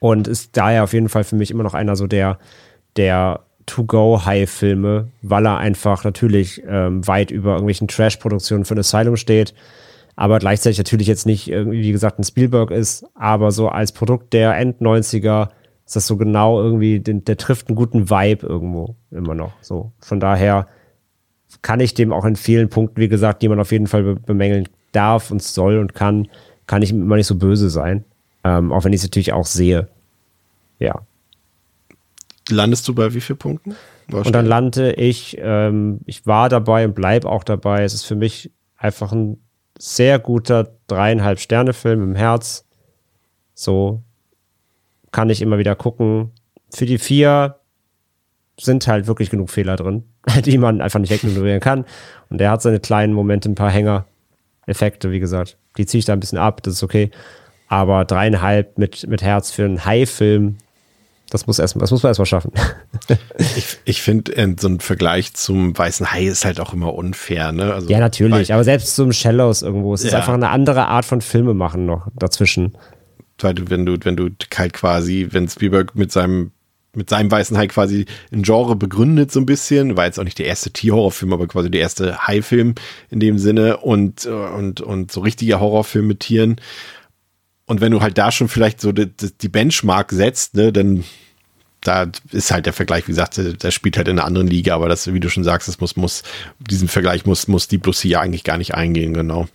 [0.00, 2.38] Und ist daher auf jeden Fall für mich immer noch einer so der,
[2.96, 9.54] der To-Go-High-Filme, weil er einfach natürlich ähm, weit über irgendwelchen Trash-Produktionen für Asylum steht,
[10.18, 14.32] aber gleichzeitig natürlich jetzt nicht irgendwie, wie gesagt, ein Spielberg ist, aber so als Produkt
[14.32, 15.50] der End-90er
[15.86, 19.52] ist das so genau irgendwie, der, trifft einen guten Vibe irgendwo immer noch.
[19.60, 20.66] So, von daher
[21.62, 24.68] kann ich dem auch in vielen Punkten, wie gesagt, die man auf jeden Fall bemängeln
[24.90, 26.26] darf und soll und kann,
[26.66, 28.04] kann ich immer nicht so böse sein.
[28.42, 29.86] Ähm, auch wenn ich es natürlich auch sehe.
[30.80, 31.00] Ja
[32.50, 33.76] landest du bei wie vielen Punkten?
[34.10, 37.84] Und dann lande ich, ähm, ich war dabei und bleibe auch dabei.
[37.84, 39.38] Es ist für mich einfach ein
[39.78, 42.66] sehr guter dreieinhalb Sterne Film im Herz.
[43.54, 44.02] So
[45.12, 46.32] kann ich immer wieder gucken.
[46.70, 47.56] Für die vier
[48.60, 50.04] sind halt wirklich genug Fehler drin,
[50.44, 51.84] die man einfach nicht wegignorieren kann.
[52.28, 54.04] Und der hat seine kleinen Momente, ein paar Hänger,
[54.66, 55.56] Effekte, wie gesagt.
[55.76, 57.10] Die ziehe ich da ein bisschen ab, das ist okay.
[57.68, 60.58] Aber dreieinhalb mit, mit Herz für einen High-Film
[61.30, 62.52] das muss, erst, das muss man erstmal schaffen.
[63.56, 67.52] ich ich finde, äh, so ein Vergleich zum Weißen Hai ist halt auch immer unfair.
[67.52, 67.74] Ne?
[67.74, 68.52] Also, ja, natürlich.
[68.52, 69.94] aber selbst zum Shallows irgendwo.
[69.94, 70.08] Es ja.
[70.08, 72.76] ist einfach eine andere Art von Filme machen noch dazwischen.
[73.40, 76.52] Wenn du, wenn du halt quasi, wenn Spielberg mit seinem
[76.94, 80.38] mit seinem Weißen Hai quasi ein Genre begründet so ein bisschen, war jetzt auch nicht
[80.38, 82.74] der erste Tierhorrorfilm, aber quasi der erste Hai-Film
[83.10, 86.56] in dem Sinne und, und, und so richtiger Horrorfilm mit Tieren
[87.68, 91.04] und wenn du halt da schon vielleicht so die, die Benchmark setzt, ne, dann
[91.80, 94.88] da ist halt der Vergleich, wie gesagt, der spielt halt in einer anderen Liga, aber
[94.88, 96.22] das, wie du schon sagst, das muss, muss,
[96.58, 99.46] diesen Vergleich muss, muss Deep Blue Sea eigentlich gar nicht eingehen, genau.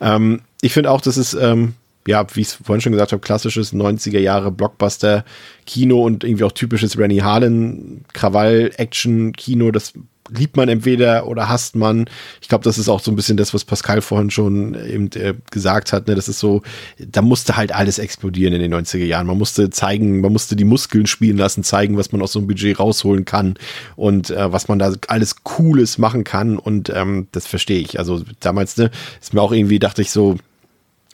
[0.00, 1.74] Ähm, ich finde auch, dass es, ähm,
[2.06, 6.52] ja, wie ich es vorhin schon gesagt habe, klassisches 90er Jahre Blockbuster-Kino und irgendwie auch
[6.52, 9.92] typisches Rennie Harlan Krawall-Action-Kino, das
[10.30, 12.06] liebt man entweder oder hasst man.
[12.40, 15.34] Ich glaube, das ist auch so ein bisschen das, was Pascal vorhin schon eben äh,
[15.50, 16.08] gesagt hat.
[16.08, 16.14] Ne?
[16.14, 16.62] Das ist so,
[16.98, 19.26] da musste halt alles explodieren in den 90er Jahren.
[19.26, 22.48] Man musste zeigen, man musste die Muskeln spielen lassen, zeigen, was man aus so einem
[22.48, 23.54] Budget rausholen kann
[23.96, 26.58] und äh, was man da alles Cooles machen kann.
[26.58, 27.98] Und ähm, das verstehe ich.
[27.98, 28.90] Also damals, ne,
[29.20, 30.36] ist mir auch irgendwie, dachte ich so,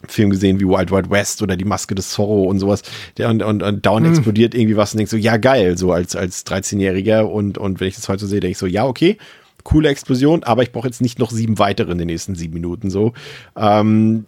[0.09, 2.83] Film gesehen wie Wild Wild West oder die Maske des Zorro und sowas.
[3.19, 4.15] Der und, und, und dauernd hm.
[4.15, 7.23] explodiert irgendwie was und denkst so, ja geil, so als, als 13-Jähriger.
[7.23, 9.19] Und, und wenn ich das heute so sehe, denke ich so, ja, okay,
[9.65, 12.91] coole Explosion, aber ich brauche jetzt nicht noch sieben weitere in den nächsten sieben Minuten
[12.91, 13.13] so.
[13.57, 14.27] Ähm,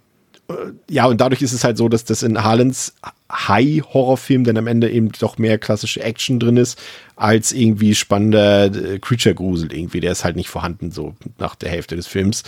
[0.48, 0.52] äh,
[0.90, 2.94] ja, und dadurch ist es halt so, dass das in Harlens
[3.32, 6.80] High-Horrorfilm dann am Ende eben doch mehr klassische Action drin ist,
[7.16, 10.00] als irgendwie spannender äh, Creature-Grusel irgendwie.
[10.00, 12.42] Der ist halt nicht vorhanden, so nach der Hälfte des Films.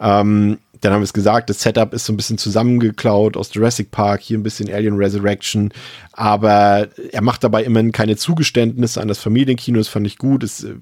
[0.00, 3.90] Ähm, dann haben wir es gesagt, das Setup ist so ein bisschen zusammengeklaut aus Jurassic
[3.90, 5.72] Park, hier ein bisschen Alien Resurrection,
[6.12, 10.42] aber er macht dabei immerhin keine Zugeständnisse an das Familienkino, das fand ich gut.
[10.42, 10.74] Es äh,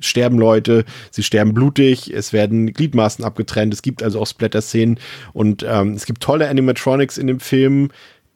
[0.00, 4.98] sterben Leute, sie sterben blutig, es werden Gliedmaßen abgetrennt, es gibt also auch Splatter-Szenen
[5.32, 7.90] und ähm, es gibt tolle Animatronics in dem Film,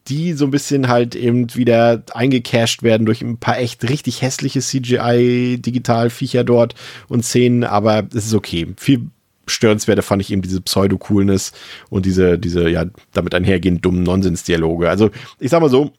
[0.08, 4.60] die so ein bisschen halt eben wieder eingecashed werden durch ein paar echt richtig hässliche
[4.60, 6.74] CGI-Digital-Viecher dort
[7.08, 8.66] und Szenen, aber es ist okay.
[8.76, 9.10] Viel
[9.48, 11.52] störenswerter fand ich eben diese Pseudo-Coolness
[11.90, 14.88] und diese, diese, ja, damit einhergehend dummen Nonsens-Dialoge.
[14.88, 15.92] Also, ich sag mal so,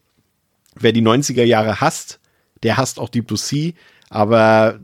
[0.75, 2.19] wer die 90er Jahre hasst,
[2.63, 3.71] der hasst auch Deep Blue Sea,
[4.09, 4.79] aber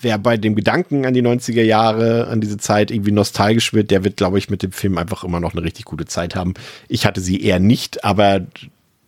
[0.00, 4.04] wer bei dem Gedanken an die 90er Jahre, an diese Zeit irgendwie nostalgisch wird, der
[4.04, 6.54] wird, glaube ich, mit dem Film einfach immer noch eine richtig gute Zeit haben.
[6.88, 8.46] Ich hatte sie eher nicht, aber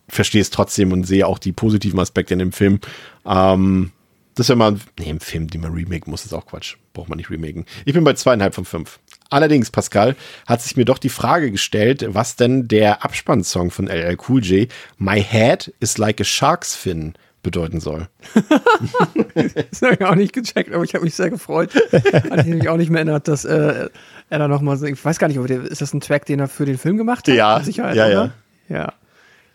[0.09, 2.81] verstehe es trotzdem und sehe auch die positiven Aspekte in dem Film.
[3.25, 3.93] Ähm,
[4.41, 6.77] das ist ja mal, nee, ein Film, den man remaken muss, ist auch Quatsch.
[6.95, 7.67] Braucht man nicht remaken.
[7.85, 8.99] Ich bin bei zweieinhalb von fünf.
[9.29, 14.17] Allerdings, Pascal, hat sich mir doch die Frage gestellt, was denn der Abspannsong von LL
[14.27, 17.13] Cool J, My Head is Like a Shark's Fin,
[17.43, 18.09] bedeuten soll.
[19.35, 21.75] das habe ich auch nicht gecheckt, aber ich habe mich sehr gefreut.
[21.75, 23.91] Hatte ich mich auch nicht mehr erinnert, dass äh,
[24.31, 26.41] er da nochmal so, ich weiß gar nicht, ob der, ist das ein Track, den
[26.41, 27.35] er für den Film gemacht hat?
[27.35, 28.15] Ja, Sicherheit, ja, oder?
[28.15, 28.33] ja.
[28.71, 28.93] Ja,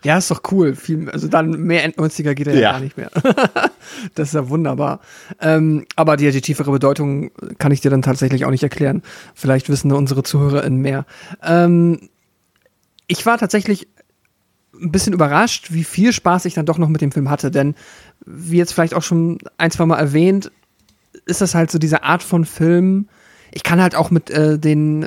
[0.04, 0.74] ist doch cool.
[0.74, 2.60] Viel, also dann mehr End-90er geht er ja.
[2.60, 2.72] Ja.
[2.72, 3.10] gar nicht mehr.
[4.14, 5.00] das ist ja wunderbar.
[5.40, 9.02] Ähm, aber die, die tiefere Bedeutung kann ich dir dann tatsächlich auch nicht erklären.
[9.34, 11.06] Vielleicht wissen unsere ZuhörerInnen mehr.
[11.42, 12.08] Ähm,
[13.06, 13.88] ich war tatsächlich
[14.80, 17.50] ein bisschen überrascht, wie viel Spaß ich dann doch noch mit dem Film hatte.
[17.50, 17.74] Denn,
[18.24, 20.50] wie jetzt vielleicht auch schon ein, zwei Mal erwähnt,
[21.24, 23.08] ist das halt so diese Art von Film.
[23.52, 25.06] Ich kann halt auch mit äh, den, äh,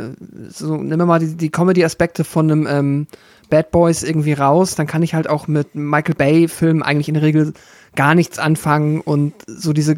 [0.49, 3.07] so, nehmen wir mal die, die Comedy-Aspekte von einem ähm,
[3.49, 7.23] Bad Boys irgendwie raus, dann kann ich halt auch mit Michael Bay-Filmen eigentlich in der
[7.23, 7.53] Regel
[7.95, 9.97] gar nichts anfangen und so diese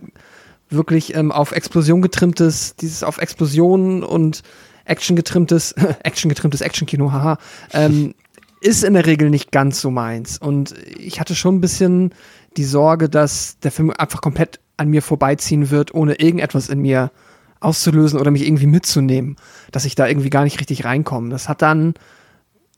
[0.69, 4.41] wirklich ähm, auf Explosion getrimmtes, dieses auf Explosionen und
[4.85, 5.73] Action getrimmtes,
[6.03, 7.37] Action getrimmtes Action-Kino, haha,
[7.73, 8.15] ähm,
[8.61, 10.37] ist in der Regel nicht ganz so meins.
[10.37, 12.13] Und ich hatte schon ein bisschen
[12.57, 17.11] die Sorge, dass der Film einfach komplett an mir vorbeiziehen wird, ohne irgendetwas in mir
[17.59, 19.35] auszulösen oder mich irgendwie mitzunehmen,
[19.71, 21.29] dass ich da irgendwie gar nicht richtig reinkomme.
[21.29, 21.93] Das hat dann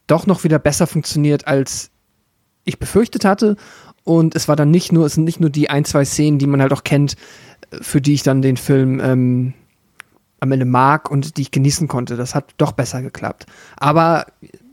[0.07, 1.91] doch noch wieder besser funktioniert, als
[2.65, 3.55] ich befürchtet hatte.
[4.03, 6.47] Und es war dann nicht nur, es sind nicht nur die ein, zwei Szenen, die
[6.47, 7.15] man halt auch kennt,
[7.81, 9.53] für die ich dann den Film ähm,
[10.39, 12.17] am Ende mag und die ich genießen konnte.
[12.17, 13.45] Das hat doch besser geklappt.
[13.77, 14.25] Aber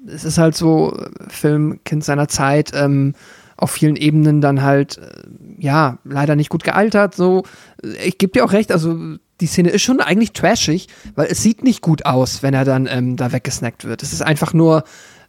[0.06, 0.96] es ist halt so,
[1.28, 3.14] Film, Kind seiner Zeit, ähm,
[3.56, 5.22] auf vielen Ebenen dann halt, äh,
[5.58, 7.14] ja, leider nicht gut gealtert.
[7.14, 7.44] So,
[8.04, 8.98] ich gebe dir auch recht, also
[9.40, 12.86] die Szene ist schon eigentlich trashig, weil es sieht nicht gut aus, wenn er dann
[12.90, 14.02] ähm, da weggesnackt wird.
[14.02, 14.84] Es ist einfach nur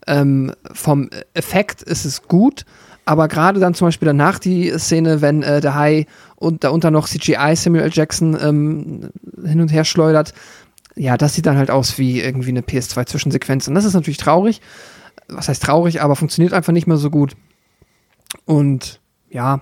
[0.07, 2.65] ähm, vom Effekt ist es gut,
[3.05, 6.05] aber gerade dann zum Beispiel danach die Szene, wenn äh, der Hai
[6.35, 7.91] und darunter noch CGI Samuel L.
[7.91, 9.09] Jackson ähm,
[9.43, 10.33] hin und her schleudert,
[10.95, 13.67] ja, das sieht dann halt aus wie irgendwie eine PS2-Zwischensequenz.
[13.67, 14.61] Und das ist natürlich traurig.
[15.27, 17.35] Was heißt traurig, aber funktioniert einfach nicht mehr so gut.
[18.45, 18.99] Und
[19.29, 19.61] ja,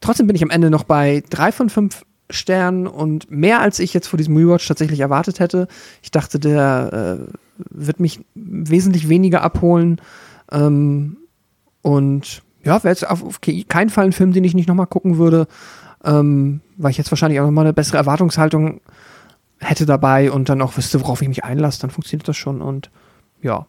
[0.00, 3.94] trotzdem bin ich am Ende noch bei drei von fünf Sternen und mehr als ich
[3.94, 5.68] jetzt vor diesem Rewatch tatsächlich erwartet hätte.
[6.02, 7.32] Ich dachte, der äh,
[7.70, 10.00] wird mich wesentlich weniger abholen.
[10.50, 11.18] Ähm,
[11.82, 15.18] und ja, wäre jetzt auf, auf keinen Fall ein Film, den ich nicht nochmal gucken
[15.18, 15.46] würde,
[16.04, 18.80] ähm, weil ich jetzt wahrscheinlich auch nochmal eine bessere Erwartungshaltung
[19.58, 22.60] hätte dabei und dann auch wüsste, worauf ich mich einlasse, dann funktioniert das schon.
[22.60, 22.90] Und
[23.40, 23.66] ja,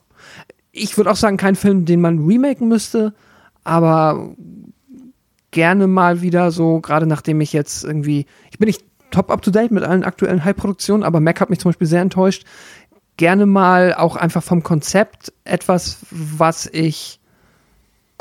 [0.72, 3.14] ich würde auch sagen, kein Film, den man remaken müsste,
[3.64, 4.32] aber
[5.58, 9.50] gerne mal wieder so, gerade nachdem ich jetzt irgendwie, ich bin nicht top up to
[9.50, 12.46] date mit allen aktuellen High-Produktionen, aber Mac hat mich zum Beispiel sehr enttäuscht.
[13.18, 17.20] Gerne mal auch einfach vom Konzept etwas, was ich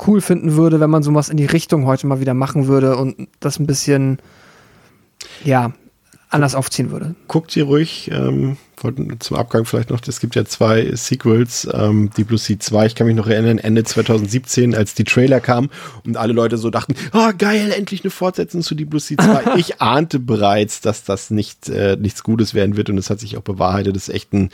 [0.07, 3.29] cool finden würde, wenn man sowas in die Richtung heute mal wieder machen würde und
[3.39, 4.17] das ein bisschen,
[5.45, 5.75] ja,
[6.31, 7.17] anders aufziehen würde.
[7.29, 12.11] Guckt ihr ruhig, ähm, wollten zum Abgang vielleicht noch, es gibt ja zwei Sequels, ähm,
[12.17, 15.71] Deep Blue Sea 2, ich kann mich noch erinnern, Ende 2017, als die Trailer kamen
[16.05, 19.55] und alle Leute so dachten, oh geil, endlich eine Fortsetzung zu Deep Blue Sea 2.
[19.57, 23.37] ich ahnte bereits, dass das nicht, äh, nichts Gutes werden wird und es hat sich
[23.37, 24.51] auch bewahrheitet, das ist echt ein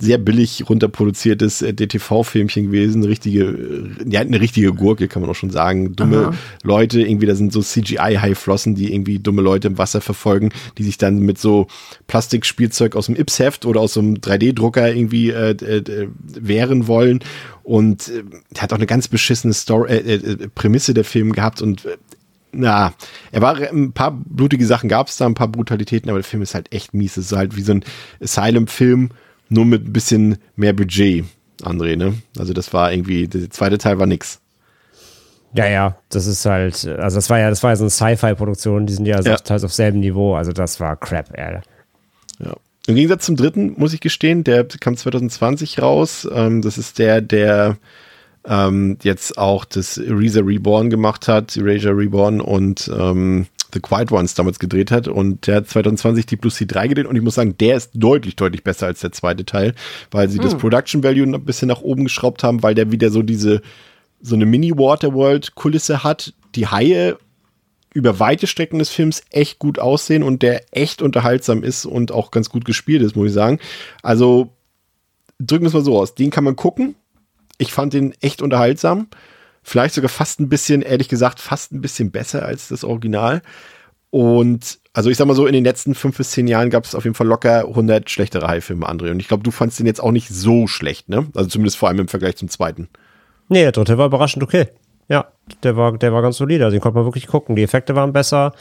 [0.00, 5.34] sehr billig runterproduziertes äh, DTV-Filmchen gewesen, richtige, äh, ja, eine richtige Gurke, kann man auch
[5.36, 5.94] schon sagen.
[5.94, 6.34] Dumme Aha.
[6.62, 10.98] Leute, irgendwie, da sind so CGI-Haiflossen, die irgendwie dumme Leute im Wasser verfolgen, die sich
[10.98, 11.68] dann mit so
[12.06, 17.20] Plastikspielzeug aus dem Ips-Heft oder aus so einem 3D-Drucker irgendwie äh, äh, wehren wollen.
[17.62, 21.62] Und äh, der hat auch eine ganz beschissene Story, äh, äh, Prämisse der Film gehabt
[21.62, 21.96] und äh,
[22.52, 22.92] na,
[23.30, 26.42] er war ein paar blutige Sachen gab es da, ein paar Brutalitäten, aber der Film
[26.42, 27.16] ist halt echt mies.
[27.16, 27.84] Es ist halt wie so ein
[28.20, 29.10] Asylum-Film,
[29.52, 31.24] nur mit ein bisschen mehr Budget,
[31.62, 32.14] André, ne?
[32.38, 34.40] Also das war irgendwie, der zweite Teil war nix.
[35.54, 38.86] Ja, ja, das ist halt, also das war ja, das war ja so eine Sci-Fi-Produktion,
[38.86, 39.36] die sind ja, Ja.
[39.36, 41.60] teils auf selben Niveau, also das war Crap, ey.
[42.42, 42.54] Ja.
[42.86, 46.26] Im Gegensatz zum dritten, muss ich gestehen, der kam 2020 raus.
[46.32, 47.76] Ähm, das ist der, der
[48.44, 54.34] ähm, jetzt auch das Eraser Reborn gemacht hat, Erasure Reborn und ähm, The Quiet Ones
[54.34, 55.08] damals gedreht hat.
[55.08, 58.36] Und der hat 2020 die Plus C3 gedreht und ich muss sagen, der ist deutlich,
[58.36, 59.74] deutlich besser als der zweite Teil,
[60.10, 63.22] weil sie das Production Value ein bisschen nach oben geschraubt haben, weil der wieder so
[63.22, 63.62] diese,
[64.20, 66.34] so eine Mini-Waterworld-Kulisse hat.
[66.54, 67.16] Die Haie
[67.94, 72.30] über weite Strecken des Films echt gut aussehen und der echt unterhaltsam ist und auch
[72.30, 73.58] ganz gut gespielt ist, muss ich sagen.
[74.02, 74.50] Also
[75.38, 76.14] drücken wir es mal so aus.
[76.14, 76.94] Den kann man gucken.
[77.58, 79.08] Ich fand den echt unterhaltsam.
[79.62, 83.42] Vielleicht sogar fast ein bisschen, ehrlich gesagt, fast ein bisschen besser als das Original.
[84.10, 86.94] Und also ich sag mal so, in den letzten fünf bis zehn Jahren gab es
[86.94, 89.10] auf jeden Fall locker 100 schlechtere Haifilme, André.
[89.10, 91.26] Und ich glaube, du fandst den jetzt auch nicht so schlecht, ne?
[91.34, 92.88] Also zumindest vor allem im Vergleich zum zweiten.
[93.48, 94.68] Nee, der dritte war überraschend okay.
[95.08, 95.26] Ja,
[95.62, 96.64] der war, der war ganz solide.
[96.64, 97.56] Also den konnte man wirklich gucken.
[97.56, 98.52] Die Effekte waren besser.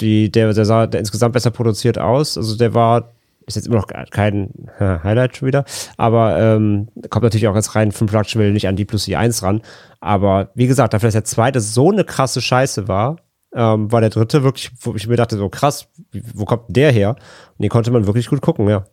[0.00, 2.36] Die, der, der sah der insgesamt besser produziert aus.
[2.36, 3.12] Also der war,
[3.50, 5.64] ist jetzt immer noch kein Highlight schon wieder,
[5.96, 9.16] aber ähm, kommt natürlich auch als rein 5 Production Value nicht an die plus die
[9.16, 9.62] 1 ran.
[10.00, 13.16] Aber wie gesagt, dafür, dass der zweite so eine krasse Scheiße war,
[13.54, 15.88] ähm, war der dritte wirklich, wo ich mir dachte, so krass,
[16.34, 17.16] wo kommt der her?
[17.58, 18.84] Und den konnte man wirklich gut gucken, ja.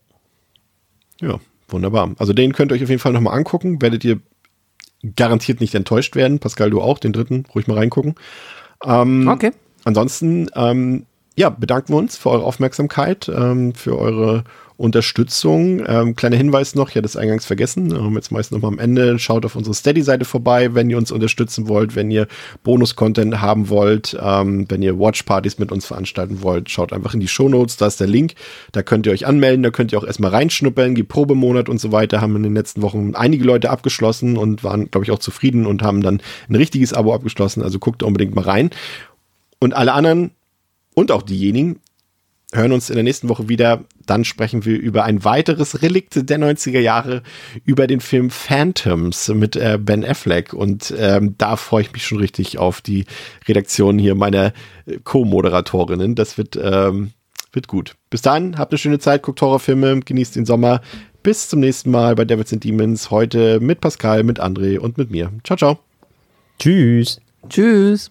[1.21, 2.11] Ja, wunderbar.
[2.17, 3.81] Also den könnt ihr euch auf jeden Fall nochmal angucken.
[3.81, 4.19] Werdet ihr
[5.15, 6.39] garantiert nicht enttäuscht werden.
[6.39, 8.15] Pascal, du auch, den dritten, ruhig mal reingucken.
[8.83, 9.51] Ähm, Okay.
[9.83, 11.05] Ansonsten, ähm,
[11.37, 14.43] ja, bedanken wir uns für eure Aufmerksamkeit, ähm, für eure
[14.75, 15.83] Unterstützung.
[15.87, 19.19] Ähm, kleiner Hinweis noch, ich hatte es eingangs vergessen, ähm, jetzt meist nochmal am Ende.
[19.19, 22.27] Schaut auf unsere Steady-Seite vorbei, wenn ihr uns unterstützen wollt, wenn ihr
[22.63, 27.27] Bonus-Content haben wollt, ähm, wenn ihr Watch-Partys mit uns veranstalten wollt, schaut einfach in die
[27.27, 28.33] Shownotes, da ist der Link.
[28.71, 31.91] Da könnt ihr euch anmelden, da könnt ihr auch erstmal reinschnuppern, die Probemonat und so
[31.91, 35.67] weiter haben in den letzten Wochen einige Leute abgeschlossen und waren, glaube ich, auch zufrieden
[35.67, 36.19] und haben dann
[36.49, 37.61] ein richtiges Abo abgeschlossen.
[37.61, 38.71] Also guckt unbedingt mal rein.
[39.59, 40.31] Und alle anderen
[40.97, 41.79] und auch diejenigen
[42.51, 43.83] hören uns in der nächsten Woche wieder.
[44.07, 47.21] Dann sprechen wir über ein weiteres Relikt der 90er Jahre,
[47.65, 50.53] über den Film Phantoms mit äh, Ben Affleck.
[50.53, 53.05] Und ähm, da freue ich mich schon richtig auf die
[53.47, 54.53] Redaktion hier meiner
[54.87, 56.15] äh, Co-Moderatorinnen.
[56.15, 57.11] Das wird, ähm,
[57.51, 57.95] wird gut.
[58.09, 60.81] Bis dahin, habt eine schöne Zeit, guckt Horrorfilme, genießt den Sommer.
[61.21, 63.11] Bis zum nächsten Mal bei Devils and Demons.
[63.11, 65.31] Heute mit Pascal, mit André und mit mir.
[65.43, 65.77] Ciao, ciao.
[66.57, 67.21] Tschüss.
[67.49, 68.09] Tschüss.